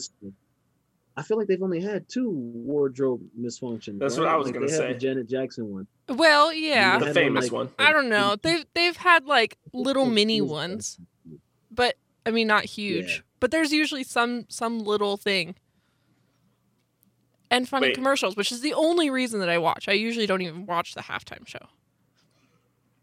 Say, 1.16 1.22
I 1.22 1.24
feel 1.24 1.38
like 1.38 1.48
they've 1.48 1.62
only 1.62 1.82
had 1.82 2.08
two 2.10 2.30
wardrobe 2.32 3.22
misfunctions. 3.40 4.00
That's 4.00 4.18
what? 4.18 4.28
I 4.28 4.36
was 4.36 4.46
Like, 4.48 4.54
gonna 4.56 4.68
they 4.68 4.72
had 4.74 4.80
say. 4.82 4.94
the 4.94 5.00
Janet 5.00 5.30
Jackson 5.30 5.72
one. 5.74 5.88
Well, 6.10 6.54
yeah. 6.54 7.00
the 7.00 7.06
had 7.08 7.16
one, 7.16 7.24
famous 7.24 7.44
like- 7.46 7.52
one. 7.52 7.70
I 7.80 7.92
don't 7.92 8.10
know. 8.10 8.36
Mm-hmm. 8.36 8.48
They've 8.48 8.66
they've 8.74 8.98
had 8.98 9.26
like 9.26 9.58
little 9.74 10.06
mini 10.06 10.42
ones, 10.42 11.00
but 11.72 11.96
I 12.26 12.32
mean 12.32 12.48
not 12.48 12.66
huge. 12.66 13.08
Yeah. 13.18 13.22
But 13.40 13.52
there's 13.52 13.72
usually 13.74 14.04
some 14.04 14.46
some 14.50 14.80
little 14.80 15.18
thing. 15.18 15.56
And 17.52 17.70
funny 17.70 17.88
Wait. 17.90 17.96
commercials, 17.96 18.36
which 18.36 18.52
is 18.52 18.62
the 18.62 18.74
only 18.74 19.10
reason 19.10 19.40
that 19.40 19.50
I 19.50 19.60
watch. 19.60 19.88
I 19.88 19.92
usually 19.94 20.26
don't 20.26 20.42
even 20.42 20.66
watch 20.66 20.96
the 20.96 21.02
halftime 21.02 21.48
show. 21.48 21.68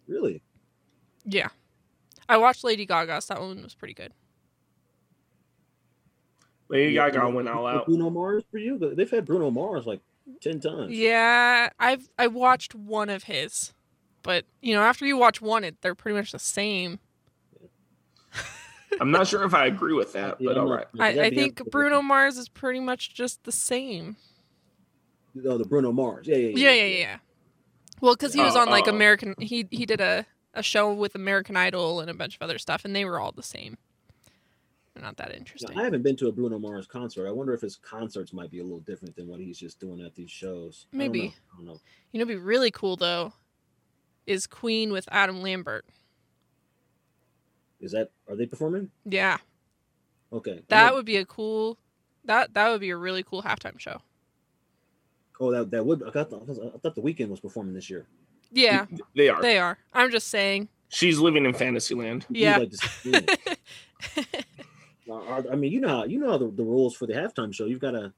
Really? 0.09 0.43
Yeah. 1.25 1.49
I 2.29 2.37
watched 2.39 2.65
Lady 2.65 2.85
Gaga's. 2.85 3.27
That 3.27 3.41
one 3.41 3.63
was 3.63 3.75
pretty 3.75 3.95
good. 3.95 4.13
Lady 6.73 6.93
Yeah, 6.95 7.11
Gaga 7.11 7.29
you- 7.29 7.35
went 7.37 7.49
all 7.49 7.67
out. 7.67 7.87
Bruno 7.87 8.11
Mars 8.11 8.43
for 8.51 8.59
you? 8.59 8.79
They've 8.79 9.11
had 9.11 9.25
Bruno 9.25 9.51
Mars 9.51 9.87
like 9.87 10.01
ten 10.41 10.59
times. 10.59 10.91
Yeah, 10.93 11.69
I've 11.79 12.09
I 12.19 12.27
watched 12.27 12.75
one 12.75 13.09
of 13.11 13.25
his. 13.25 13.73
But, 14.25 14.45
you 14.61 14.73
know, 14.75 14.83
after 14.83 15.05
you 15.05 15.17
watch 15.17 15.41
one, 15.43 15.65
it 15.65 15.77
they're 15.83 15.95
pretty 15.97 16.17
much 16.17 16.31
the 16.33 16.39
same. 16.39 16.99
I'm 19.01 19.11
not 19.11 19.27
sure 19.27 19.43
if 19.45 19.55
I 19.55 19.67
agree 19.67 19.95
with 19.95 20.13
that, 20.13 20.41
Yeah, 20.41 20.49
but 20.49 20.57
I'm 20.59 20.63
all 20.65 20.69
not- 20.69 20.77
right. 20.77 21.15
yeah, 21.17 21.23
I, 21.23 21.27
I 21.27 21.31
think 21.31 21.71
Bruno 21.71 22.03
Mars 22.03 22.37
is 22.37 22.49
pretty 22.49 22.79
much 22.81 23.15
just 23.15 23.43
the 23.45 23.53
same. 23.53 24.17
Oh, 25.47 25.57
the 25.57 25.65
Bruno 25.65 25.93
Mars. 25.93 26.27
Yeah, 26.29 26.37
yeah, 26.37 26.49
Yeah, 26.57 26.73
yeah, 26.73 26.85
yeah. 26.85 26.99
yeah. 26.99 27.17
Well, 28.03 28.15
because 28.15 28.35
he 28.35 28.41
was 28.43 28.55
Oh, 28.55 28.61
on 28.61 28.69
like 28.69 28.87
oh. 28.87 28.91
American, 28.91 29.35
he 29.39 29.67
he 29.71 29.87
did 29.87 30.01
a 30.01 30.27
a 30.55 30.63
show 30.63 30.93
with 30.93 31.15
American 31.15 31.57
Idol 31.57 32.01
and 32.01 32.11
a 32.11 32.15
bunch 32.15 32.37
of 32.37 32.43
other 32.43 32.59
stuff, 32.59 32.85
and 32.85 32.95
they 32.95 33.05
were 33.07 33.19
all 33.19 33.33
the 33.33 33.43
same. 33.43 33.79
They're 34.95 35.03
not 35.03 35.17
that 35.17 35.31
Now, 35.31 35.37
interesting. 35.37 35.79
I 35.79 35.85
haven't 35.85 36.03
been 36.03 36.17
to 36.17 36.29
a 36.29 36.33
Bruno 36.33 36.59
Mars 36.59 36.87
concert. 36.87 37.27
I 37.27 37.31
wonder 37.33 37.55
if 37.55 37.63
his 37.63 37.77
concerts 37.77 38.33
might 38.33 38.51
be 38.51 38.59
a 38.59 38.63
little 38.63 38.81
different 38.81 39.17
than 39.17 39.27
what 39.27 39.41
he's 39.41 39.59
just 39.59 39.81
doing 39.81 40.01
at 40.03 40.15
these 40.15 40.31
shows. 40.31 40.87
I 40.93 40.97
don't 40.97 40.99
Maybe. 40.99 41.23
know. 41.29 41.33
I 41.53 41.57
don't 41.57 41.67
know. 41.67 41.81
You 42.13 42.19
know, 42.19 42.25
what'd 42.27 42.29
be 42.41 42.45
really 42.45 42.71
cool 42.71 42.97
though, 42.97 43.33
is 44.27 44.47
Queen 44.47 44.93
with 44.93 45.09
Adam 45.11 45.41
Lambert. 45.41 45.87
Is 47.81 47.93
that 47.93 48.11
are 48.29 48.37
they 48.37 48.47
performing? 48.47 48.91
Yeah, 49.05 49.39
Okay. 50.33 50.61
that 50.69 50.89
I'm 50.91 50.95
would 50.95 51.07
be 51.07 51.17
a 51.17 51.25
cool. 51.25 51.79
That 52.25 52.55
that 52.55 52.69
would 52.71 52.81
be 52.81 52.91
a 52.91 52.97
really 52.97 53.25
cool 53.25 53.43
halftime 53.43 53.79
show. 53.81 54.01
oh 55.41 55.51
that 55.51 55.71
that 55.73 55.85
would 55.85 56.03
I 56.05 56.11
thought, 56.11 56.33
I 56.49 56.79
thought 56.79 56.95
the 56.95 57.03
Weeknd 57.03 57.29
was 57.29 57.41
performing 57.41 57.75
this 57.75 57.91
year. 57.91 58.07
Yeah, 58.53 58.87
They 59.17 59.29
are. 59.31 59.41
they 59.43 59.59
are. 59.59 59.79
I'm 59.95 60.11
just 60.13 60.29
saying. 60.29 60.69
She's 60.91 61.19
living 61.19 61.47
in 61.47 61.55
Fantasyland. 61.55 62.27
You'd 62.29 62.39
Yeah. 62.39 62.59
are- 65.13 65.45
I 65.53 65.57
mean, 65.57 65.73
you 65.73 65.81
know 65.81 65.89
how 65.89 66.05
you 66.05 66.19
know 66.19 66.39
the, 66.39 66.51
the 66.51 66.63
rules 66.65 66.95
for 66.97 67.07
the 67.07 67.15
halftime 67.15 67.53
show. 67.55 67.65
You've 67.67 67.81
got 67.81 67.93
to 67.93 68.13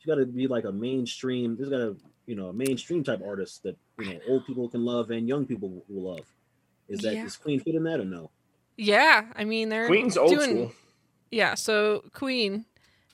you 0.00 0.06
got 0.06 0.16
to 0.20 0.26
be 0.26 0.46
like 0.46 0.64
a 0.64 0.72
mainstream. 0.72 1.56
There's 1.56 1.68
got 1.70 1.78
to 1.78 1.96
you 2.26 2.34
know 2.36 2.48
a 2.48 2.52
mainstream 2.52 3.02
type 3.04 3.20
artist 3.26 3.62
that 3.64 3.76
you 3.98 4.14
know 4.14 4.20
old 4.28 4.46
people 4.46 4.68
can 4.68 4.84
love 4.84 5.10
and 5.10 5.28
young 5.28 5.46
people 5.46 5.82
will 5.88 6.14
love. 6.14 6.26
Is 6.88 7.00
that 7.00 7.14
is 7.14 7.36
Yeah. 7.38 7.42
Queen 7.42 7.60
fit 7.60 7.74
in 7.74 7.84
that 7.84 8.00
or 8.00 8.04
no? 8.04 8.30
yeah, 8.76 9.26
I 9.34 9.44
mean 9.44 9.68
they're 9.68 9.86
Queen's 9.88 10.16
old 10.16 10.30
doing, 10.30 10.50
school. 10.50 10.72
Yeah, 11.30 11.54
so 11.54 12.04
Queen, 12.12 12.66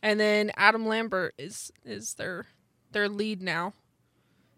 and 0.03 0.19
then 0.21 0.51
Adam 0.57 0.87
Lambert 0.87 1.35
is 1.39 1.73
is 1.85 2.15
their 2.15 2.47
their 2.93 3.09
lead 3.09 3.41
now, 3.41 3.73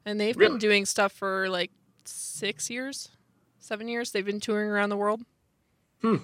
and 0.05 0.19
they've 0.19 0.37
been 0.37 0.59
doing 0.59 0.85
stuff 0.87 1.12
for 1.12 1.49
like 1.49 1.71
six 2.05 2.69
years, 2.71 3.11
seven 3.61 3.87
years. 3.87 4.11
They've 4.11 4.25
been 4.27 4.41
touring 4.41 4.69
around 4.71 4.89
the 4.89 4.97
world. 4.97 5.23
Hmm. 6.03 6.17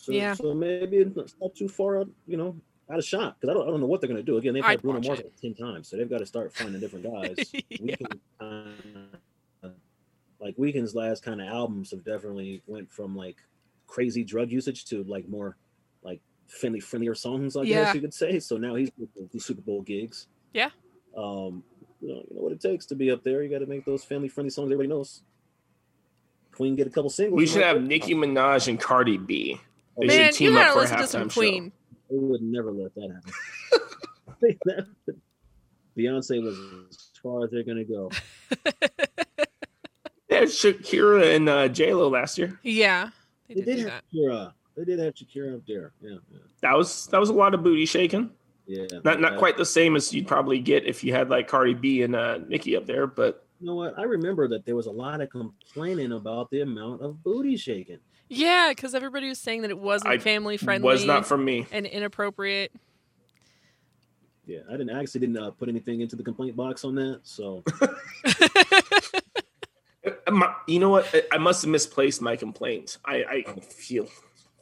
So, 0.00 0.12
Yeah. 0.12 0.34
So 0.34 0.54
maybe 0.54 0.98
it's 0.98 1.34
not 1.40 1.54
too 1.54 1.68
far 1.68 1.98
out, 2.00 2.08
you 2.26 2.36
know, 2.36 2.56
out 2.90 2.98
of 2.98 3.04
shot 3.04 3.36
because 3.38 3.50
I 3.50 3.54
don't, 3.58 3.68
I 3.68 3.70
don't 3.70 3.80
know 3.80 3.86
what 3.86 4.00
they're 4.00 4.08
gonna 4.08 4.22
do. 4.22 4.36
Again, 4.38 4.54
they've 4.54 4.64
I'd 4.64 4.70
had 4.72 4.82
Bruno 4.82 5.00
Mars 5.00 5.20
it. 5.20 5.26
like 5.26 5.40
ten 5.40 5.54
times, 5.54 5.88
so 5.88 5.96
they've 5.96 6.08
got 6.10 6.18
to 6.18 6.26
start 6.26 6.52
finding 6.52 6.80
different 6.80 7.04
guys. 7.04 7.52
Yeah. 7.70 7.96
Weeknd, 8.40 9.06
uh, 9.62 9.68
like 10.40 10.56
Weeknd's 10.56 10.94
last 10.94 11.22
kind 11.22 11.40
of 11.40 11.48
albums 11.48 11.90
have 11.90 12.02
definitely 12.04 12.62
went 12.66 12.90
from 12.90 13.14
like 13.14 13.36
crazy 13.86 14.24
drug 14.24 14.50
usage 14.50 14.86
to 14.86 15.04
like 15.04 15.28
more 15.28 15.56
like 16.02 16.20
friendly, 16.48 16.80
friendlier 16.80 17.14
songs, 17.14 17.56
I 17.56 17.62
Yeah. 17.62 17.84
guess 17.84 17.94
you 17.94 18.00
could 18.00 18.14
say. 18.14 18.40
So 18.40 18.56
now 18.56 18.74
he's 18.74 18.90
with 18.98 19.30
the 19.32 19.38
Super 19.38 19.60
Bowl 19.60 19.82
gigs. 19.82 20.26
Yeah. 20.54 20.70
Um, 21.16 21.62
you 22.00 22.08
know, 22.08 22.24
you 22.28 22.34
know 22.36 22.40
what 22.42 22.52
it 22.52 22.60
takes 22.60 22.86
to 22.86 22.94
be 22.94 23.10
up 23.10 23.22
there. 23.22 23.42
You 23.42 23.50
got 23.50 23.58
to 23.58 23.66
make 23.66 23.84
those 23.84 24.02
family 24.02 24.28
friendly 24.28 24.50
songs 24.50 24.66
everybody 24.72 24.88
knows. 24.88 25.22
Queen 26.52 26.74
get 26.74 26.86
a 26.86 26.90
couple 26.90 27.10
singles. 27.10 27.38
We 27.38 27.46
should 27.46 27.62
have 27.62 27.82
Nicki 27.82 28.14
Minaj 28.14 28.68
and 28.68 28.80
Cardi 28.80 29.16
B. 29.18 29.60
They 30.00 30.06
they- 30.08 30.12
should 30.14 30.22
Man, 30.22 30.32
team 30.32 30.52
you 30.52 30.58
gotta 30.58 30.72
for 30.72 30.78
a 30.78 30.82
listen 30.82 30.98
to 30.98 31.06
some 31.06 31.22
halftime 31.28 31.32
show. 31.32 31.40
Queen. 31.40 31.72
They 32.10 32.16
would 32.16 32.42
never 32.42 32.72
let 32.72 32.94
that 32.96 33.10
happen. 33.14 33.32
Beyonce 35.96 36.42
was 36.42 36.58
as 36.90 37.10
far 37.22 37.44
as 37.44 37.50
they're 37.50 37.62
gonna 37.64 37.84
go. 37.84 38.10
They 40.28 40.36
had 40.36 40.48
Shakira 40.48 41.34
and 41.34 41.48
uh, 41.48 41.66
J 41.66 41.92
Lo 41.92 42.08
last 42.08 42.38
year. 42.38 42.56
Yeah, 42.62 43.10
they 43.48 43.54
They 43.56 43.60
did, 43.62 43.66
did 43.66 43.76
do 43.78 43.82
have 43.88 43.90
that. 43.90 44.04
Shakira. 44.16 44.52
They 44.76 44.84
did 44.84 44.98
have 45.00 45.14
Shakira 45.14 45.56
up 45.56 45.62
there. 45.66 45.92
Yeah, 46.00 46.18
yeah, 46.30 46.38
That 46.62 46.76
was 46.76 47.06
that 47.08 47.18
was 47.18 47.30
a 47.30 47.32
lot 47.32 47.52
of 47.52 47.64
booty 47.64 47.84
shaking. 47.84 48.30
yeah. 48.64 48.86
Not 49.04 49.20
not 49.20 49.38
quite 49.38 49.56
the 49.56 49.64
same 49.66 49.96
as 49.96 50.14
you'd 50.14 50.28
probably 50.28 50.60
get 50.60 50.86
if 50.86 51.02
you 51.02 51.12
had 51.12 51.30
like 51.30 51.48
Cardi 51.48 51.74
B 51.74 52.02
and 52.02 52.14
uh, 52.14 52.38
Nicki 52.46 52.76
up 52.76 52.86
there, 52.86 53.08
but 53.08 53.44
You 53.58 53.66
know 53.66 53.74
what? 53.74 53.98
I 53.98 54.02
remember 54.04 54.46
that 54.46 54.64
there 54.64 54.76
was 54.76 54.86
a 54.86 54.92
lot 54.92 55.20
of 55.20 55.30
complaining 55.30 56.12
about 56.12 56.48
the 56.50 56.60
amount 56.60 57.02
of 57.02 57.20
booty 57.24 57.56
shaking. 57.56 57.98
Yeah, 58.32 58.68
because 58.70 58.94
everybody 58.94 59.28
was 59.28 59.40
saying 59.40 59.62
that 59.62 59.70
it 59.70 59.78
wasn't 59.78 60.12
I 60.12 60.18
family 60.18 60.56
friendly 60.56 60.86
was 60.86 61.04
not 61.04 61.26
for 61.26 61.36
me. 61.36 61.66
and 61.72 61.84
inappropriate. 61.84 62.70
Yeah, 64.46 64.60
I 64.68 64.72
didn't 64.72 64.90
I 64.90 65.00
actually 65.00 65.20
didn't 65.20 65.36
uh, 65.38 65.50
put 65.50 65.68
anything 65.68 66.00
into 66.00 66.16
the 66.16 66.22
complaint 66.22 66.56
box 66.56 66.84
on 66.84 66.94
that. 66.94 67.20
So 67.24 67.62
my- 70.30 70.54
you 70.66 70.78
know 70.78 70.90
what? 70.90 71.08
I- 71.12 71.24
I 71.32 71.38
must 71.38 71.62
have 71.62 71.70
misplaced 71.70 72.22
my 72.22 72.36
complaint. 72.36 72.98
I, 73.04 73.44
I 73.46 73.60
feel 73.60 74.06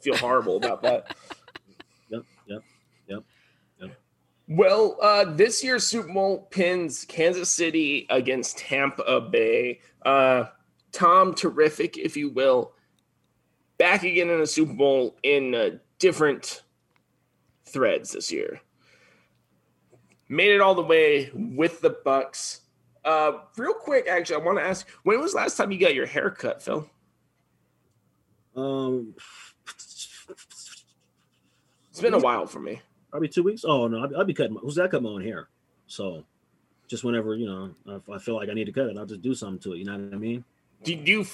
feel 0.01 0.15
horrible 0.17 0.57
about 0.57 0.81
that. 0.83 1.15
yep, 2.09 2.23
yep, 2.47 2.61
yep, 3.07 3.23
yep. 3.79 3.91
Well, 4.47 4.97
uh, 5.01 5.25
this 5.25 5.63
year's 5.63 5.85
Super 5.85 6.11
Bowl 6.11 6.47
pins 6.49 7.05
Kansas 7.07 7.49
City 7.49 8.07
against 8.09 8.57
Tampa 8.57 9.21
Bay. 9.21 9.79
Uh, 10.03 10.45
Tom 10.91 11.35
Terrific, 11.35 11.97
if 11.97 12.17
you 12.17 12.29
will, 12.29 12.73
back 13.79 14.03
again 14.03 14.29
in 14.29 14.39
the 14.39 14.45
Super 14.45 14.73
Bowl 14.73 15.15
in 15.23 15.55
uh, 15.55 15.69
different 15.97 16.61
threads 17.65 18.11
this 18.11 18.31
year. 18.31 18.61
Made 20.27 20.51
it 20.51 20.61
all 20.61 20.75
the 20.75 20.83
way 20.83 21.31
with 21.33 21.81
the 21.81 21.89
Bucs. 22.05 22.59
Uh, 23.03 23.31
real 23.57 23.73
quick, 23.73 24.07
actually, 24.07 24.35
I 24.35 24.45
want 24.45 24.59
to 24.59 24.63
ask: 24.63 24.87
When 25.01 25.19
was 25.19 25.31
the 25.31 25.37
last 25.37 25.57
time 25.57 25.71
you 25.71 25.79
got 25.79 25.95
your 25.95 26.05
hair 26.05 26.29
cut, 26.29 26.61
Phil? 26.61 26.87
Um, 28.55 29.15
It's 31.89 32.01
been 32.01 32.13
a 32.13 32.19
while 32.19 32.45
for 32.45 32.59
me. 32.59 32.81
probably 33.09 33.27
two 33.27 33.43
weeks. 33.43 33.63
Oh 33.65 33.87
no, 33.87 34.03
I'll, 34.03 34.17
I'll 34.19 34.25
be 34.25 34.33
cutting. 34.33 34.53
My, 34.53 34.61
who's 34.61 34.75
that? 34.75 34.91
Cut 34.91 35.01
my 35.03 35.09
own 35.09 35.21
hair. 35.23 35.49
So, 35.87 36.23
just 36.87 37.03
whenever 37.03 37.35
you 37.35 37.45
know, 37.47 37.73
if 37.87 38.09
I 38.09 38.17
feel 38.19 38.35
like 38.35 38.49
I 38.49 38.53
need 38.53 38.65
to 38.65 38.71
cut 38.71 38.87
it, 38.87 38.97
I'll 38.97 39.05
just 39.05 39.21
do 39.21 39.33
something 39.33 39.59
to 39.59 39.73
it. 39.73 39.79
You 39.79 39.85
know 39.85 39.97
what 39.97 40.13
I 40.13 40.17
mean? 40.17 40.43
Do 40.83 40.93
you, 40.93 41.25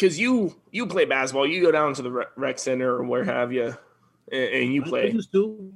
because 0.00 0.18
you 0.18 0.56
you 0.70 0.86
play 0.86 1.04
basketball, 1.04 1.46
you 1.46 1.60
go 1.60 1.70
down 1.70 1.92
to 1.94 2.02
the 2.02 2.26
rec- 2.36 2.58
center 2.58 2.96
or 2.96 3.04
where 3.04 3.24
have 3.24 3.52
you, 3.52 3.76
and, 4.32 4.42
and 4.54 4.74
you 4.74 4.82
I- 4.82 4.86
I 4.86 4.88
play 4.88 5.10
used 5.10 5.30
to. 5.32 5.72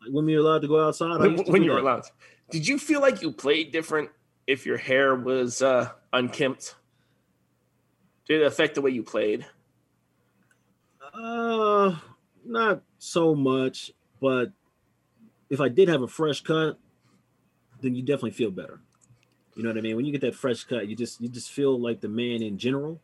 Like, 0.00 0.12
when 0.12 0.24
we 0.24 0.34
were 0.36 0.42
allowed 0.42 0.62
to 0.62 0.68
go 0.68 0.86
outside, 0.86 1.18
when, 1.18 1.36
when 1.46 1.62
you 1.64 1.72
were 1.72 1.78
allowed. 1.78 2.04
Did 2.50 2.68
you 2.68 2.78
feel 2.78 3.00
like 3.00 3.22
you 3.22 3.32
played 3.32 3.72
different 3.72 4.10
if 4.46 4.64
your 4.64 4.76
hair 4.76 5.16
was 5.16 5.62
uh, 5.62 5.90
unkempt? 6.12 6.76
Did 8.28 8.42
it 8.42 8.46
affect 8.46 8.76
the 8.76 8.82
way 8.82 8.92
you 8.92 9.02
played? 9.02 9.44
Uh, 11.12 11.96
not 12.44 12.82
so 12.98 13.34
much, 13.34 13.90
but 14.20 14.52
if 15.50 15.60
I 15.60 15.68
did 15.68 15.88
have 15.88 16.02
a 16.02 16.08
fresh 16.08 16.40
cut, 16.40 16.78
then 17.80 17.96
you 17.96 18.02
definitely 18.02 18.30
feel 18.30 18.52
better. 18.52 18.80
You 19.56 19.64
know 19.64 19.70
what 19.70 19.78
I 19.78 19.80
mean? 19.80 19.96
When 19.96 20.04
you 20.04 20.12
get 20.12 20.20
that 20.20 20.36
fresh 20.36 20.62
cut, 20.62 20.86
you 20.86 20.94
just 20.94 21.20
you 21.20 21.28
just 21.28 21.50
feel 21.50 21.80
like 21.80 22.00
the 22.00 22.08
man 22.08 22.42
in 22.42 22.58
general, 22.58 23.00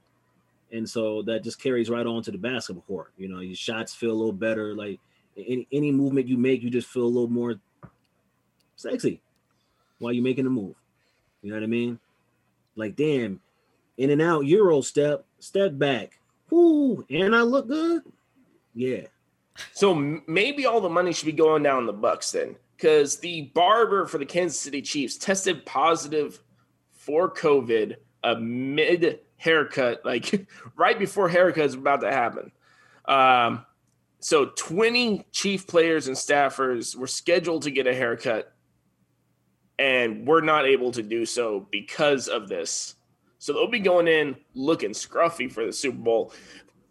and 0.72 0.88
so 0.88 1.22
that 1.22 1.44
just 1.44 1.60
carries 1.60 1.90
right 1.90 2.06
on 2.06 2.22
to 2.22 2.30
the 2.30 2.38
basketball 2.38 2.84
court. 2.88 3.12
You 3.16 3.28
know, 3.28 3.40
your 3.40 3.54
shots 3.54 3.94
feel 3.94 4.10
a 4.10 4.14
little 4.14 4.32
better. 4.32 4.74
Like 4.74 4.98
any 5.36 5.68
any 5.70 5.92
movement 5.92 6.26
you 6.26 6.38
make, 6.38 6.62
you 6.62 6.70
just 6.70 6.88
feel 6.88 7.04
a 7.04 7.04
little 7.04 7.28
more 7.28 7.60
sexy 8.76 9.20
while 9.98 10.12
you're 10.12 10.24
making 10.24 10.44
the 10.44 10.50
move. 10.50 10.74
You 11.42 11.50
know 11.50 11.56
what 11.56 11.64
I 11.64 11.68
mean? 11.68 11.98
Like 12.74 12.96
damn, 12.96 13.40
in 13.98 14.10
and 14.10 14.22
out 14.22 14.46
euro 14.46 14.80
step, 14.80 15.24
step 15.38 15.78
back, 15.78 16.18
whoo, 16.50 17.04
and 17.10 17.36
I 17.36 17.42
look 17.42 17.68
good. 17.68 18.02
Yeah, 18.74 19.02
So 19.72 19.94
maybe 20.26 20.66
all 20.66 20.80
the 20.80 20.88
money 20.88 21.12
should 21.12 21.26
be 21.26 21.32
going 21.32 21.62
down 21.62 21.86
the 21.86 21.94
Bucs 21.94 22.32
then, 22.32 22.56
because 22.76 23.18
the 23.18 23.42
barber 23.54 24.06
for 24.06 24.18
the 24.18 24.26
Kansas 24.26 24.58
City 24.58 24.82
Chiefs 24.82 25.16
tested 25.16 25.64
positive 25.66 26.42
for 26.92 27.30
COVID 27.32 27.96
amid 28.24 29.20
haircut, 29.42 30.04
like 30.04 30.46
right 30.76 30.98
before 30.98 31.28
haircut 31.28 31.64
is 31.64 31.74
about 31.74 32.00
to 32.00 32.10
happen. 32.12 32.52
Um, 33.06 33.66
so 34.20 34.46
20 34.56 35.26
Chief 35.32 35.66
players 35.66 36.06
and 36.06 36.16
staffers 36.16 36.94
were 36.94 37.08
scheduled 37.08 37.62
to 37.62 37.70
get 37.70 37.86
a 37.88 37.94
haircut, 37.94 38.54
and 39.78 40.26
were 40.26 40.40
not 40.40 40.64
able 40.64 40.92
to 40.92 41.02
do 41.02 41.26
so 41.26 41.66
because 41.72 42.28
of 42.28 42.48
this. 42.48 42.94
So 43.38 43.52
they'll 43.52 43.66
be 43.66 43.80
going 43.80 44.06
in 44.06 44.36
looking 44.54 44.90
scruffy 44.90 45.50
for 45.50 45.66
the 45.66 45.72
Super 45.72 45.98
Bowl, 45.98 46.32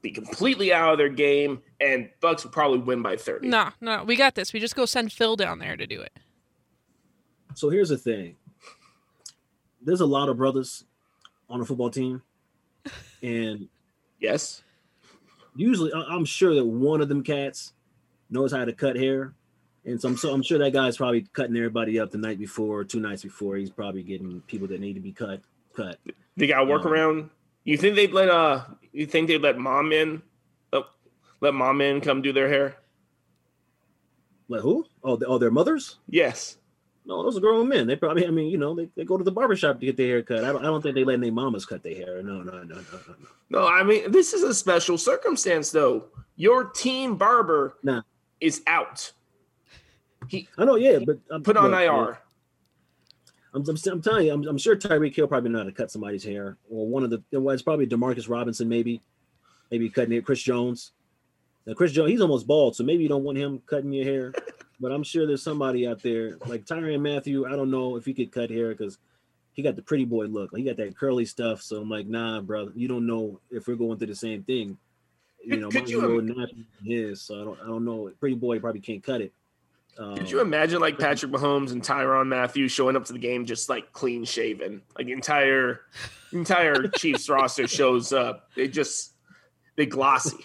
be 0.02 0.12
completely 0.12 0.74
out 0.74 0.92
of 0.92 0.98
their 0.98 1.08
game, 1.08 1.62
and 1.80 2.10
Bucs 2.22 2.44
will 2.44 2.52
probably 2.52 2.80
win 2.80 3.02
by 3.02 3.16
30. 3.16 3.48
No, 3.48 3.70
no, 3.80 4.04
we 4.04 4.18
got 4.18 4.36
this. 4.36 4.52
We 4.52 4.60
just 4.60 4.76
go 4.76 4.86
send 4.86 5.14
Phil 5.14 5.38
down 5.38 5.60
there 5.60 5.78
to 5.78 5.88
do 5.88 6.02
it. 6.02 6.12
So 7.54 7.70
here's 7.70 7.90
the 7.90 7.98
thing. 7.98 8.36
There's 9.82 10.02
a 10.02 10.06
lot 10.06 10.28
of 10.28 10.36
brothers 10.36 10.84
on 11.50 11.62
a 11.62 11.66
football 11.66 11.90
team, 11.90 12.22
and 13.22 13.68
Yes. 14.20 14.64
usually 15.56 15.92
I'm 15.94 16.26
sure 16.26 16.54
that 16.56 16.66
one 16.66 17.02
of 17.02 17.10
them 17.10 17.24
cats 17.24 17.74
knows 18.30 18.52
how 18.52 18.64
to 18.66 18.74
cut 18.74 18.96
hair, 18.96 19.34
and 19.86 20.00
so 20.00 20.10
I'm 20.10 20.18
so 20.18 20.34
I'm 20.34 20.44
sure 20.44 20.60
that 20.60 20.74
guy's 20.74 20.98
probably 20.98 21.22
cutting 21.34 21.56
everybody 21.58 22.00
up 22.00 22.12
the 22.12 22.18
night 22.18 22.40
before, 22.40 22.84
two 22.84 23.00
nights 23.00 23.24
before. 23.24 23.58
He's 23.58 23.70
probably 23.72 24.04
getting 24.04 24.42
people 24.48 24.68
that 24.68 24.80
need 24.80 24.94
to 24.94 25.00
be 25.02 25.12
cut 25.12 25.42
cut. 25.76 25.98
They 26.38 26.48
got 26.48 26.68
work 26.68 26.86
Um, 26.86 26.94
around. 26.94 27.30
You 27.64 27.78
think 27.78 27.96
they'd 27.96 28.12
let 28.14 28.30
uh 28.30 28.66
you 28.94 29.06
think 29.06 29.28
they'd 29.28 29.38
let 29.42 29.58
mom 29.58 29.92
in? 29.92 30.22
Oh, 30.74 30.86
let 31.42 31.54
mom 31.54 31.82
in 31.82 32.02
come 32.02 32.22
do 32.22 32.32
their 32.34 32.48
hair? 32.50 32.76
Like 34.48 34.62
who? 34.62 34.86
Oh, 35.04 35.16
the, 35.16 35.26
oh, 35.28 35.38
their 35.38 35.52
mothers? 35.52 35.98
Yes. 36.10 36.58
No, 37.04 37.24
those 37.24 37.36
are 37.38 37.42
grown 37.42 37.68
men. 37.68 37.88
They 37.88 37.96
probably, 37.96 38.28
I 38.28 38.30
mean, 38.30 38.50
you 38.50 38.58
know, 38.60 38.76
they, 38.76 38.88
they 38.96 39.04
go 39.04 39.18
to 39.18 39.24
the 39.24 39.32
barbershop 39.32 39.80
to 39.80 39.86
get 39.86 39.98
their 39.98 40.08
hair 40.08 40.22
cut. 40.22 40.44
I 40.44 40.52
don't, 40.52 40.62
I 40.62 40.66
don't 40.66 40.82
think 40.82 40.94
they 40.96 41.04
let 41.04 41.20
their 41.20 41.32
mamas 41.32 41.66
cut 41.66 41.82
their 41.82 41.96
hair. 41.96 42.22
No, 42.22 42.44
no, 42.44 42.52
no, 42.62 42.64
no, 42.64 42.76
no, 42.76 43.16
no. 43.50 43.68
I 43.68 43.82
mean 43.84 44.12
this 44.12 44.34
is 44.34 44.44
a 44.44 44.54
special 44.54 44.98
circumstance 44.98 45.72
though. 45.72 46.06
Your 46.36 46.66
team 46.66 47.18
barber 47.18 47.78
Nah. 47.84 48.02
is 48.40 48.62
out. 48.68 49.12
He, 50.28 50.48
I 50.58 50.66
know, 50.66 50.76
yeah, 50.76 51.00
but 51.06 51.18
I'm 51.32 51.42
Put 51.44 51.58
on 51.58 51.72
look, 51.72 51.80
IR. 51.82 52.20
I'm, 53.54 53.64
I'm, 53.68 53.76
I'm 53.92 54.02
telling 54.02 54.28
you, 54.28 54.34
I'm, 54.34 54.48
I'm 54.48 54.58
sure 54.58 54.76
Tyreek 54.76 55.16
Hill 55.16 55.28
probably 55.28 55.50
know 55.50 55.58
how 55.60 55.66
to 55.66 55.72
cut 55.72 55.92
somebody's 55.92 56.24
hair, 56.24 56.58
or 56.70 56.88
one 56.88 57.04
of 57.04 57.10
the. 57.10 57.22
Well, 57.32 57.54
it's 57.54 57.64
probably 57.64 57.88
Demarcus 57.88 58.30
Robinson, 58.30 58.70
maybe, 58.70 59.02
maybe 59.72 59.90
cutting 59.90 60.14
it. 60.14 60.26
Chris 60.26 60.42
Jones. 60.42 60.92
Now, 61.66 61.74
Chris 61.74 61.92
Jones, 61.92 62.12
he's 62.12 62.22
almost 62.22 62.48
bald, 62.48 62.76
so 62.76 62.84
maybe 62.84 63.04
you 63.04 63.10
don't 63.10 63.24
want 63.24 63.38
him 63.38 63.62
cutting 63.66 63.92
your 63.92 64.06
hair. 64.06 64.34
but 64.82 64.92
I'm 64.92 65.04
sure 65.04 65.28
there's 65.28 65.44
somebody 65.44 65.88
out 65.88 66.02
there 66.02 66.38
like 66.48 66.66
Tyrann 66.66 67.02
Mathieu. 67.02 67.46
I 67.46 67.52
don't 67.52 67.72
know 67.72 67.96
if 67.96 68.06
he 68.06 68.14
could 68.14 68.32
cut 68.32 68.50
hair 68.50 68.70
because 68.70 68.98
he 69.54 69.62
got 69.62 69.76
the 69.76 69.82
pretty 69.82 70.06
boy 70.06 70.26
look. 70.26 70.56
He 70.56 70.64
got 70.64 70.78
that 70.78 70.98
curly 70.98 71.26
stuff. 71.26 71.62
So 71.62 71.82
I'm 71.82 71.90
like, 71.90 72.08
nah, 72.08 72.42
brother, 72.42 72.72
you 72.76 72.88
don't 72.88 73.06
know 73.06 73.40
if 73.52 73.68
we're 73.68 73.76
going 73.76 73.98
through 73.98 74.08
the 74.08 74.16
same 74.16 74.44
thing. 74.44 74.78
You 75.44 75.58
know, 75.58 75.70
could 75.70 75.82
mine's 75.82 75.92
you 75.92 76.20
im- 76.20 76.26
natural 76.28 76.48
his, 76.84 77.22
so 77.22 77.42
I 77.42 77.44
don't, 77.44 77.60
I 77.62 77.68
don't 77.68 77.86
know. 77.86 78.12
Pretty 78.20 78.36
boy 78.36 78.60
probably 78.60 78.82
can't 78.82 79.04
cut 79.04 79.22
it. 79.22 79.34
Um, 79.98 80.16
Could 80.16 80.32
you 80.32 80.40
imagine 80.40 80.80
like 80.80 80.98
Patrick 80.98 81.32
Mahomes 81.32 81.72
and 81.72 81.82
Tyrann 81.82 82.28
Mathieu 82.28 82.68
showing 82.68 82.96
up 82.96 83.06
to 83.06 83.14
the 83.14 83.20
game 83.20 83.46
just 83.46 83.70
like 83.70 83.92
clean 83.92 84.24
shaven? 84.24 84.82
Like 84.98 85.10
entire 85.10 85.82
entire 86.32 86.88
Chiefs 86.88 87.28
roster 87.28 87.68
shows 87.68 88.14
up. 88.14 88.50
They 88.56 88.68
just 88.68 89.14
they 89.76 89.86
glossy. 89.86 90.38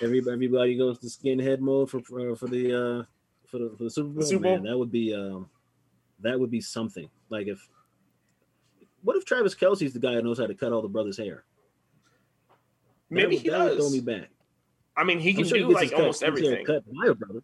Everybody, 0.00 0.32
everybody 0.34 0.76
goes 0.76 0.98
to 1.00 1.06
skinhead 1.06 1.60
mode 1.60 1.90
for 1.90 2.00
for, 2.00 2.34
for 2.34 2.48
the 2.48 2.74
uh 2.74 3.04
for 3.52 3.58
the 3.58 3.70
for 3.76 3.84
the 3.84 3.90
Super 3.90 4.08
Bowl. 4.08 4.22
Super 4.22 4.40
Man, 4.42 4.62
that 4.64 4.76
would 4.76 4.90
be 4.90 5.14
um 5.14 5.48
that 6.20 6.38
would 6.40 6.50
be 6.50 6.60
something. 6.60 7.08
Like 7.28 7.46
if 7.46 7.68
what 9.02 9.16
if 9.16 9.24
Travis 9.24 9.54
Kelce's 9.54 9.92
the 9.92 9.98
guy 10.00 10.14
who 10.14 10.22
knows 10.22 10.38
how 10.38 10.46
to 10.46 10.54
cut 10.54 10.72
all 10.72 10.82
the 10.82 10.88
brothers' 10.88 11.18
hair? 11.18 11.44
That 12.48 12.56
Maybe 13.10 13.36
would- 13.36 13.42
he 13.42 13.48
that 13.50 13.58
would 13.64 13.76
does. 13.76 13.78
Throw 13.78 13.90
me 13.90 14.00
back. 14.00 14.30
I 14.96 15.04
mean, 15.04 15.20
he 15.20 15.32
can 15.34 15.44
sure 15.44 15.58
do 15.58 15.64
gets 15.68 15.74
like 15.74 15.82
his 15.84 15.90
cut- 15.92 16.00
almost 16.00 16.22
everything. 16.22 16.64
Cut 16.66 16.82
by 16.86 17.06
a 17.08 17.14
brother. 17.14 17.42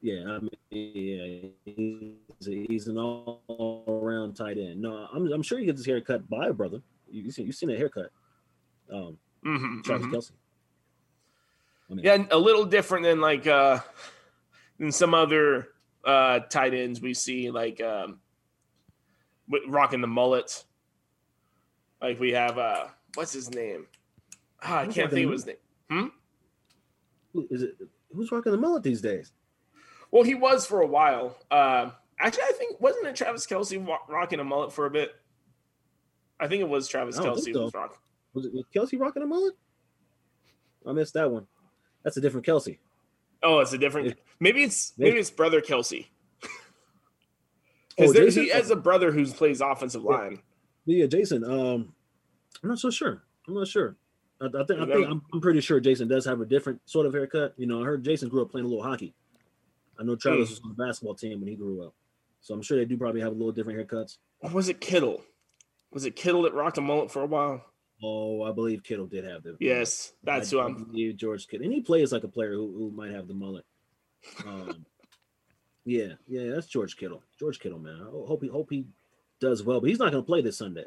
Yeah, 0.00 0.24
I 0.36 0.38
mean, 0.40 0.50
yeah, 0.70 1.48
he's, 1.64 2.46
he's 2.68 2.88
an 2.88 2.98
all 2.98 3.84
around 3.86 4.34
tight 4.34 4.58
end. 4.58 4.80
No, 4.82 5.06
I'm 5.12 5.30
I'm 5.32 5.42
sure 5.42 5.58
he 5.58 5.64
gets 5.66 5.78
his 5.80 5.86
hair 5.86 6.00
cut 6.00 6.28
by 6.28 6.48
a 6.48 6.52
brother. 6.52 6.80
You, 7.10 7.22
you 7.22 7.30
seen 7.30 7.46
you 7.46 7.52
seen 7.52 7.68
that 7.70 7.78
haircut? 7.78 8.10
Um, 8.92 9.16
Mhm, 9.44 9.82
Travis 9.84 10.06
mhm. 10.06 10.12
Kelce. 10.12 10.32
I 11.90 11.94
mean, 11.94 12.04
Yeah, 12.04 12.24
a 12.30 12.38
little 12.38 12.64
different 12.64 13.04
than 13.04 13.20
like 13.20 13.46
uh 13.46 13.78
than 14.82 14.90
some 14.90 15.14
other 15.14 15.68
uh 16.04 16.40
tight 16.50 16.74
ends 16.74 17.00
we 17.00 17.14
see 17.14 17.52
like 17.52 17.80
um 17.80 18.18
with 19.48 19.62
rocking 19.68 20.00
the 20.00 20.08
mullet. 20.08 20.64
Like 22.00 22.18
we 22.18 22.32
have 22.32 22.58
uh 22.58 22.88
what's 23.14 23.32
his 23.32 23.48
name? 23.54 23.86
Ah, 24.60 24.80
I 24.80 24.84
Who's 24.86 24.94
can't 24.94 25.10
think 25.10 25.26
of 25.26 25.32
his 25.32 25.46
name. 25.46 25.56
Hmm? 25.88 26.06
who- 27.32 27.46
is 27.50 27.62
it 27.62 27.76
who's 28.12 28.32
rocking 28.32 28.50
the 28.50 28.58
mullet 28.58 28.82
these 28.82 29.00
days? 29.00 29.32
Well, 30.10 30.24
he 30.24 30.34
was 30.34 30.66
for 30.66 30.82
a 30.82 30.86
while. 30.86 31.38
Uh, 31.50 31.90
actually, 32.18 32.42
I 32.42 32.52
think 32.52 32.80
wasn't 32.80 33.06
it 33.06 33.16
Travis 33.16 33.46
Kelce 33.46 33.82
rocking 34.08 34.40
a 34.40 34.44
mullet 34.44 34.72
for 34.72 34.84
a 34.86 34.90
bit? 34.90 35.14
I 36.40 36.48
think 36.48 36.60
it 36.60 36.68
was 36.68 36.88
Travis 36.88 37.18
Kelce 37.18 37.52
who 37.52 37.60
was 37.60 37.72
so. 37.72 37.78
rocking. 37.78 37.98
Was 38.34 38.46
it 38.46 38.52
was 38.52 38.64
Kelce 38.74 38.98
rocking 38.98 39.22
a 39.22 39.26
mullet? 39.26 39.54
I 40.86 40.92
missed 40.92 41.14
that 41.14 41.30
one. 41.30 41.46
That's 42.02 42.16
a 42.16 42.20
different 42.20 42.44
Kelce. 42.44 42.78
Oh, 43.42 43.58
it's 43.60 43.72
a 43.72 43.78
different. 43.78 44.16
Maybe 44.40 44.62
it's 44.62 44.92
Maybe. 44.98 45.18
it's 45.18 45.30
brother 45.30 45.60
Kelce. 45.60 46.06
Oh, 47.98 48.06
Because 48.10 48.14
Jason? 48.14 48.42
he 48.44 48.48
has 48.50 48.70
a 48.70 48.76
brother 48.76 49.12
who 49.12 49.26
plays 49.26 49.60
offensive 49.60 50.02
line. 50.02 50.40
Yeah, 50.86 51.06
Jason. 51.06 51.44
Um, 51.44 51.92
I'm 52.62 52.70
not 52.70 52.78
so 52.78 52.90
sure. 52.90 53.22
I'm 53.46 53.54
not 53.54 53.68
sure. 53.68 53.96
I, 54.40 54.46
I 54.46 54.64
think 54.64 54.80
I 54.80 54.86
think 54.86 55.06
I'm, 55.08 55.22
I'm 55.32 55.40
pretty 55.42 55.60
sure 55.60 55.78
Jason 55.78 56.08
does 56.08 56.24
have 56.24 56.40
a 56.40 56.46
different 56.46 56.80
sort 56.86 57.04
of 57.06 57.12
haircut. 57.12 57.52
You 57.58 57.66
know, 57.66 57.82
I 57.82 57.84
heard 57.84 58.02
Jason 58.02 58.28
grew 58.30 58.42
up 58.42 58.50
playing 58.50 58.64
a 58.64 58.68
little 58.68 58.82
hockey. 58.82 59.12
I 60.00 60.04
know 60.04 60.16
Travis 60.16 60.48
Hmm. 60.48 60.52
was 60.52 60.60
on 60.64 60.68
the 60.76 60.84
basketball 60.86 61.14
team 61.14 61.40
when 61.40 61.48
he 61.50 61.54
grew 61.54 61.84
up, 61.84 61.92
so 62.40 62.54
I'm 62.54 62.62
sure 62.62 62.78
they 62.78 62.86
do 62.86 62.96
probably 62.96 63.20
have 63.20 63.32
a 63.32 63.34
little 63.36 63.52
different 63.52 63.78
haircuts. 63.78 64.16
Or 64.40 64.50
was 64.50 64.68
it 64.70 64.80
Kittle? 64.80 65.22
Was 65.92 66.06
it 66.06 66.16
Kittle 66.16 66.42
that 66.42 66.54
rocked 66.54 66.78
a 66.78 66.80
mullet 66.80 67.10
for 67.10 67.22
a 67.22 67.26
while? 67.26 67.62
Oh, 68.02 68.42
I 68.42 68.52
believe 68.52 68.82
Kittle 68.82 69.06
did 69.06 69.24
have 69.24 69.44
the. 69.44 69.56
Yes, 69.60 70.12
that's 70.24 70.52
I, 70.52 70.56
who 70.56 70.60
I'm. 70.60 71.16
George 71.16 71.46
Kittle, 71.46 71.64
and 71.64 71.72
he 71.72 71.80
plays 71.80 72.12
like 72.12 72.24
a 72.24 72.28
player 72.28 72.52
who, 72.52 72.72
who 72.72 72.90
might 72.90 73.12
have 73.12 73.28
the 73.28 73.34
mullet. 73.34 73.64
Um, 74.44 74.84
yeah, 75.84 76.14
yeah, 76.26 76.50
that's 76.52 76.66
George 76.66 76.96
Kittle. 76.96 77.22
George 77.38 77.60
Kittle, 77.60 77.78
man. 77.78 78.00
I 78.00 78.10
hope 78.10 78.42
he 78.42 78.48
hope 78.48 78.68
he 78.70 78.86
does 79.40 79.62
well, 79.62 79.80
but 79.80 79.88
he's 79.88 80.00
not 80.00 80.10
going 80.10 80.22
to 80.22 80.26
play 80.26 80.42
this 80.42 80.58
Sunday. 80.58 80.86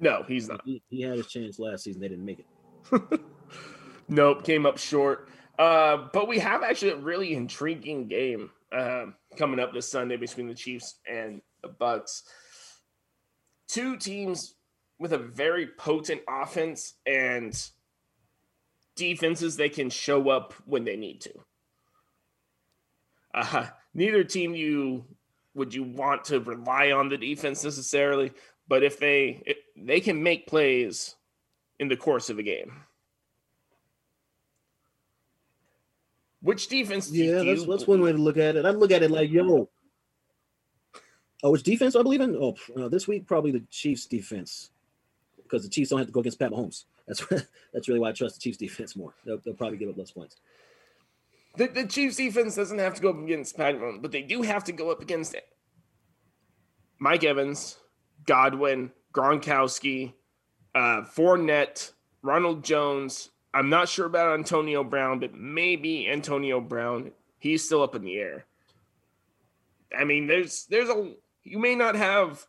No, 0.00 0.24
he's 0.26 0.48
not. 0.48 0.60
He, 0.64 0.82
he 0.88 1.02
had 1.02 1.16
his 1.16 1.28
chance 1.28 1.58
last 1.58 1.84
season. 1.84 2.00
They 2.00 2.08
didn't 2.08 2.24
make 2.24 2.40
it. 2.40 3.20
nope, 4.08 4.44
came 4.44 4.66
up 4.66 4.78
short. 4.78 5.28
Uh, 5.58 6.08
but 6.12 6.28
we 6.28 6.38
have 6.38 6.62
actually 6.62 6.92
a 6.92 6.96
really 6.96 7.34
intriguing 7.34 8.06
game 8.06 8.50
uh, 8.72 9.06
coming 9.36 9.58
up 9.58 9.72
this 9.72 9.90
Sunday 9.90 10.16
between 10.16 10.48
the 10.48 10.54
Chiefs 10.54 10.96
and 11.10 11.42
the 11.62 11.68
Bucs. 11.68 12.22
Two 13.66 13.96
teams 13.96 14.54
with 14.98 15.12
a 15.12 15.18
very 15.18 15.66
potent 15.66 16.22
offense 16.28 16.94
and 17.06 17.70
defenses 18.96 19.56
they 19.56 19.68
can 19.68 19.90
show 19.90 20.28
up 20.28 20.54
when 20.66 20.84
they 20.84 20.96
need 20.96 21.20
to. 21.20 21.32
Uh, 23.32 23.66
neither 23.94 24.24
team 24.24 24.54
you 24.54 25.04
would 25.54 25.72
you 25.72 25.84
want 25.84 26.24
to 26.24 26.40
rely 26.40 26.90
on 26.90 27.08
the 27.08 27.16
defense 27.16 27.64
necessarily, 27.64 28.32
but 28.66 28.82
if 28.82 28.98
they 28.98 29.42
if 29.46 29.56
they 29.76 30.00
can 30.00 30.22
make 30.22 30.46
plays 30.46 31.14
in 31.78 31.88
the 31.88 31.96
course 31.96 32.30
of 32.30 32.38
a 32.38 32.42
game. 32.42 32.72
Which 36.40 36.68
defense? 36.68 37.10
Yeah, 37.10 37.42
that's 37.42 37.66
that's 37.66 37.86
one 37.86 38.00
way 38.00 38.12
to 38.12 38.18
look 38.18 38.36
at 38.36 38.56
it. 38.56 38.64
I 38.64 38.70
look 38.70 38.92
at 38.92 39.02
it 39.02 39.10
like, 39.10 39.30
yo, 39.30 39.68
oh, 41.42 41.54
it's 41.54 41.62
defense. 41.62 41.96
I 41.96 42.02
believe 42.02 42.20
in. 42.20 42.36
Oh, 42.36 42.54
uh, 42.76 42.88
this 42.88 43.08
week 43.08 43.26
probably 43.26 43.50
the 43.50 43.64
Chiefs' 43.70 44.06
defense 44.06 44.70
because 45.48 45.62
the 45.64 45.70
Chiefs 45.70 45.90
don't 45.90 45.98
have 45.98 46.08
to 46.08 46.12
go 46.12 46.20
against 46.20 46.38
Pat 46.38 46.50
Mahomes. 46.50 46.84
That's 47.06 47.24
that's 47.72 47.88
really 47.88 48.00
why 48.00 48.10
I 48.10 48.12
trust 48.12 48.36
the 48.36 48.40
Chiefs' 48.40 48.58
defense 48.58 48.96
more. 48.96 49.14
They'll, 49.24 49.38
they'll 49.38 49.54
probably 49.54 49.78
give 49.78 49.88
up 49.88 49.98
less 49.98 50.10
points. 50.10 50.36
The, 51.56 51.66
the 51.68 51.86
Chiefs' 51.86 52.16
defense 52.16 52.54
doesn't 52.54 52.78
have 52.78 52.94
to 52.94 53.02
go 53.02 53.10
up 53.10 53.18
against 53.18 53.56
Pat 53.56 53.76
Mahomes, 53.76 54.02
but 54.02 54.12
they 54.12 54.22
do 54.22 54.42
have 54.42 54.64
to 54.64 54.72
go 54.72 54.90
up 54.90 55.02
against 55.02 55.34
it. 55.34 55.46
Mike 56.98 57.24
Evans, 57.24 57.78
Godwin, 58.26 58.90
Gronkowski, 59.12 60.12
uh, 60.74 61.02
Fournette, 61.02 61.92
Ronald 62.22 62.64
Jones, 62.64 63.30
I'm 63.54 63.70
not 63.70 63.88
sure 63.88 64.06
about 64.06 64.34
Antonio 64.34 64.84
Brown, 64.84 65.20
but 65.20 65.34
maybe 65.34 66.08
Antonio 66.08 66.60
Brown. 66.60 67.12
He's 67.38 67.64
still 67.64 67.82
up 67.82 67.94
in 67.94 68.02
the 68.02 68.16
air. 68.16 68.44
I 69.96 70.04
mean, 70.04 70.26
there's 70.26 70.66
there's 70.66 70.90
a 70.90 71.14
you 71.44 71.58
may 71.58 71.74
not 71.74 71.94
have 71.94 72.46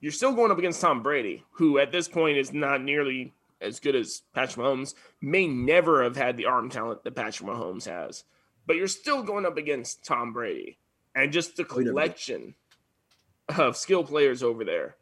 you're 0.00 0.12
still 0.12 0.32
going 0.32 0.50
up 0.50 0.58
against 0.58 0.80
Tom 0.80 1.02
Brady, 1.02 1.44
who 1.52 1.78
at 1.78 1.92
this 1.92 2.08
point 2.08 2.38
is 2.38 2.52
not 2.52 2.82
nearly 2.82 3.34
as 3.60 3.80
good 3.80 3.96
as 3.96 4.22
Patrick 4.34 4.64
Mahomes, 4.64 4.94
may 5.20 5.46
never 5.46 6.02
have 6.02 6.16
had 6.16 6.36
the 6.36 6.46
arm 6.46 6.68
talent 6.68 7.04
that 7.04 7.14
Patrick 7.14 7.48
Mahomes 7.48 7.86
has. 7.86 8.24
But 8.66 8.76
you're 8.76 8.88
still 8.88 9.22
going 9.22 9.46
up 9.46 9.56
against 9.56 10.04
Tom 10.04 10.32
Brady 10.32 10.78
and 11.14 11.32
just 11.32 11.56
the 11.56 11.64
collection 11.64 12.54
of 13.56 13.76
skill 13.76 14.04
players 14.04 14.42
over 14.42 14.64
there. 14.64 14.96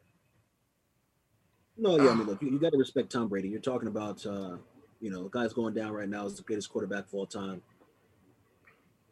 No, 1.77 1.97
yeah, 1.97 2.11
I 2.11 2.15
mean, 2.15 2.27
look, 2.27 2.41
you, 2.41 2.51
you 2.51 2.59
got 2.59 2.71
to 2.71 2.77
respect 2.77 3.11
Tom 3.11 3.27
Brady. 3.27 3.49
You're 3.49 3.59
talking 3.59 3.89
about, 3.89 4.25
uh, 4.25 4.55
you 5.01 5.11
know, 5.11 5.23
the 5.23 5.29
guy's 5.29 5.51
going 5.51 5.73
down 5.73 5.91
right 5.91 6.07
now 6.07 6.25
is 6.25 6.35
the 6.35 6.43
greatest 6.43 6.69
quarterback 6.69 7.07
of 7.07 7.13
all 7.13 7.25
time. 7.25 7.61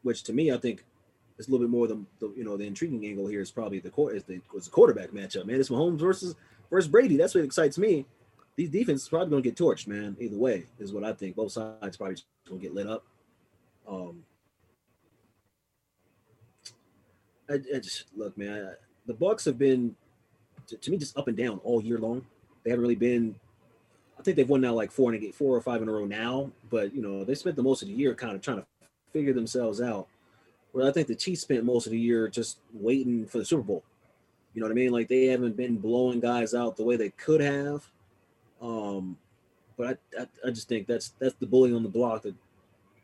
Which 0.03 0.23
to 0.23 0.33
me, 0.33 0.51
I 0.51 0.57
think 0.57 0.85
is 1.37 1.47
a 1.47 1.51
little 1.51 1.65
bit 1.65 1.71
more 1.71 1.87
the, 1.87 2.01
the 2.19 2.33
you 2.35 2.43
know 2.43 2.57
the 2.57 2.65
intriguing 2.65 3.05
angle 3.05 3.27
here 3.27 3.41
is 3.41 3.51
probably 3.51 3.79
the 3.79 3.89
court 3.89 4.15
is 4.15 4.23
the, 4.23 4.39
was 4.53 4.65
the 4.65 4.71
quarterback 4.71 5.11
matchup. 5.11 5.45
Man, 5.45 5.59
it's 5.59 5.69
Mahomes 5.69 5.99
versus 5.99 6.35
versus 6.69 6.89
Brady. 6.89 7.17
That's 7.17 7.35
what 7.35 7.43
excites 7.43 7.77
me. 7.77 8.05
These 8.55 8.69
defenses 8.69 9.09
probably 9.09 9.29
going 9.29 9.43
to 9.43 9.49
get 9.49 9.57
torched, 9.57 9.87
man. 9.87 10.15
Either 10.19 10.37
way 10.37 10.65
is 10.77 10.93
what 10.93 11.03
I 11.03 11.13
think. 11.13 11.35
Both 11.35 11.53
sides 11.53 11.97
probably 11.97 12.17
to 12.45 12.57
get 12.59 12.75
lit 12.75 12.87
up. 12.87 13.03
Um, 13.87 14.23
I, 17.49 17.55
I 17.55 17.79
just 17.79 18.05
look, 18.15 18.37
man. 18.37 18.65
I, 18.65 18.73
the 19.05 19.13
Bucs 19.13 19.45
have 19.45 19.57
been 19.57 19.95
to, 20.67 20.77
to 20.77 20.91
me 20.91 20.97
just 20.97 21.17
up 21.17 21.27
and 21.27 21.37
down 21.37 21.59
all 21.63 21.81
year 21.81 21.97
long. 21.97 22.25
They 22.63 22.69
haven't 22.69 22.83
really 22.83 22.95
been. 22.95 23.35
I 24.17 24.21
think 24.21 24.37
they've 24.37 24.47
won 24.47 24.61
now 24.61 24.73
like 24.73 24.91
four 24.91 25.11
and 25.11 25.35
four 25.35 25.55
or 25.55 25.61
five 25.61 25.81
in 25.81 25.89
a 25.89 25.91
row 25.91 26.05
now. 26.05 26.51
But 26.69 26.93
you 26.93 27.01
know 27.01 27.23
they 27.23 27.35
spent 27.35 27.55
the 27.55 27.63
most 27.63 27.81
of 27.81 27.87
the 27.87 27.93
year 27.93 28.13
kind 28.13 28.35
of 28.35 28.41
trying 28.41 28.57
to 28.57 28.65
figure 29.11 29.33
themselves 29.33 29.81
out. 29.81 30.07
Where 30.73 30.87
I 30.87 30.91
think 30.91 31.07
the 31.07 31.15
Chiefs 31.15 31.41
spent 31.41 31.63
most 31.63 31.85
of 31.85 31.91
the 31.91 31.99
year 31.99 32.27
just 32.27 32.57
waiting 32.73 33.25
for 33.25 33.37
the 33.37 33.45
Super 33.45 33.63
Bowl. 33.63 33.83
You 34.53 34.61
know 34.61 34.67
what 34.67 34.73
I 34.73 34.75
mean? 34.75 34.91
Like 34.91 35.07
they 35.07 35.25
haven't 35.25 35.55
been 35.55 35.77
blowing 35.77 36.19
guys 36.19 36.53
out 36.53 36.75
the 36.75 36.83
way 36.83 36.97
they 36.97 37.09
could 37.09 37.41
have. 37.41 37.89
Um, 38.61 39.17
but 39.77 39.99
I, 40.17 40.21
I, 40.21 40.27
I 40.47 40.51
just 40.51 40.67
think 40.67 40.87
that's 40.87 41.13
that's 41.19 41.35
the 41.35 41.47
bully 41.47 41.73
on 41.73 41.83
the 41.83 41.89
block 41.89 42.23
that 42.23 42.35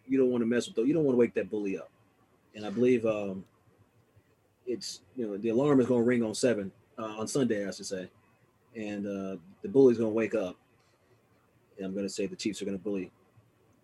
you 0.07 0.17
don't 0.17 0.29
want 0.29 0.41
to 0.41 0.45
mess 0.45 0.67
with. 0.67 0.75
Though 0.75 0.83
you 0.83 0.93
don't 0.93 1.05
want 1.05 1.13
to 1.13 1.19
wake 1.19 1.33
that 1.35 1.49
bully 1.49 1.77
up. 1.77 1.89
And 2.55 2.65
I 2.65 2.69
believe 2.69 3.05
um, 3.05 3.45
it's 4.67 5.01
you 5.15 5.25
know 5.25 5.37
the 5.37 5.49
alarm 5.49 5.79
is 5.79 5.87
going 5.87 6.01
to 6.01 6.05
ring 6.05 6.23
on 6.23 6.35
seven 6.35 6.71
uh, 6.97 7.15
on 7.17 7.27
Sunday, 7.27 7.67
I 7.67 7.71
should 7.71 7.85
say 7.85 8.09
and 8.75 9.05
uh, 9.05 9.37
the 9.61 9.69
bully's 9.69 9.97
going 9.97 10.09
to 10.09 10.15
wake 10.15 10.35
up. 10.35 10.55
And 11.77 11.85
I'm 11.85 11.93
going 11.93 12.05
to 12.05 12.09
say 12.09 12.25
the 12.25 12.35
Chiefs 12.35 12.61
are 12.61 12.65
going 12.65 12.77
to 12.77 12.83
bully 12.83 13.11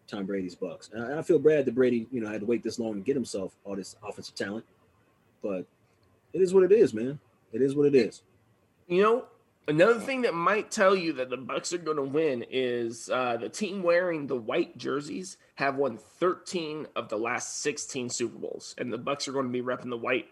Tom 0.07 0.25
Brady's 0.25 0.55
Bucs. 0.55 0.93
And 0.93 1.03
I, 1.03 1.19
I, 1.19 1.21
feel 1.21 1.39
bad 1.39 1.65
that 1.65 1.75
Brady, 1.75 2.07
you 2.11 2.21
know, 2.21 2.29
had 2.29 2.41
to 2.41 2.45
wait 2.45 2.63
this 2.63 2.79
long 2.79 2.95
to 2.95 3.01
get 3.01 3.15
himself 3.15 3.55
all 3.63 3.75
this 3.75 3.95
offensive 4.07 4.35
talent, 4.35 4.65
but 5.41 5.65
it 6.33 6.41
is 6.41 6.53
what 6.53 6.63
it 6.63 6.71
is, 6.71 6.93
man. 6.93 7.19
It 7.53 7.61
is 7.61 7.75
what 7.75 7.87
it 7.87 7.95
is. 7.95 8.21
You 8.87 9.01
know, 9.01 9.25
another 9.67 9.99
thing 9.99 10.21
that 10.23 10.33
might 10.33 10.69
tell 10.69 10.95
you 10.95 11.13
that 11.13 11.29
the 11.29 11.37
Bucs 11.37 11.73
are 11.73 11.77
going 11.77 11.97
to 11.97 12.03
win 12.03 12.45
is 12.49 13.09
uh, 13.09 13.37
the 13.37 13.49
team 13.49 13.81
wearing 13.81 14.27
the 14.27 14.35
white 14.35 14.77
jerseys 14.77 15.37
have 15.55 15.77
won 15.77 15.97
13 15.97 16.87
of 16.95 17.09
the 17.09 17.17
last 17.17 17.61
16 17.61 18.09
Super 18.09 18.37
Bowls, 18.37 18.75
and 18.77 18.91
the 18.91 18.99
Bucs 18.99 19.27
are 19.27 19.31
going 19.31 19.47
to 19.47 19.51
be 19.51 19.61
repping 19.61 19.89
the 19.89 19.97
white 19.97 20.27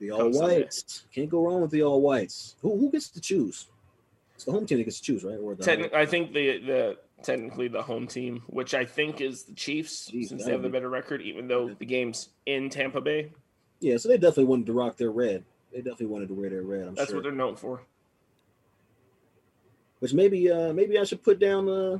the 0.00 0.10
all 0.10 0.30
whites. 0.30 1.04
Can't 1.14 1.28
go 1.28 1.44
wrong 1.44 1.60
with 1.60 1.70
the 1.70 1.82
all 1.82 2.00
whites. 2.00 2.56
Who 2.62 2.76
who 2.76 2.90
gets 2.90 3.10
to 3.10 3.20
choose? 3.20 3.66
It's 4.34 4.44
the 4.44 4.52
home 4.52 4.66
team 4.66 4.78
that 4.78 4.84
gets 4.84 4.98
to 4.98 5.04
choose, 5.04 5.22
right? 5.22 5.38
Or 5.38 5.54
the 5.54 5.62
Techn- 5.62 5.94
I 5.94 6.06
think 6.06 6.32
the 6.32 6.58
the 6.58 6.96
technically 7.22 7.68
the 7.68 7.82
home 7.82 8.06
team, 8.06 8.42
which 8.46 8.74
I 8.74 8.84
think 8.84 9.20
is 9.20 9.44
the 9.44 9.54
Chiefs, 9.54 10.10
Jeez, 10.10 10.28
since 10.28 10.44
they 10.44 10.52
have 10.52 10.62
the 10.62 10.68
better 10.68 10.88
record, 10.88 11.22
even 11.22 11.48
though 11.48 11.74
the 11.78 11.86
game's 11.86 12.30
in 12.46 12.70
Tampa 12.70 13.00
Bay. 13.00 13.32
Yeah, 13.80 13.96
so 13.96 14.08
they 14.08 14.16
definitely 14.16 14.44
wanted 14.44 14.66
to 14.66 14.72
rock 14.72 14.96
their 14.96 15.10
red. 15.10 15.44
They 15.72 15.78
definitely 15.78 16.06
wanted 16.06 16.28
to 16.28 16.34
wear 16.34 16.50
their 16.50 16.62
red. 16.62 16.88
I'm 16.88 16.94
That's 16.94 17.10
sure. 17.10 17.18
what 17.18 17.22
they're 17.22 17.32
known 17.32 17.56
for. 17.56 17.82
Which 20.00 20.14
maybe 20.14 20.50
uh 20.50 20.72
maybe 20.72 20.98
I 20.98 21.04
should 21.04 21.22
put 21.22 21.38
down 21.38 21.68
uh 21.68 21.98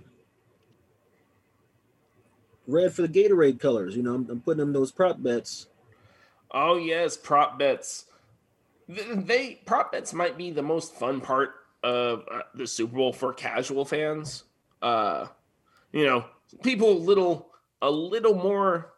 red 2.66 2.92
for 2.92 3.02
the 3.02 3.08
Gatorade 3.08 3.60
colors. 3.60 3.94
You 3.94 4.02
know, 4.02 4.14
I'm, 4.14 4.30
I'm 4.30 4.40
putting 4.40 4.60
them 4.60 4.72
those 4.72 4.90
prop 4.90 5.22
bets 5.22 5.66
Oh 6.50 6.76
yes, 6.76 7.16
prop 7.16 7.58
bets. 7.58 8.06
They 8.88 9.60
prop 9.66 9.92
bets 9.92 10.12
might 10.12 10.36
be 10.36 10.50
the 10.50 10.62
most 10.62 10.94
fun 10.94 11.20
part 11.20 11.50
of 11.82 12.24
uh, 12.30 12.40
the 12.54 12.66
Super 12.66 12.96
Bowl 12.96 13.12
for 13.12 13.32
casual 13.32 13.84
fans. 13.84 14.44
Uh, 14.80 15.26
you 15.92 16.06
know, 16.06 16.24
people 16.62 16.92
a 16.92 16.98
little 16.98 17.50
a 17.82 17.90
little 17.90 18.34
more 18.34 18.92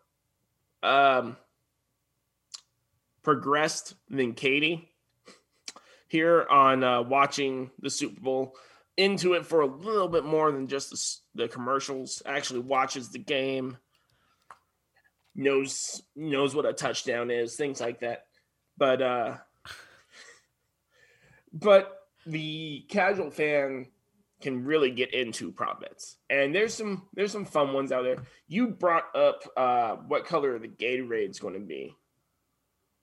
um 0.82 1.36
progressed 3.22 3.94
than 4.10 4.34
Katie 4.34 4.90
here 6.08 6.46
on 6.50 6.84
uh, 6.84 7.02
watching 7.02 7.70
the 7.78 7.88
Super 7.88 8.20
Bowl 8.20 8.54
into 8.96 9.34
it 9.34 9.46
for 9.46 9.62
a 9.62 9.66
little 9.66 10.08
bit 10.08 10.24
more 10.24 10.52
than 10.52 10.66
just 10.66 11.22
the, 11.34 11.42
the 11.42 11.48
commercials. 11.48 12.22
Actually, 12.26 12.60
watches 12.60 13.10
the 13.10 13.18
game 13.18 13.78
knows 15.34 16.02
knows 16.14 16.54
what 16.54 16.66
a 16.66 16.72
touchdown 16.72 17.30
is, 17.30 17.56
things 17.56 17.80
like 17.80 18.00
that. 18.00 18.26
But 18.76 19.02
uh 19.02 19.36
but 21.52 21.98
the 22.26 22.84
casual 22.88 23.30
fan 23.30 23.86
can 24.42 24.64
really 24.64 24.90
get 24.90 25.14
into 25.14 25.52
prop 25.52 25.80
bets. 25.80 26.16
And 26.28 26.54
there's 26.54 26.74
some 26.74 27.08
there's 27.14 27.32
some 27.32 27.44
fun 27.44 27.72
ones 27.72 27.92
out 27.92 28.04
there. 28.04 28.18
You 28.48 28.68
brought 28.68 29.14
up 29.14 29.44
uh 29.56 29.96
what 30.08 30.26
color 30.26 30.58
the 30.58 30.68
Gatorade 30.68 31.30
is 31.30 31.40
going 31.40 31.54
to 31.54 31.60
be. 31.60 31.94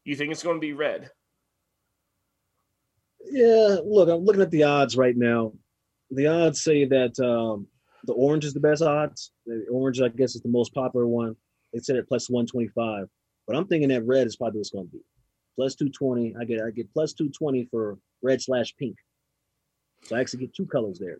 You 0.04 0.16
think 0.16 0.32
it's 0.32 0.44
going 0.44 0.58
to 0.58 0.62
be 0.62 0.74
red? 0.74 1.12
Yeah, 3.30 3.78
look, 3.84 4.10
I'm 4.10 4.24
looking 4.24 4.42
at 4.42 4.52
the 4.52 4.64
odds 4.64 4.98
right 4.98 5.16
now. 5.16 5.54
The 6.12 6.28
odds 6.28 6.64
say 6.64 6.86
that 6.86 7.20
um, 7.20 7.68
the 8.06 8.14
orange 8.14 8.46
is 8.46 8.54
the 8.54 8.60
best 8.60 8.82
odds. 8.82 9.32
The 9.46 9.66
orange, 9.72 10.02
I 10.02 10.08
guess, 10.08 10.36
is 10.36 10.42
the 10.42 10.50
most 10.50 10.74
popular 10.74 11.06
one. 11.06 11.36
They 11.74 11.80
said 11.80 11.98
it 11.98 12.08
plus 12.08 12.30
125. 12.30 13.08
But 13.46 13.56
I'm 13.56 13.68
thinking 13.68 13.90
that 13.90 14.06
red 14.06 14.26
is 14.26 14.36
probably 14.36 14.60
what's 14.60 14.72
going 14.72 14.88
to 14.88 14.92
be. 14.92 15.04
Plus 15.56 15.76
220. 15.76 16.36
I 16.40 16.46
get 16.46 16.62
I 16.62 16.72
get 16.72 16.92
plus 16.94 17.14
220 17.14 17.68
for 17.70 17.98
red 18.24 18.42
slash 18.42 18.76
pink. 18.78 18.96
So 20.04 20.16
I 20.16 20.22
actually 20.22 20.42
get 20.46 20.56
two 20.56 20.66
colors 20.66 21.00
there. 21.00 21.20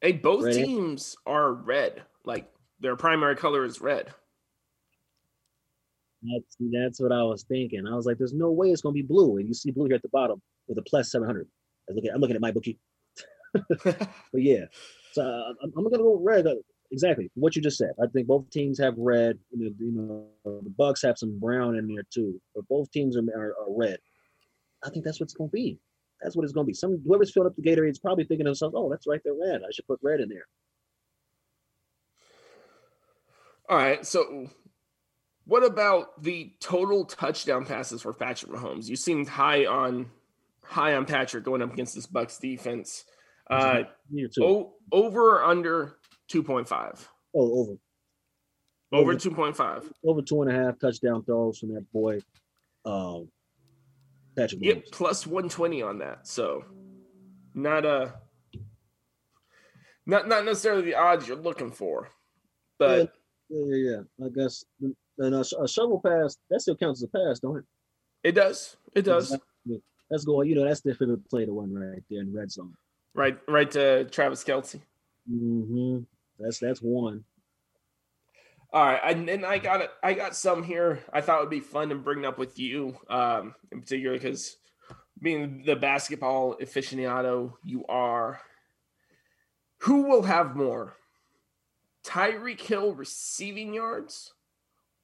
Hey, 0.00 0.12
both 0.12 0.44
red 0.44 0.54
teams 0.54 1.16
are 1.26 1.52
red. 1.52 2.02
Like 2.24 2.50
their 2.80 2.96
primary 2.96 3.36
color 3.36 3.64
is 3.64 3.80
red. 3.80 4.08
That's 6.22 6.56
that's 6.72 7.00
what 7.00 7.12
I 7.12 7.22
was 7.22 7.44
thinking. 7.44 7.86
I 7.86 7.94
was 7.94 8.06
like, 8.06 8.18
there's 8.18 8.32
no 8.32 8.50
way 8.50 8.70
it's 8.70 8.82
gonna 8.82 8.92
be 8.92 9.02
blue. 9.02 9.38
And 9.38 9.48
you 9.48 9.54
see 9.54 9.70
blue 9.70 9.86
here 9.86 9.96
at 9.96 10.02
the 10.02 10.08
bottom 10.08 10.40
with 10.68 10.78
a 10.78 10.82
plus 10.82 11.10
700. 11.10 11.46
I 11.88 11.92
look 11.94 12.04
at 12.04 12.14
I'm 12.14 12.20
looking 12.20 12.36
at 12.36 12.42
my 12.42 12.52
bookie. 12.52 12.78
but 13.84 14.08
yeah, 14.34 14.64
so 15.12 15.22
uh, 15.22 15.52
I'm, 15.62 15.72
I'm, 15.76 15.84
gonna 15.84 15.98
go 15.98 16.18
red 16.20 16.46
exactly 16.90 17.30
what 17.34 17.56
you 17.56 17.62
just 17.62 17.78
said. 17.78 17.92
I 18.02 18.06
think 18.06 18.26
both 18.26 18.50
teams 18.50 18.78
have 18.78 18.94
red. 18.98 19.38
You 19.50 19.72
know, 19.80 20.26
the 20.44 20.74
Bucs 20.78 21.02
have 21.02 21.18
some 21.18 21.38
brown 21.38 21.76
in 21.76 21.86
there 21.88 22.04
too, 22.12 22.40
but 22.54 22.68
both 22.68 22.90
teams 22.90 23.16
are, 23.16 23.24
are, 23.34 23.54
are 23.60 23.74
red. 23.74 23.98
I 24.84 24.90
think 24.90 25.04
that's 25.04 25.20
what's 25.20 25.32
going 25.32 25.50
to 25.50 25.54
be. 25.54 25.78
That's 26.22 26.34
what 26.36 26.44
it's 26.44 26.52
going 26.52 26.64
to 26.66 26.68
be. 26.68 26.74
Some 26.74 27.02
whoever's 27.06 27.32
filling 27.32 27.48
up 27.48 27.56
the 27.56 27.62
Gatorade 27.62 27.90
is 27.90 27.98
probably 27.98 28.24
thinking 28.24 28.44
to 28.46 28.50
themselves, 28.50 28.74
"Oh, 28.76 28.88
that's 28.90 29.06
right, 29.06 29.20
they're 29.24 29.34
red. 29.34 29.62
I 29.62 29.70
should 29.72 29.86
put 29.86 30.00
red 30.02 30.20
in 30.20 30.28
there." 30.28 30.46
All 33.68 33.76
right. 33.76 34.04
So, 34.06 34.48
what 35.44 35.64
about 35.64 36.22
the 36.22 36.52
total 36.60 37.04
touchdown 37.04 37.66
passes 37.66 38.02
for 38.02 38.12
Patrick 38.12 38.52
Mahomes? 38.52 38.88
You 38.88 38.96
seemed 38.96 39.28
high 39.28 39.66
on 39.66 40.10
high 40.62 40.94
on 40.94 41.04
Patrick 41.04 41.44
going 41.44 41.62
up 41.62 41.72
against 41.72 41.94
this 41.94 42.06
Bucs 42.06 42.40
defense. 42.40 43.04
Uh, 43.48 43.82
o- 44.40 44.74
over 44.90 45.36
or 45.36 45.44
under 45.44 45.96
two 46.28 46.42
point 46.42 46.68
five. 46.68 47.08
oh, 47.34 47.60
over 47.60 47.72
Over 48.92 49.10
Over. 49.12 49.14
two 49.16 49.30
point 49.30 49.56
five. 49.56 49.90
over 50.04 50.22
two 50.22 50.42
and 50.42 50.50
a 50.50 50.54
half 50.54 50.78
touchdown 50.80 51.24
throws 51.24 51.58
from 51.58 51.74
that 51.74 51.84
boy, 51.92 52.18
um, 52.84 53.28
Patrick 54.36 54.62
Yep, 54.62 54.84
plus 54.92 55.26
one 55.26 55.48
twenty 55.48 55.82
on 55.82 55.98
that. 55.98 56.26
So, 56.26 56.64
not 57.54 57.84
a 57.84 58.14
not 60.06 60.28
not 60.28 60.44
necessarily 60.44 60.82
the 60.82 60.94
odds 60.94 61.26
you're 61.26 61.36
looking 61.36 61.70
for, 61.70 62.10
but 62.78 63.12
Yeah, 63.48 63.58
yeah, 63.66 63.90
yeah. 63.90 64.26
I 64.26 64.28
guess 64.34 64.64
and 65.18 65.34
a, 65.34 65.44
a 65.60 65.68
shovel 65.68 66.00
pass 66.04 66.36
that 66.50 66.60
still 66.60 66.76
counts 66.76 67.02
as 67.02 67.08
a 67.12 67.18
pass, 67.18 67.38
don't 67.40 67.58
it? 67.58 67.64
it 68.22 68.32
does. 68.32 68.76
It 68.94 69.02
does. 69.02 69.30
That's 69.30 69.42
Let's 70.10 70.24
go. 70.24 70.42
You 70.42 70.54
know, 70.54 70.64
that's 70.64 70.82
the 70.82 70.94
favorite 70.94 71.28
play 71.28 71.46
to 71.46 71.52
one 71.52 71.74
right 71.74 72.02
there 72.08 72.20
in 72.20 72.32
red 72.32 72.50
zone. 72.50 72.74
Right, 73.14 73.38
right 73.48 73.70
to 73.72 74.04
Travis 74.04 74.44
Kelce. 74.44 74.80
hmm 75.28 76.00
That's 76.38 76.58
that's 76.58 76.80
one. 76.80 77.24
All 78.76 78.84
right, 78.84 79.00
and 79.04 79.26
then 79.26 79.42
I 79.42 79.56
got 79.56 79.80
it. 79.80 79.90
I 80.02 80.12
got 80.12 80.36
some 80.36 80.62
here. 80.62 81.02
I 81.10 81.22
thought 81.22 81.40
would 81.40 81.48
be 81.48 81.60
fun 81.60 81.88
to 81.88 81.94
bring 81.94 82.26
up 82.26 82.36
with 82.36 82.58
you, 82.58 82.94
um, 83.08 83.54
in 83.72 83.80
particular, 83.80 84.12
because 84.18 84.58
being 85.18 85.62
the 85.64 85.76
basketball 85.76 86.56
aficionado 86.60 87.54
you 87.64 87.86
are, 87.88 88.38
who 89.78 90.02
will 90.02 90.24
have 90.24 90.56
more, 90.56 90.94
Tyreek 92.04 92.60
Hill 92.60 92.92
receiving 92.92 93.72
yards, 93.72 94.34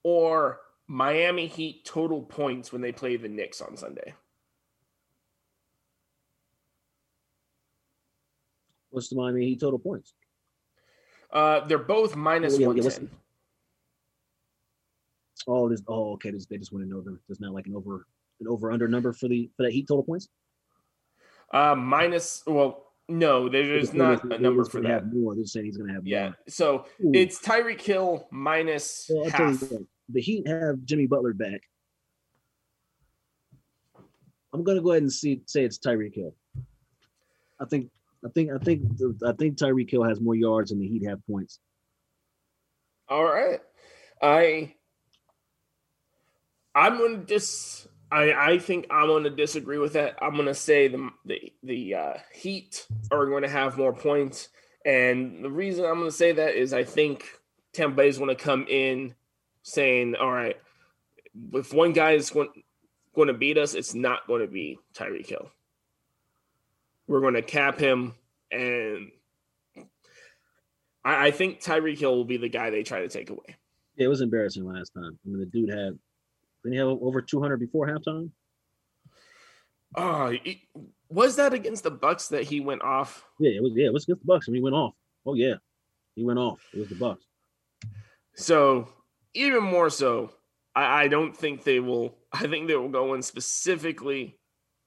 or 0.02 0.60
Miami 0.86 1.46
Heat 1.46 1.86
total 1.86 2.20
points 2.20 2.72
when 2.72 2.82
they 2.82 2.92
play 2.92 3.16
the 3.16 3.30
Knicks 3.30 3.62
on 3.62 3.78
Sunday? 3.78 4.12
What's 8.90 9.08
the 9.08 9.16
Miami 9.16 9.46
Heat 9.46 9.60
total 9.60 9.78
points? 9.78 10.12
Uh, 11.32 11.60
they're 11.60 11.78
both 11.78 12.14
minus 12.14 12.56
Oh, 12.56 12.58
yeah, 12.58 12.66
one 12.66 12.76
yeah, 12.76 12.82
what's 12.82 12.98
ten. 12.98 13.08
Oh, 15.48 15.68
this. 15.68 15.82
Oh, 15.88 16.12
okay. 16.14 16.30
This, 16.30 16.46
they 16.46 16.58
just 16.58 16.72
want 16.72 16.84
to 16.84 16.90
know 16.90 17.00
them. 17.00 17.20
There's 17.28 17.40
not 17.40 17.52
like 17.52 17.66
an 17.66 17.74
over 17.74 18.06
an 18.40 18.48
over 18.48 18.72
under 18.72 18.88
number 18.88 19.12
for 19.12 19.28
the 19.28 19.50
for 19.56 19.62
that 19.64 19.72
Heat 19.72 19.88
total 19.88 20.04
points. 20.04 20.28
Uh, 21.52 21.74
minus. 21.74 22.42
Well, 22.46 22.86
no, 23.08 23.48
there's 23.48 23.92
not 23.92 24.24
a 24.32 24.38
number 24.38 24.64
for 24.64 24.80
that. 24.80 24.88
Have 24.88 25.12
more. 25.12 25.34
They're 25.34 25.44
saying 25.44 25.66
he's 25.66 25.76
going 25.76 25.88
to 25.88 25.94
have 25.94 26.06
Yeah. 26.06 26.26
more. 26.26 26.36
So 26.48 26.86
Ooh. 27.04 27.10
it's 27.12 27.38
Tyreek 27.40 27.80
Hill 27.80 28.26
minus 28.30 29.10
Well, 29.12 29.24
I'll 29.24 29.30
tell 29.30 29.46
you 29.52 29.58
half. 29.58 29.70
what, 29.70 29.82
the 30.08 30.20
Heat 30.20 30.46
have 30.48 30.82
Jimmy 30.84 31.06
Butler 31.06 31.34
back. 31.34 31.60
I'm 34.54 34.62
gonna 34.64 34.82
go 34.82 34.90
ahead 34.90 35.02
and 35.02 35.12
see 35.12 35.40
say 35.46 35.64
it's 35.64 35.78
Tyreek 35.78 36.14
Hill. 36.14 36.34
I 37.60 37.64
think 37.64 37.90
I 38.24 38.28
think 38.28 38.50
I 38.52 38.58
think 38.58 38.82
I 39.26 39.32
think 39.32 39.56
Tyreek 39.56 39.90
Hill 39.90 40.04
has 40.04 40.20
more 40.20 40.34
yards 40.34 40.70
than 40.70 40.78
the 40.80 40.86
Heat 40.88 41.06
have 41.06 41.24
points. 41.26 41.58
All 43.08 43.24
right. 43.24 43.60
I 44.20 44.74
I'm 46.74 46.98
gonna 46.98 47.18
dis 47.18 47.86
I 48.10 48.32
I 48.32 48.58
think 48.58 48.86
I'm 48.90 49.08
gonna 49.08 49.30
disagree 49.30 49.78
with 49.78 49.94
that. 49.94 50.16
I'm 50.20 50.36
gonna 50.36 50.54
say 50.54 50.88
the 50.88 51.10
the 51.24 51.52
the 51.62 51.94
uh, 51.94 52.14
Heat 52.32 52.86
are 53.10 53.26
going 53.26 53.42
to 53.42 53.48
have 53.48 53.78
more 53.78 53.92
points, 53.92 54.48
and 54.84 55.44
the 55.44 55.50
reason 55.50 55.84
I'm 55.84 55.98
gonna 55.98 56.10
say 56.10 56.32
that 56.32 56.54
is 56.54 56.72
I 56.72 56.84
think 56.84 57.24
Tampa 57.72 57.96
Bay 57.96 58.08
is 58.08 58.18
to 58.18 58.34
come 58.34 58.66
in 58.68 59.14
saying, 59.62 60.14
"All 60.14 60.30
right, 60.30 60.56
if 61.54 61.72
one 61.72 61.92
guy 61.92 62.12
is 62.12 62.30
going 62.30 62.50
going 63.14 63.28
to 63.28 63.34
beat 63.34 63.58
us, 63.58 63.74
it's 63.74 63.94
not 63.94 64.26
going 64.26 64.40
to 64.40 64.46
be 64.46 64.78
Tyreek 64.94 65.26
Hill. 65.26 65.50
We're 67.06 67.20
going 67.20 67.34
to 67.34 67.42
cap 67.42 67.78
him, 67.78 68.14
and 68.50 69.10
I, 71.04 71.26
I 71.26 71.30
think 71.30 71.60
Tyreek 71.60 71.98
Hill 71.98 72.16
will 72.16 72.24
be 72.24 72.38
the 72.38 72.48
guy 72.48 72.70
they 72.70 72.82
try 72.82 73.00
to 73.00 73.08
take 73.08 73.30
away." 73.30 73.56
Yeah, 73.96 74.06
it 74.06 74.08
was 74.08 74.20
embarrassing 74.20 74.64
last 74.64 74.92
time. 74.94 75.18
I 75.24 75.28
mean, 75.28 75.40
the 75.40 75.46
dude 75.46 75.70
had 75.70 75.98
didn't 76.62 76.74
he 76.74 76.78
have 76.78 76.88
over 76.88 77.20
200 77.22 77.58
before 77.58 77.86
halftime? 77.88 78.30
Oh, 79.94 80.26
it- 80.44 80.58
was 81.08 81.36
that 81.36 81.52
against 81.52 81.84
the 81.84 81.90
Bucs 81.92 82.30
that 82.30 82.44
he 82.44 82.60
went 82.60 82.80
off? 82.82 83.26
Yeah, 83.38 83.50
it 83.50 83.62
was. 83.62 83.72
Yeah, 83.74 83.86
it 83.86 83.92
was 83.92 84.04
against 84.04 84.26
the 84.26 84.32
Bucs, 84.32 84.46
and 84.46 84.56
he 84.56 84.62
went 84.62 84.74
off. 84.74 84.94
Oh 85.26 85.34
yeah, 85.34 85.56
he 86.14 86.24
went 86.24 86.38
off. 86.38 86.60
It 86.72 86.78
was 86.80 86.88
the 86.88 86.94
Bucs. 86.94 87.18
So 88.34 88.88
even 89.34 89.62
more 89.62 89.90
so, 89.90 90.32
I, 90.74 91.02
I 91.04 91.08
don't 91.08 91.36
think 91.36 91.64
they 91.64 91.80
will. 91.80 92.16
I 92.32 92.46
think 92.46 92.66
they 92.66 92.76
will 92.76 92.88
go 92.88 93.12
in 93.12 93.20
specifically 93.22 94.38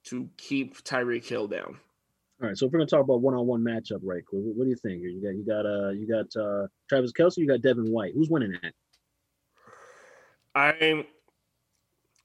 to 0.06 0.28
keep 0.38 0.84
Tyreek 0.84 1.26
Hill 1.26 1.48
down. 1.48 1.78
All 2.42 2.48
right, 2.50 2.58
so 2.58 2.66
if 2.66 2.72
we're 2.72 2.80
gonna 2.80 2.88
talk 2.90 3.04
about 3.04 3.22
one-on-one 3.22 3.62
matchup, 3.62 4.00
right 4.02 4.26
quick, 4.26 4.42
what, 4.44 4.56
what 4.56 4.64
do 4.64 4.70
you 4.72 4.76
think? 4.76 5.04
You 5.04 5.22
got 5.22 5.36
you 5.36 5.46
got 5.46 5.66
uh 5.68 5.90
you 5.90 6.08
got 6.08 6.36
uh 6.42 6.68
Travis 6.90 7.12
Kelce, 7.12 7.38
you 7.38 7.48
got 7.48 7.62
Devin 7.62 7.92
White. 7.92 8.14
Who's 8.16 8.30
winning 8.32 8.56
that? 8.64 8.74
I'm, 10.56 11.04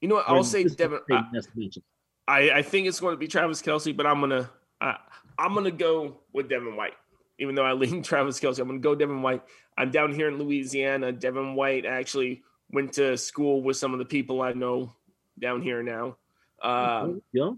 you 0.01 0.07
know 0.07 0.15
what? 0.15 0.27
I'll 0.27 0.43
say 0.43 0.63
Devin. 0.63 0.99
I, 1.11 1.27
That's 1.31 1.47
the 1.47 1.61
matchup. 1.61 1.83
I, 2.27 2.51
I 2.51 2.61
think 2.61 2.87
it's 2.87 2.99
going 2.99 3.13
to 3.13 3.17
be 3.17 3.27
Travis 3.27 3.61
Kelce, 3.61 3.95
but 3.95 4.05
I'm 4.05 4.19
gonna 4.19 4.49
I, 4.79 4.97
I'm 5.37 5.53
gonna 5.53 5.71
go 5.71 6.21
with 6.33 6.49
Devin 6.49 6.75
White. 6.75 6.93
Even 7.39 7.55
though 7.55 7.65
I 7.65 7.73
lean 7.73 8.03
Travis 8.03 8.39
Kelce, 8.39 8.59
I'm 8.59 8.67
gonna 8.67 8.79
go 8.79 8.95
Devin 8.95 9.21
White. 9.21 9.43
I'm 9.77 9.91
down 9.91 10.13
here 10.13 10.27
in 10.27 10.37
Louisiana. 10.37 11.11
Devin 11.11 11.55
White 11.55 11.85
actually 11.85 12.43
went 12.71 12.93
to 12.93 13.17
school 13.17 13.61
with 13.61 13.77
some 13.77 13.93
of 13.93 13.99
the 13.99 14.05
people 14.05 14.41
I 14.41 14.53
know 14.53 14.93
down 15.39 15.61
here 15.61 15.83
now. 15.83 16.17
Um, 16.61 17.21
yeah. 17.31 17.51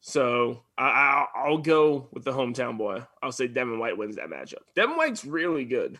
So 0.00 0.62
I, 0.76 0.84
I, 0.84 1.26
I'll 1.36 1.58
go 1.58 2.08
with 2.12 2.24
the 2.24 2.32
hometown 2.32 2.76
boy. 2.76 3.04
I'll 3.22 3.32
say 3.32 3.46
Devin 3.46 3.78
White 3.78 3.96
wins 3.96 4.16
that 4.16 4.28
matchup. 4.28 4.62
Devin 4.74 4.96
White's 4.96 5.24
really 5.24 5.64
good. 5.64 5.98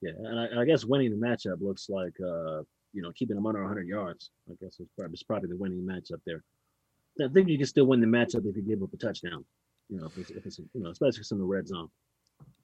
Yeah, 0.00 0.12
and 0.18 0.40
I, 0.40 0.62
I 0.62 0.64
guess 0.64 0.84
winning 0.84 1.10
the 1.10 1.26
matchup 1.26 1.60
looks 1.60 1.88
like 1.88 2.14
uh, 2.20 2.62
you 2.96 3.02
know 3.02 3.12
keeping 3.14 3.36
them 3.36 3.46
under 3.46 3.60
100 3.60 3.86
yards. 3.86 4.30
I 4.48 4.54
guess 4.60 4.76
it's 4.80 4.90
probably, 4.96 5.12
it's 5.12 5.22
probably 5.22 5.48
the 5.50 5.56
winning 5.56 5.86
matchup 5.86 6.20
there. 6.26 6.42
I 7.22 7.28
think 7.32 7.48
you 7.48 7.58
can 7.58 7.66
still 7.66 7.86
win 7.86 8.00
the 8.00 8.06
matchup 8.06 8.46
if 8.46 8.56
you 8.56 8.62
give 8.62 8.82
up 8.82 8.92
a 8.92 8.96
touchdown. 8.96 9.44
You 9.88 10.00
know, 10.00 10.06
if 10.06 10.18
it's, 10.18 10.30
if 10.30 10.46
it's 10.46 10.58
you 10.58 10.82
know 10.82 10.90
especially 10.90 11.18
if 11.18 11.20
it's 11.20 11.32
in 11.32 11.38
the 11.38 11.44
red 11.44 11.68
zone. 11.68 11.88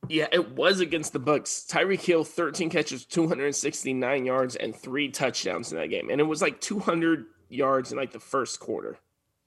Yeah, 0.09 0.26
it 0.33 0.57
was 0.57 0.80
against 0.80 1.12
the 1.12 1.20
Bucs. 1.20 1.66
Tyreek 1.66 2.01
Hill, 2.01 2.24
13 2.24 2.68
catches, 2.68 3.07
269 3.07 4.26
yards, 4.26 4.57
and 4.57 4.74
three 4.74 5.09
touchdowns 5.09 5.72
in 5.72 5.78
that 5.78 5.89
game. 5.89 6.11
And 6.11 6.20
it 6.20 6.24
was 6.24 6.43
like 6.43 6.61
200 6.61 7.24
yards 7.49 7.93
in 7.93 7.99
like 7.99 8.11
the 8.11 8.20
first 8.20 8.59
quarter. 8.59 8.99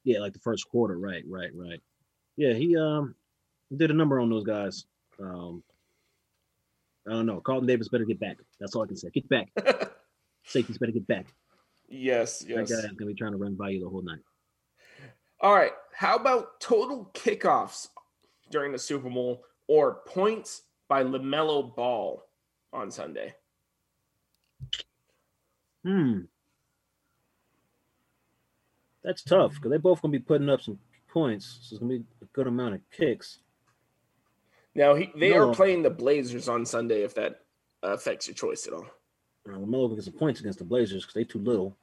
Yeah, 0.04 0.20
like 0.20 0.34
the 0.34 0.40
first 0.40 0.70
quarter. 0.70 0.98
Right, 0.98 1.24
right, 1.28 1.52
right. 1.54 1.82
Yeah, 2.38 2.54
he 2.54 2.78
um 2.78 3.16
did 3.76 3.92
a 3.92 3.94
number 3.94 4.20
on 4.20 4.30
those 4.30 4.46
guys. 4.46 4.86
Um, 5.20 5.64
I 7.08 7.12
don't 7.12 7.26
know. 7.26 7.40
Carlton 7.40 7.68
Davis 7.68 7.90
better 7.90 8.06
get 8.06 8.20
back. 8.20 8.38
That's 8.60 8.76
all 8.76 8.84
I 8.84 8.88
can 8.88 8.98
say. 8.98 9.10
Get 9.14 9.30
back. 9.30 9.50
Safeties 10.46 10.78
better 10.78 10.91
get 10.91 11.08
back. 11.08 11.28
yes, 11.89 12.43
yes. 12.48 12.70
That 12.70 12.76
guy's 12.76 12.91
gonna 12.93 13.12
be 13.12 13.16
trying 13.16 13.32
to 13.32 13.38
run 13.38 13.56
by 13.56 13.70
you 13.70 13.80
the 13.82 13.89
whole 13.89 14.02
night. 14.04 14.20
All 15.41 15.54
right. 15.54 15.72
How 15.93 16.16
about 16.16 16.60
total 16.60 17.10
kickoffs 17.14 17.89
during 18.52 18.72
the 18.72 18.80
Super 18.80 19.10
Bowl 19.10 19.43
or 19.68 20.02
points 20.08 20.62
by 20.88 21.04
LaMelo 21.04 21.76
Ball 21.76 22.24
on 22.72 22.89
Sunday? 22.91 23.36
Hmm. 25.84 26.22
That's 29.04 29.24
tough 29.24 29.54
because 29.56 29.70
they're 29.70 29.80
both 29.80 30.02
gonna 30.02 30.12
be 30.12 30.20
putting 30.20 30.50
up 30.50 30.62
some 30.62 30.80
points. 31.08 31.60
So 31.62 31.76
it's 31.76 31.80
gonna 31.80 31.93
be 32.00 32.04
a 32.22 32.26
good 32.34 32.48
amount 32.48 32.76
of 32.76 32.82
kicks. 32.91 33.39
Now, 34.74 34.96
he, 34.96 35.12
they 35.16 35.30
No. 35.30 35.50
are 35.50 35.54
playing 35.56 35.84
the 35.84 35.89
Blazers 35.89 36.50
on 36.50 36.66
Sunday 36.66 37.04
if 37.04 37.14
that 37.16 37.41
uh, 37.84 37.89
affects 37.93 38.28
your 38.28 38.36
choice 38.36 38.68
at 38.68 38.74
all. 38.74 38.86
Uh, 39.48 39.58
Lamelo 39.58 39.88
can 39.88 39.96
get 39.96 40.06
some 40.06 40.14
points 40.14 40.39
against 40.39 40.60
the 40.60 40.66
Blazers 40.66 41.04
because 41.04 41.14
they 41.14 41.24
too 41.24 41.39
little. 41.39 41.76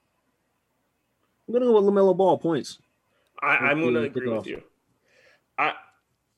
I'm 1.47 1.55
gonna 1.55 1.67
go 1.67 1.81
with 1.81 1.85
Lamelo 1.85 2.17
Ball 2.17 2.39
points. 2.39 2.79
I, 3.41 3.57
I'm 3.57 3.81
going 3.81 3.95
to 3.95 4.01
Okay, 4.01 4.07
agree 4.09 4.29
with 4.29 4.39
off. 4.39 4.47
you. 4.47 4.63
I 5.59 5.75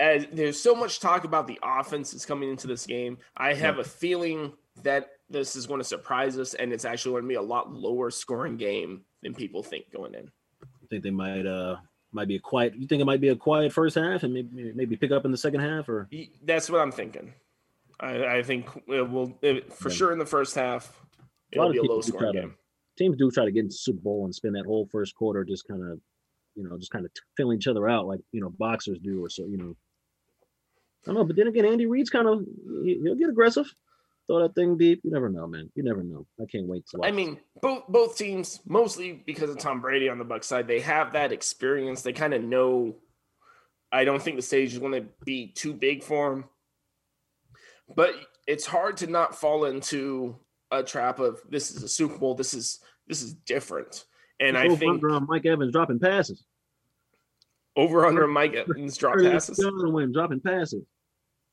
as 0.00 0.26
there's 0.32 0.58
so 0.58 0.74
much 0.74 1.00
talk 1.00 1.24
about 1.24 1.46
the 1.46 1.58
offense 1.62 2.10
that's 2.12 2.24
coming 2.26 2.50
into 2.50 2.66
this 2.66 2.86
game. 2.86 3.18
I 3.36 3.52
have 3.54 3.78
a 3.78 3.84
feeling 3.84 4.52
that 4.82 5.10
this 5.28 5.54
is 5.54 5.66
going 5.66 5.80
to 5.80 5.84
surprise 5.84 6.38
us, 6.38 6.54
and 6.54 6.72
it's 6.72 6.84
actually 6.84 7.12
going 7.12 7.22
to 7.24 7.28
be 7.28 7.34
a 7.34 7.42
lot 7.42 7.72
lower 7.72 8.10
scoring 8.10 8.56
game 8.56 9.02
than 9.22 9.34
people 9.34 9.62
think 9.62 9.90
going 9.92 10.14
in. 10.14 10.30
I 10.62 10.86
think 10.88 11.02
they 11.02 11.10
might 11.10 11.46
uh 11.46 11.76
might 12.12 12.28
be 12.28 12.36
a 12.36 12.40
quiet. 12.40 12.74
You 12.74 12.86
think 12.86 13.02
it 13.02 13.06
might 13.06 13.20
be 13.20 13.28
a 13.28 13.36
quiet 13.36 13.72
first 13.72 13.96
half 13.96 14.22
and 14.22 14.32
maybe 14.32 14.72
maybe 14.74 14.96
pick 14.96 15.10
up 15.10 15.24
in 15.26 15.30
the 15.30 15.36
second 15.38 15.60
half 15.60 15.88
or 15.88 16.08
That's 16.42 16.70
what 16.70 16.80
I'm 16.80 16.92
thinking. 16.92 17.34
I, 18.00 18.38
I 18.38 18.42
think 18.42 18.66
it 18.88 19.08
will 19.08 19.36
it, 19.42 19.72
for 19.72 19.90
Yeah. 19.90 19.94
sure 19.94 20.12
in 20.12 20.18
the 20.18 20.26
first 20.26 20.54
half. 20.54 21.00
A 21.54 21.58
lot 21.58 21.64
It'll 21.64 21.66
of 21.70 21.72
be 21.72 21.78
a 21.78 21.82
people 21.82 21.96
low 21.96 22.02
do 22.02 22.08
scoring 22.08 22.32
try 22.32 22.40
to- 22.42 22.48
game. 22.48 22.56
teams 22.98 23.16
do 23.16 23.30
try 23.30 23.44
to 23.44 23.50
get 23.52 23.60
into 23.64 23.74
Super 23.76 24.00
Bowl 24.00 24.24
and 24.24 24.34
spend 24.34 24.54
that 24.56 24.66
whole 24.66 24.86
first 24.90 25.14
quarter 25.14 25.44
just 25.44 25.66
kind 25.68 25.82
of 25.82 26.00
you 26.56 26.62
know, 26.62 26.78
just 26.78 26.92
kind 26.92 27.04
of 27.04 27.10
filling 27.36 27.58
each 27.58 27.66
other 27.66 27.88
out 27.88 28.06
like 28.06 28.20
you 28.32 28.40
know 28.40 28.48
boxers 28.58 28.98
do, 29.02 29.24
or 29.24 29.28
so 29.28 29.44
you 29.46 29.56
know. 29.56 29.74
I 31.02 31.06
don't 31.06 31.16
know, 31.16 31.24
but 31.24 31.36
then 31.36 31.48
again, 31.48 31.64
Andy 31.66 31.86
Reid's 31.86 32.10
kind 32.10 32.28
of 32.28 32.44
he'll 32.84 33.16
get 33.16 33.28
aggressive, 33.28 33.66
throw 34.28 34.40
that 34.40 34.54
thing 34.54 34.78
deep. 34.78 35.00
You 35.04 35.10
never 35.10 35.28
know, 35.28 35.46
man. 35.48 35.68
You 35.74 35.82
never 35.82 36.02
know. 36.04 36.26
I 36.40 36.44
can't 36.50 36.66
wait 36.68 36.86
to. 36.88 37.00
I 37.02 37.10
mean, 37.10 37.40
both 37.60 37.82
both 37.88 38.16
teams, 38.16 38.60
mostly 38.66 39.22
because 39.26 39.50
of 39.50 39.58
Tom 39.58 39.80
Brady 39.80 40.08
on 40.08 40.18
the 40.18 40.24
Buck 40.24 40.44
side, 40.44 40.68
they 40.68 40.78
have 40.80 41.12
that 41.14 41.32
experience. 41.32 42.02
They 42.02 42.12
kind 42.12 42.32
of 42.32 42.42
know. 42.44 42.94
I 43.92 44.04
don't 44.04 44.22
think 44.22 44.36
the 44.36 44.42
stage 44.42 44.72
is 44.72 44.78
going 44.78 44.92
to 44.92 45.06
be 45.24 45.48
too 45.48 45.74
big 45.74 46.02
for 46.04 46.32
him, 46.32 46.44
but 47.94 48.12
it's 48.46 48.64
hard 48.66 48.96
to 48.98 49.06
not 49.08 49.34
fall 49.34 49.64
into 49.64 50.36
a 50.78 50.82
trap 50.82 51.18
of 51.18 51.40
this 51.48 51.70
is 51.70 51.82
a 51.82 51.88
Super 51.88 52.18
Bowl. 52.18 52.34
This 52.34 52.54
is 52.54 52.80
this 53.06 53.22
is 53.22 53.34
different. 53.34 54.04
And 54.40 54.58
I 54.58 54.74
think 54.74 55.02
Mike 55.02 55.46
Evans 55.46 55.72
dropping 55.72 56.00
passes. 56.00 56.44
Over 57.76 58.06
under 58.06 58.26
Mike 58.26 58.54
Evans 58.54 58.96
drop 58.96 59.18
passes. 59.22 59.64
When 59.64 60.12
dropping 60.12 60.40
passes. 60.40 60.84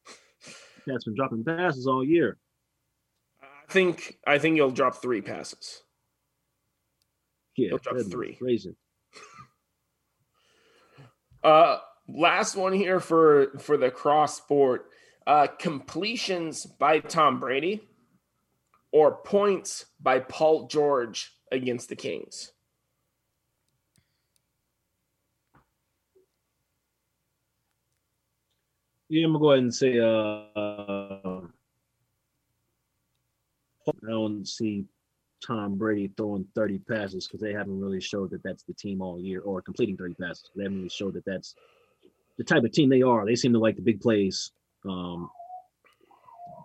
That's 0.88 1.04
been 1.04 1.16
dropping 1.16 1.44
passes 1.44 1.88
all 1.88 2.04
year. 2.04 2.38
I 3.42 3.72
think 3.72 4.18
I 4.26 4.38
think 4.38 4.58
you'll 4.58 4.72
drop 4.72 5.02
three 5.02 5.22
passes. 5.22 5.82
Yeah, 7.56 7.70
he'll 7.70 7.78
drop 7.78 7.98
three. 8.10 8.36
Crazy. 8.36 8.76
uh, 11.44 11.78
last 12.08 12.56
one 12.56 12.74
here 12.74 13.00
for 13.00 13.58
for 13.60 13.78
the 13.78 13.92
cross 13.92 14.38
sport 14.38 14.90
uh, 15.26 15.48
completions 15.48 16.66
by 16.66 17.00
Tom 17.00 17.40
Brady 17.40 17.82
or 18.92 19.18
points 19.18 19.86
by 20.00 20.20
Paul 20.20 20.68
George 20.68 21.32
against 21.52 21.90
the 21.90 21.96
Kings. 21.96 22.52
Yeah, 29.10 29.26
I'm 29.26 29.34
gonna 29.34 29.42
go 29.42 29.52
ahead 29.52 29.64
and 29.64 29.76
say 29.76 30.00
uh, 30.00 31.42
I 33.88 34.10
don't 34.10 34.48
see 34.48 34.86
Tom 35.46 35.76
Brady 35.76 36.12
throwing 36.16 36.46
30 36.56 36.80
passes 36.80 37.28
because 37.28 37.42
they 37.42 37.52
haven't 37.52 37.80
really 37.80 38.00
showed 38.00 38.30
that 38.32 38.44
that's 38.44 38.64
the 38.64 38.74
team 38.74 39.02
all 39.02 39.20
year 39.20 39.42
or 39.42 39.62
completing 39.62 39.98
30 39.98 40.14
passes. 40.14 40.50
They 40.56 40.64
haven't 40.64 40.78
really 40.78 40.90
showed 40.90 41.16
that 41.16 41.26
that's 41.26 41.56
the 42.38 42.44
type 42.44 42.64
of 42.64 42.72
team 42.72 42.90
they 42.90 43.02
are. 43.02 43.26
They 43.26 43.36
seem 43.36 43.52
to 43.54 43.60
like 43.60 43.76
the 43.76 43.82
big 43.82 44.00
plays. 44.00 44.52
Um, 44.88 45.30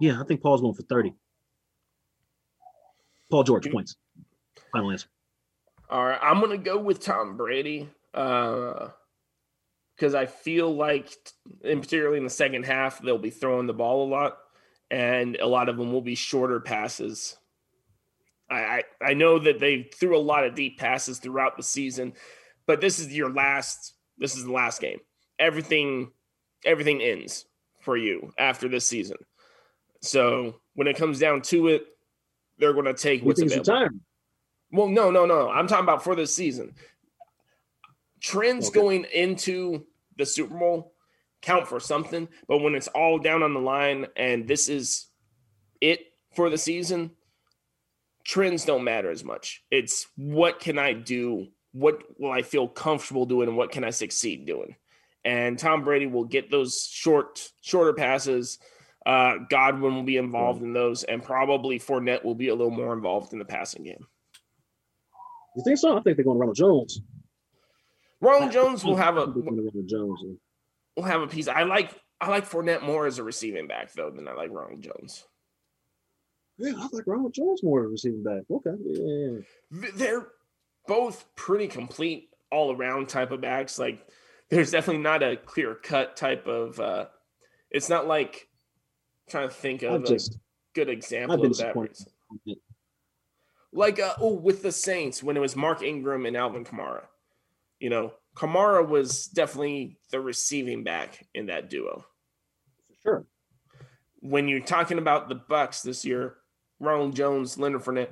yeah, 0.01 0.21
I 0.21 0.25
think 0.25 0.43
Paul's 0.43 0.61
going 0.61 0.75
for 0.75 0.83
30. 0.83 1.15
Paul 3.31 3.43
George 3.45 3.71
points. 3.71 3.97
Final 4.73 4.91
answer. 4.91 5.09
All 5.89 6.05
right, 6.05 6.19
I'm 6.21 6.41
gonna 6.41 6.59
go 6.59 6.79
with 6.79 7.01
Tom 7.01 7.37
Brady 7.37 7.89
because 8.13 8.91
uh, 10.15 10.19
I 10.19 10.27
feel 10.27 10.75
like, 10.75 11.17
in 11.63 11.81
particularly 11.81 12.19
in 12.19 12.25
the 12.25 12.31
second 12.31 12.65
half, 12.65 13.01
they'll 13.01 13.19
be 13.19 13.31
throwing 13.31 13.67
the 13.67 13.75
ball 13.75 14.07
a 14.07 14.11
lot, 14.11 14.39
and 14.91 15.37
a 15.37 15.47
lot 15.47 15.69
of 15.69 15.77
them 15.77 15.93
will 15.93 16.01
be 16.01 16.15
shorter 16.15 16.61
passes. 16.61 17.37
I, 18.51 18.55
I, 18.55 18.83
I 19.03 19.15
know 19.15 19.39
that 19.39 19.61
they 19.61 19.91
threw 19.95 20.17
a 20.17 20.19
lot 20.19 20.45
of 20.45 20.55
deep 20.55 20.79
passes 20.79 21.19
throughout 21.19 21.57
the 21.57 21.63
season, 21.63 22.15
but 22.67 22.81
this 22.81 22.99
is 22.99 23.15
your 23.15 23.33
last. 23.33 23.95
This 24.19 24.37
is 24.37 24.45
the 24.45 24.53
last 24.53 24.81
game. 24.81 24.99
Everything, 25.39 26.11
everything 26.65 27.03
ends 27.03 27.45
for 27.81 27.97
you 27.97 28.33
after 28.39 28.69
this 28.69 28.89
season. 28.89 29.19
So 30.01 30.57
when 30.75 30.87
it 30.87 30.97
comes 30.97 31.19
down 31.19 31.43
to 31.43 31.69
it, 31.69 31.87
they're 32.59 32.73
going 32.73 32.87
to 32.87 32.95
take 32.95 33.25
what's 33.25 33.41
available. 33.41 33.89
Well, 34.73 34.89
no, 34.89 35.11
no, 35.11 35.27
no. 35.27 35.49
I'm 35.49 35.67
talking 35.67 35.85
about 35.85 36.03
for 36.03 36.15
this 36.15 36.35
season. 36.35 36.75
Trends 38.21 38.69
okay. 38.69 38.81
going 38.81 39.07
into 39.13 39.87
the 40.17 40.27
Super 40.27 40.57
Bowl 40.59 40.93
count 41.43 41.69
for 41.69 41.79
something, 41.79 42.29
but 42.49 42.59
when 42.59 42.75
it's 42.75 42.89
all 42.89 43.19
down 43.19 43.43
on 43.43 43.55
the 43.55 43.61
line 43.61 44.07
and 44.17 44.49
this 44.49 44.69
is 44.69 45.07
it 45.81 46.13
for 46.35 46.51
the 46.51 46.59
season, 46.59 47.13
trends 48.25 48.65
don't 48.65 48.85
matter 48.85 49.11
as 49.11 49.23
much. 49.23 49.63
It's 49.71 50.07
what 50.17 50.59
can 50.59 50.79
I 50.79 50.93
do? 50.95 51.49
What 51.73 52.03
will 52.19 52.33
I 52.33 52.43
feel 52.43 52.67
comfortable 52.67 53.27
doing 53.27 53.49
and 53.49 53.57
what 53.57 53.71
can 53.71 53.85
I 53.85 53.91
succeed 53.91 54.47
doing? 54.47 54.77
And 55.25 55.59
Tom 55.59 55.85
Brady 55.85 56.07
will 56.07 56.25
get 56.25 56.51
those 56.51 56.89
short, 56.91 57.51
shorter 57.61 57.93
passes 57.93 58.59
uh, 59.07 59.37
Godwin 59.49 59.95
will 59.95 60.03
be 60.03 60.17
involved 60.17 60.63
in 60.63 60.73
those, 60.73 61.05
and 61.05 61.23
probably 61.23 61.79
Fournette 61.79 62.25
will 62.25 62.35
be 62.35 62.49
a 62.49 62.55
little 62.55 62.73
more 62.73 62.93
involved 62.93 63.33
in 63.33 63.39
the 63.39 63.45
passing 63.45 63.85
game. 63.85 64.05
You 65.57 65.63
think 65.65 65.79
so? 65.79 65.97
I 65.97 66.01
think 66.03 66.17
they're 66.17 66.25
going 66.25 66.37
to 66.37 66.41
Ronald 66.41 66.57
Jones. 66.57 67.01
Ronald 68.21 68.51
Jones 68.53 68.85
will 68.85 68.97
have 68.97 69.17
a 69.17 69.27
Jones. 69.87 70.21
Will 70.97 71.05
have 71.05 71.23
a 71.23 71.29
piece. 71.29 71.47
I 71.47 71.63
like 71.63 71.95
I 72.21 72.29
like 72.31 72.49
Fournette 72.49 72.83
more 72.83 73.07
as 73.07 73.19
a 73.19 73.23
receiving 73.23 73.69
back 73.69 73.93
though 73.93 74.11
than 74.11 74.27
I 74.27 74.33
like 74.33 74.51
Ronald 74.51 74.83
Jones. 74.83 75.25
Yeah, 76.59 76.73
I 76.77 76.89
like 76.93 77.07
Ronald 77.07 77.35
Jones 77.35 77.63
more 77.63 77.83
as 77.83 77.87
a 77.87 77.89
receiving 77.91 78.23
back. 78.23 78.43
Okay, 78.51 78.71
yeah. 78.83 79.91
They're 79.95 80.27
both 80.89 81.25
pretty 81.37 81.69
complete 81.69 82.31
all 82.51 82.75
around 82.75 83.09
type 83.09 83.31
of 83.31 83.41
backs. 83.41 83.79
Like 83.79 84.05
there's 84.49 84.71
definitely 84.71 85.03
not 85.03 85.23
a 85.23 85.37
clear 85.37 85.75
cut 85.75 86.17
type 86.17 86.47
of. 86.47 86.81
uh 86.81 87.07
It's 87.71 87.89
not 87.89 88.07
like 88.09 88.49
trying 89.29 89.49
to 89.49 89.55
think 89.55 89.83
of 89.83 90.05
a 90.05 90.07
just, 90.07 90.39
good 90.75 90.89
example 90.89 91.45
of 91.45 91.57
that. 91.59 91.93
Like 93.73 94.01
uh, 94.01 94.15
oh, 94.21 94.33
with 94.33 94.63
the 94.63 94.73
Saints 94.73 95.23
when 95.23 95.37
it 95.37 95.41
was 95.41 95.57
Mark 95.57 95.83
Ingram 95.83 96.27
and 96.27 96.37
Alvin 96.37 96.65
Kamara. 96.65 97.03
You 97.79 97.91
know, 97.91 98.13
Kamara 98.37 98.87
was 98.87 99.27
definitely 99.27 99.99
the 100.11 100.21
receiving 100.21 100.83
back 100.83 101.27
in 101.35 101.47
that 101.47 101.69
duo. 101.69 102.05
For 102.89 102.95
sure. 103.03 103.27
When 104.21 104.49
you're 104.49 104.61
talking 104.61 104.99
about 104.99 105.29
the 105.29 105.37
Bucs 105.37 105.83
this 105.83 106.05
year, 106.05 106.37
Ronald 106.81 107.15
Jones, 107.15 107.59
Leonard 107.59 107.83
Fournette, 107.83 108.11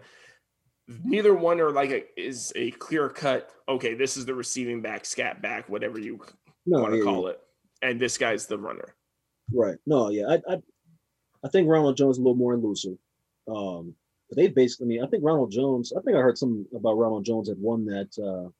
neither 1.02 1.34
one 1.34 1.60
are 1.60 1.70
like 1.70 1.90
a, 1.90 2.20
is 2.20 2.52
a 2.56 2.70
clear 2.72 3.08
cut. 3.08 3.50
Okay, 3.68 3.94
this 3.94 4.16
is 4.16 4.26
the 4.26 4.34
receiving 4.34 4.82
back, 4.82 5.06
scat 5.06 5.40
back, 5.40 5.68
whatever 5.68 5.98
you 5.98 6.20
no, 6.66 6.80
want 6.80 6.92
to 6.92 6.98
yeah, 6.98 7.04
call 7.04 7.24
yeah. 7.24 7.30
it, 7.30 7.40
and 7.82 8.00
this 8.00 8.18
guy's 8.18 8.46
the 8.46 8.58
runner. 8.58 8.94
Right. 9.52 9.76
No. 9.86 10.10
Yeah. 10.10 10.26
I, 10.28 10.54
I 10.54 10.58
I 11.44 11.48
think 11.48 11.68
Ronald 11.68 11.96
Jones 11.96 12.16
is 12.16 12.18
a 12.18 12.22
little 12.22 12.36
more 12.36 12.54
elusive. 12.54 12.96
Um, 13.46 13.94
but 14.28 14.36
they 14.36 14.48
basically, 14.48 14.86
I 14.86 14.88
mean, 14.88 15.04
I 15.04 15.06
think 15.06 15.24
Ronald 15.24 15.50
Jones. 15.50 15.92
I 15.96 16.00
think 16.00 16.16
I 16.16 16.20
heard 16.20 16.38
something 16.38 16.64
about 16.74 16.96
Ronald 16.96 17.24
Jones 17.24 17.48
had 17.48 17.58
won 17.58 17.84
that 17.86 18.18
uh, 18.18 18.50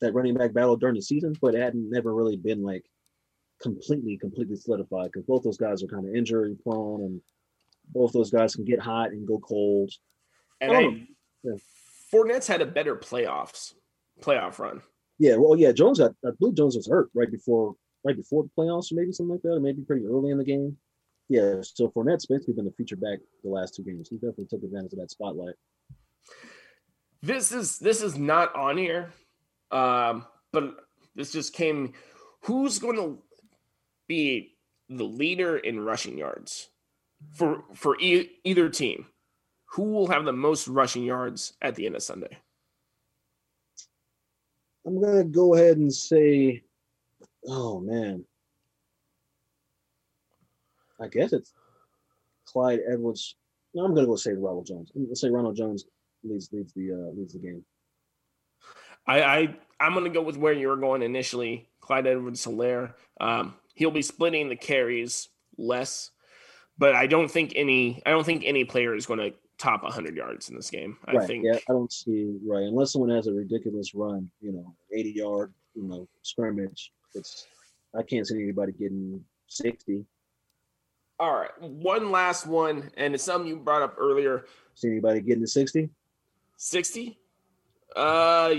that 0.00 0.14
running 0.14 0.34
back 0.34 0.52
battle 0.52 0.76
during 0.76 0.94
the 0.94 1.02
season, 1.02 1.34
but 1.40 1.54
it 1.54 1.60
hadn't 1.60 1.90
never 1.90 2.14
really 2.14 2.36
been 2.36 2.62
like 2.62 2.84
completely, 3.60 4.16
completely 4.16 4.56
solidified 4.56 5.10
because 5.12 5.26
both 5.26 5.42
those 5.42 5.58
guys 5.58 5.82
are 5.82 5.88
kind 5.88 6.08
of 6.08 6.14
injury 6.14 6.56
prone, 6.62 7.02
and 7.02 7.20
both 7.92 8.12
those 8.12 8.30
guys 8.30 8.54
can 8.54 8.64
get 8.64 8.80
hot 8.80 9.10
and 9.10 9.26
go 9.26 9.38
cold. 9.38 9.92
And 10.60 10.72
I, 10.72 10.80
yeah. 11.42 11.56
Fournette's 12.12 12.46
had 12.46 12.62
a 12.62 12.66
better 12.66 12.96
playoffs 12.96 13.74
playoff 14.20 14.58
run. 14.58 14.80
Yeah, 15.18 15.36
well, 15.36 15.56
yeah, 15.56 15.72
Jones. 15.72 16.00
I, 16.00 16.06
I 16.24 16.30
believe 16.38 16.56
Jones 16.56 16.76
was 16.76 16.88
hurt 16.88 17.10
right 17.14 17.30
before 17.30 17.74
right 18.04 18.16
before 18.16 18.44
the 18.44 18.50
playoffs, 18.56 18.90
or 18.90 18.94
maybe 18.94 19.12
something 19.12 19.32
like 19.32 19.42
that, 19.42 19.52
or 19.52 19.60
maybe 19.60 19.82
pretty 19.82 20.06
early 20.06 20.30
in 20.30 20.38
the 20.38 20.44
game. 20.44 20.76
Yeah, 21.28 21.56
so 21.62 21.88
Fournette's 21.88 22.26
basically 22.26 22.54
been 22.54 22.64
the 22.64 22.72
feature 22.72 22.96
back 22.96 23.18
the 23.44 23.50
last 23.50 23.74
two 23.74 23.82
games. 23.82 24.08
He 24.08 24.16
definitely 24.16 24.46
took 24.46 24.62
advantage 24.62 24.92
of 24.94 24.98
that 25.00 25.10
spotlight. 25.10 25.54
This 27.22 27.52
is 27.52 27.78
this 27.78 28.02
is 28.02 28.16
not 28.16 28.54
on 28.54 28.78
here, 28.78 29.12
um, 29.70 30.24
but 30.52 30.74
this 31.14 31.32
just 31.32 31.52
came. 31.52 31.92
Who's 32.42 32.78
going 32.78 32.96
to 32.96 33.18
be 34.06 34.56
the 34.88 35.04
leader 35.04 35.58
in 35.58 35.80
rushing 35.80 36.16
yards 36.16 36.70
for 37.34 37.64
for 37.74 38.00
e- 38.00 38.30
either 38.44 38.70
team? 38.70 39.06
Who 39.72 39.92
will 39.92 40.06
have 40.06 40.24
the 40.24 40.32
most 40.32 40.66
rushing 40.66 41.04
yards 41.04 41.52
at 41.60 41.74
the 41.74 41.84
end 41.84 41.96
of 41.96 42.02
Sunday? 42.02 42.38
I'm 44.86 45.02
gonna 45.02 45.24
go 45.24 45.54
ahead 45.54 45.76
and 45.76 45.92
say, 45.92 46.62
oh 47.46 47.80
man, 47.80 48.24
I 51.00 51.08
guess 51.08 51.32
it's 51.32 51.52
Clyde 52.44 52.80
Edwards. 52.90 53.36
No, 53.74 53.84
I'm 53.84 53.94
gonna 53.94 54.06
go 54.06 54.16
say 54.16 54.32
Ronald 54.32 54.66
Jones. 54.66 54.90
Let's 54.94 55.20
say 55.20 55.30
Ronald 55.30 55.56
Jones 55.56 55.84
leads 56.24 56.48
leads 56.52 56.72
the 56.72 56.92
uh, 56.92 57.16
leads 57.16 57.34
the 57.34 57.38
game. 57.38 57.64
I, 59.06 59.22
I 59.22 59.56
I'm 59.80 59.94
gonna 59.94 60.10
go 60.10 60.22
with 60.22 60.36
where 60.36 60.52
you 60.52 60.68
were 60.68 60.76
going 60.76 61.02
initially. 61.02 61.68
Clyde 61.80 62.06
Edwards 62.06 62.44
Helaire. 62.44 62.94
Um, 63.20 63.54
he'll 63.74 63.90
be 63.90 64.02
splitting 64.02 64.48
the 64.48 64.56
carries 64.56 65.28
less, 65.56 66.10
but 66.76 66.94
I 66.94 67.06
don't 67.06 67.30
think 67.30 67.52
any 67.56 68.02
I 68.04 68.10
don't 68.10 68.24
think 68.24 68.42
any 68.44 68.64
player 68.64 68.94
is 68.94 69.06
going 69.06 69.20
to 69.20 69.32
top 69.58 69.82
100 69.82 70.16
yards 70.16 70.48
in 70.50 70.56
this 70.56 70.70
game. 70.70 70.98
I 71.06 71.14
right, 71.14 71.26
think 71.26 71.44
yeah, 71.44 71.58
I 71.68 71.72
don't 71.72 71.92
see 71.92 72.38
right 72.46 72.62
unless 72.62 72.92
someone 72.92 73.10
has 73.10 73.26
a 73.26 73.32
ridiculous 73.32 73.94
run, 73.94 74.30
you 74.40 74.52
know, 74.52 74.74
80 74.92 75.10
yard, 75.10 75.54
you 75.74 75.82
know, 75.82 76.08
scrimmage. 76.22 76.92
It's 77.14 77.46
I 77.96 78.02
can't 78.02 78.26
see 78.26 78.42
anybody 78.42 78.72
getting 78.72 79.24
60. 79.46 80.04
All 81.20 81.34
right, 81.34 81.50
one 81.60 82.10
last 82.10 82.46
one, 82.46 82.90
and 82.96 83.14
it's 83.14 83.24
something 83.24 83.48
you 83.48 83.56
brought 83.56 83.82
up 83.82 83.96
earlier. 83.98 84.44
See 84.74 84.88
anybody 84.88 85.20
getting 85.20 85.42
to 85.42 85.48
sixty? 85.48 85.90
Sixty? 86.56 87.18
Uh, 87.96 88.54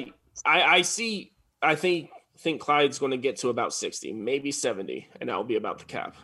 I 0.46 0.62
I 0.64 0.82
see. 0.82 1.32
I 1.62 1.76
think 1.76 2.10
think 2.40 2.62
Clyde's 2.62 3.00
going 3.00 3.12
to 3.12 3.18
get 3.18 3.36
to 3.38 3.50
about 3.50 3.74
60, 3.74 4.14
maybe 4.14 4.52
70, 4.52 5.10
and 5.20 5.30
that'll 5.30 5.44
be 5.44 5.58
about 5.58 5.78
the 5.80 5.86
cap. 5.86 6.16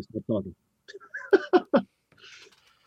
Stop 0.00 0.22
talking. 0.26 0.54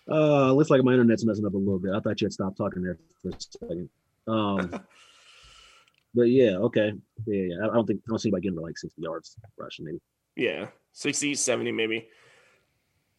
uh, 0.10 0.51
looks 0.51 0.70
like 0.70 0.84
my 0.84 0.91
internet's 0.91 1.26
messing 1.26 1.45
up 1.45 1.53
a 1.53 1.58
little 1.58 1.80
bit. 1.80 1.93
I 1.93 1.99
thought 2.01 2.20
you 2.20 2.26
had 2.26 2.34
stopped 2.34 2.58
talking 2.58 2.84
there 2.84 2.97
for 3.22 3.30
a 3.30 3.34
second. 3.39 3.89
Um, 4.28 4.70
but 6.14 6.24
yeah, 6.24 6.58
okay, 6.58 6.91
yeah, 7.26 7.41
yeah. 7.41 7.56
I 7.64 7.70
I 7.70 7.74
don't 7.74 7.86
think 7.86 8.01
I 8.06 8.10
don't 8.10 8.20
see 8.20 8.30
anybody 8.30 8.43
getting 8.43 8.58
to 8.58 8.64
like 8.64 8.78
sixty 8.78 9.01
yards 9.01 9.38
rushing. 9.58 9.86
Maybe 9.86 9.99
Yeah, 10.36 10.68
60, 10.91 11.36
70 11.36 11.72
maybe. 11.72 12.10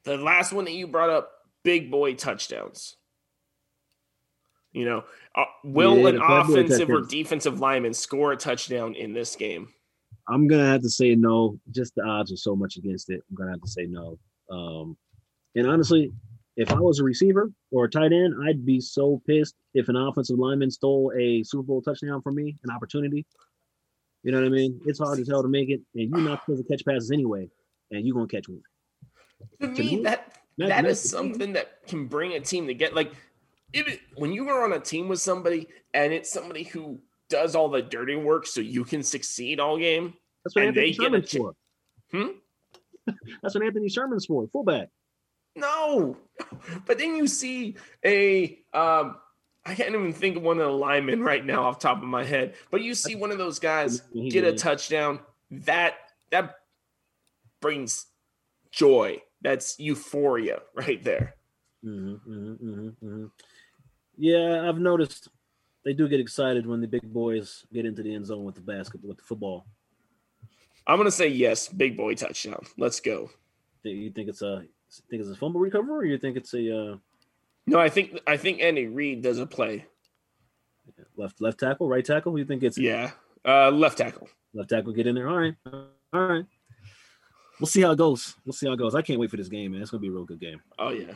The 0.07 0.17
last 0.17 0.53
one 0.53 0.65
that 0.67 0.73
you 0.73 0.87
brought 0.87 1.11
up, 1.11 1.33
big 1.65 1.91
boy 1.91 2.15
touchdowns. 2.15 2.95
You 4.73 4.85
know, 4.85 5.05
uh, 5.35 5.45
will 5.65 5.99
Yeah, 5.99 6.09
an 6.11 6.15
the 6.15 6.21
big 6.21 6.29
boy 6.29 6.35
offensive 6.37 6.91
or 6.91 7.01
defensive 7.01 7.59
lineman 7.59 7.93
score 7.93 8.33
a 8.33 8.37
touchdown 8.37 8.95
in 8.95 9.13
this 9.13 9.35
game? 9.35 9.69
I'm 10.29 10.47
gonna 10.47 10.67
have 10.67 10.83
to 10.83 10.89
say 10.89 11.17
no. 11.17 11.59
Just 11.73 11.97
the 11.97 12.03
odds 12.05 12.33
are 12.33 12.37
so 12.37 12.55
much 12.55 12.77
against 12.77 13.11
it. 13.11 13.21
I'm 13.29 13.35
gonna 13.35 13.51
have 13.51 13.63
to 13.63 13.69
say 13.69 13.87
no. 13.87 14.19
Um, 14.49 14.97
and 15.57 15.67
honestly, 15.67 16.13
if 16.57 16.71
I 16.71 16.79
was 16.79 17.01
a 17.01 17.05
receiver 17.05 17.51
or 17.73 17.87
a 17.87 17.91
tight 17.91 18.13
end, 18.13 18.35
I'd 18.47 18.65
be 18.65 18.81
so 18.81 19.21
pissed 19.27 19.57
if 19.75 19.89
an 19.89 19.97
offensive 19.97 20.39
lineman 20.39 20.71
stole 20.71 21.13
a 21.19 21.43
Super 21.43 21.65
Bowl 21.65 21.83
touchdown 21.83 22.23
from 22.23 22.37
me, 22.37 22.57
an 22.63 22.71
opportunity. 22.71 23.27
You 24.23 24.31
know 24.31 24.39
what 24.39 24.47
I 24.47 24.51
mean? 24.51 24.81
It's 24.87 25.01
hard 25.01 25.19
as 25.19 25.29
hell 25.29 25.43
to 25.43 25.49
make 25.49 25.69
it, 25.69 25.81
and 25.97 26.11
you're 26.11 26.21
not 26.21 26.45
supposed 26.45 26.65
to 26.65 26.69
catch 26.69 26.85
passes 26.85 27.11
anyway, 27.11 27.49
and 27.91 28.07
you're 28.07 28.15
gonna 28.15 28.29
catch 28.29 28.49
one. 28.49 28.63
To 29.61 29.66
To 29.66 29.82
me, 29.82 29.97
me, 29.97 30.03
that 30.05 30.32
That- 30.59 30.68
that 30.68 30.84
is 30.87 31.01
something 31.11 31.53
that 31.55 31.87
can 31.87 32.07
bring 32.07 32.32
a 32.32 32.41
team 32.41 32.66
to 32.68 32.74
get 32.74 32.95
like 32.95 33.12
if 33.72 33.87
it, 33.89 34.01
when 34.16 34.32
you 34.32 34.49
are 34.49 34.64
on 34.64 34.72
a 34.72 34.80
team 34.80 35.09
with 35.09 35.20
somebody 35.20 35.68
and 35.93 36.12
it's 36.12 36.30
somebody 36.30 36.62
who 36.62 37.01
does 37.28 37.55
all 37.57 37.68
the 37.68 37.82
dirty 37.82 38.16
work 38.16 38.47
so 38.47 38.61
you 38.61 38.84
can 38.84 39.03
succeed 39.03 39.59
all 39.61 39.76
game. 39.76 40.14
That's 40.45 40.55
what 40.55 40.62
And 40.64 40.68
Anthony 40.78 40.93
they 40.93 40.93
get 40.93 41.07
a 41.14 41.26
Sherman's 41.26 41.30
ch- 41.30 41.37
for. 41.37 41.55
Hmm? 42.12 42.28
That's 43.43 43.55
what 43.55 43.64
Anthony 43.64 43.89
Sherman's 43.89 44.26
for, 44.26 44.47
fullback. 44.49 44.89
No, 45.57 46.16
but 46.87 46.99
then 46.99 47.16
you 47.16 47.26
see 47.26 47.76
a 48.05 48.59
um, 48.72 49.16
I 49.64 49.74
can't 49.74 49.95
even 49.95 50.12
think 50.12 50.37
of 50.37 50.43
one 50.43 50.59
of 50.59 50.66
the 50.66 50.72
linemen 50.72 51.22
right 51.22 51.45
now 51.45 51.64
off 51.64 51.78
top 51.78 51.99
of 51.99 52.05
my 52.05 52.24
head. 52.24 52.55
But 52.70 52.82
you 52.82 52.95
see 52.95 53.14
one 53.16 53.30
of 53.32 53.39
those 53.39 53.59
guys 53.59 54.01
get 54.30 54.45
a 54.45 54.53
touchdown. 54.53 55.18
That 55.51 55.95
that 56.30 56.57
brings 57.61 58.07
joy. 58.71 59.21
That's 59.43 59.79
euphoria 59.79 60.61
right 60.75 61.03
there. 61.03 61.37
Mhm, 61.85 62.21
mhm, 62.27 62.59
mhm, 62.59 62.97
mhm. 63.03 63.31
Yeah, 64.17 64.69
I've 64.69 64.79
noticed 64.79 65.29
they 65.85 65.93
do 65.93 66.09
get 66.09 66.21
excited 66.21 66.67
when 66.67 66.81
the 66.81 66.89
big 66.89 67.03
boys 67.12 67.64
get 67.73 67.85
into 67.87 68.03
the 68.03 68.14
end 68.14 68.27
zone 68.27 68.45
with 68.45 68.55
the 68.57 68.61
basketball, 68.62 69.09
with 69.09 69.19
the 69.19 69.25
football. 69.25 69.67
I'm 70.87 70.99
gonna 70.99 71.11
say 71.11 71.29
yes, 71.29 71.69
big 71.69 71.97
boy 71.97 72.14
touchdown. 72.14 72.64
Let's 72.79 73.01
go. 73.01 73.31
Do 73.85 73.91
you 73.91 74.11
think 74.11 74.29
it's 74.29 74.43
a 74.43 74.64
think 75.11 75.21
it's 75.21 75.31
a 75.31 75.37
fumble 75.37 75.61
recovery, 75.61 76.09
or 76.09 76.11
you 76.12 76.19
think 76.19 76.37
it's 76.37 76.55
a 76.55 76.77
uh, 76.93 76.97
No, 77.67 77.79
I 77.79 77.89
think 77.89 78.21
I 78.27 78.37
think 78.37 78.61
Andy 78.61 78.87
Reid 78.87 79.23
does 79.23 79.39
a 79.39 79.47
play. 79.47 79.85
left 81.17 81.41
left 81.41 81.61
tackle, 81.61 81.89
right 81.89 82.05
tackle? 82.05 82.33
Who 82.33 82.39
you 82.39 82.45
think 82.45 82.62
it's 82.62 82.79
Yeah, 82.79 83.11
uh, 83.45 83.71
left 83.71 83.99
tackle. 83.99 84.29
left 84.55 84.71
tackle 84.71 84.93
get 84.93 85.07
in 85.07 85.14
there? 85.14 85.29
All 85.29 85.37
right, 85.39 85.55
all 85.73 85.89
right. 86.12 86.45
We'll 87.61 87.67
see 87.67 87.81
how 87.83 87.93
it 87.93 87.99
goes. 87.99 88.37
We'll 88.45 88.53
see 88.53 88.67
how 88.67 88.73
it 88.73 88.79
goes. 88.79 88.95
I 88.95 89.03
can't 89.03 89.19
wait 89.19 89.31
for 89.31 89.37
this 89.37 89.49
game, 89.49 89.73
man. 89.73 89.83
It's 89.83 89.91
gonna 89.91 90.01
be 90.01 90.09
a 90.09 90.13
real 90.13 90.25
good 90.25 90.41
game. 90.41 90.61
Oh 90.79 90.91
yeah. 90.91 91.15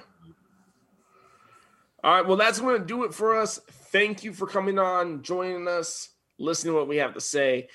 All 2.02 2.14
right, 2.14 2.26
well 2.26 2.36
that's 2.36 2.60
going 2.60 2.80
to 2.80 2.86
do 2.86 3.04
it 3.04 3.12
for 3.12 3.36
us. 3.36 3.60
Thank 3.68 4.24
you 4.24 4.32
for 4.32 4.46
coming 4.46 4.78
on, 4.78 5.22
joining 5.22 5.68
us, 5.68 6.08
listening 6.38 6.72
to 6.72 6.78
what 6.78 6.88
we 6.88 6.96
have 6.96 7.12
to 7.12 7.20
say. 7.20 7.68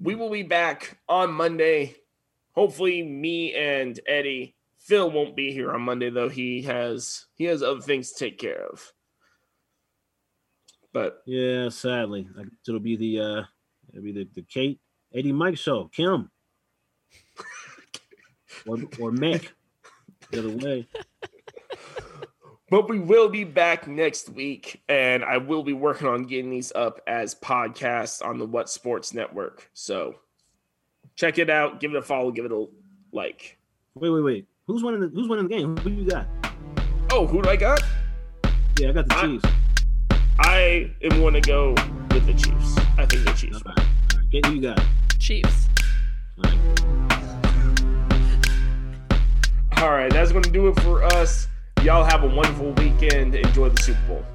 We 0.00 0.16
will 0.16 0.30
be 0.30 0.42
back 0.42 0.98
on 1.08 1.32
Monday. 1.32 1.94
Hopefully, 2.52 3.02
me 3.02 3.54
and 3.54 3.98
Eddie. 4.08 4.56
Phil 4.80 5.10
won't 5.10 5.36
be 5.36 5.52
here 5.52 5.72
on 5.72 5.82
Monday 5.82 6.10
though. 6.10 6.28
He 6.28 6.62
has 6.62 7.26
he 7.36 7.44
has 7.44 7.62
other 7.62 7.80
things 7.80 8.12
to 8.12 8.18
take 8.18 8.38
care 8.38 8.66
of. 8.66 8.92
But 10.92 11.22
Yeah, 11.24 11.68
sadly, 11.70 12.28
it'll 12.66 12.80
be 12.80 12.96
the 12.96 13.20
uh, 13.20 13.42
it'll 13.90 14.04
be 14.04 14.12
the, 14.12 14.28
the 14.34 14.42
Kate 14.42 14.80
Eddie 15.14 15.32
Mike 15.32 15.58
show. 15.58 15.88
Kim 15.88 16.30
or 18.66 18.76
or 19.00 19.10
Mick. 19.12 19.48
The 20.30 20.38
other 20.40 20.56
way. 20.56 20.86
But 22.70 22.88
we 22.88 22.98
will 22.98 23.28
be 23.28 23.44
back 23.44 23.86
next 23.86 24.30
week, 24.30 24.82
and 24.88 25.22
I 25.22 25.36
will 25.36 25.62
be 25.62 25.74
working 25.74 26.08
on 26.08 26.24
getting 26.24 26.50
these 26.50 26.72
up 26.74 26.98
as 27.06 27.34
podcasts 27.34 28.24
on 28.24 28.38
the 28.38 28.46
What 28.46 28.70
Sports 28.70 29.12
Network. 29.12 29.70
So 29.74 30.16
check 31.14 31.38
it 31.38 31.50
out, 31.50 31.78
give 31.78 31.92
it 31.92 31.96
a 31.98 32.02
follow, 32.02 32.30
give 32.32 32.46
it 32.46 32.50
a 32.52 32.66
like. 33.12 33.58
Wait, 33.94 34.08
wait, 34.10 34.22
wait. 34.22 34.48
Who's 34.66 34.82
winning? 34.82 35.02
The, 35.02 35.08
who's 35.08 35.28
winning 35.28 35.46
the 35.46 35.54
game? 35.54 35.76
Who 35.76 35.90
do 35.90 35.94
you 35.94 36.10
got? 36.10 36.26
Oh, 37.12 37.26
who 37.26 37.42
do 37.42 37.50
I 37.50 37.56
got? 37.56 37.80
Yeah, 38.80 38.88
I 38.88 38.92
got 38.92 39.08
the 39.08 39.14
I- 39.18 39.20
Chiefs. 39.26 39.44
I 40.40 40.90
am 41.02 41.20
going 41.20 41.34
to 41.34 41.40
go 41.42 41.74
with 42.10 42.26
the 42.26 42.32
Chiefs. 42.32 42.76
I 42.98 43.04
think 43.06 43.24
the 43.24 43.32
Chiefs. 43.36 43.62
All 43.64 43.72
win. 43.72 43.74
right. 43.76 43.86
All 44.14 44.18
right. 44.18 44.30
Kate, 44.32 44.46
who 44.46 44.54
you 44.54 44.62
got? 44.62 44.82
Chiefs. 45.20 45.68
All 49.84 49.90
right, 49.90 50.10
that's 50.10 50.32
going 50.32 50.44
to 50.44 50.50
do 50.50 50.68
it 50.68 50.80
for 50.80 51.04
us. 51.04 51.46
Y'all 51.82 52.04
have 52.04 52.24
a 52.24 52.26
wonderful 52.26 52.72
weekend. 52.72 53.34
Enjoy 53.34 53.68
the 53.68 53.82
Super 53.82 54.00
Bowl. 54.08 54.33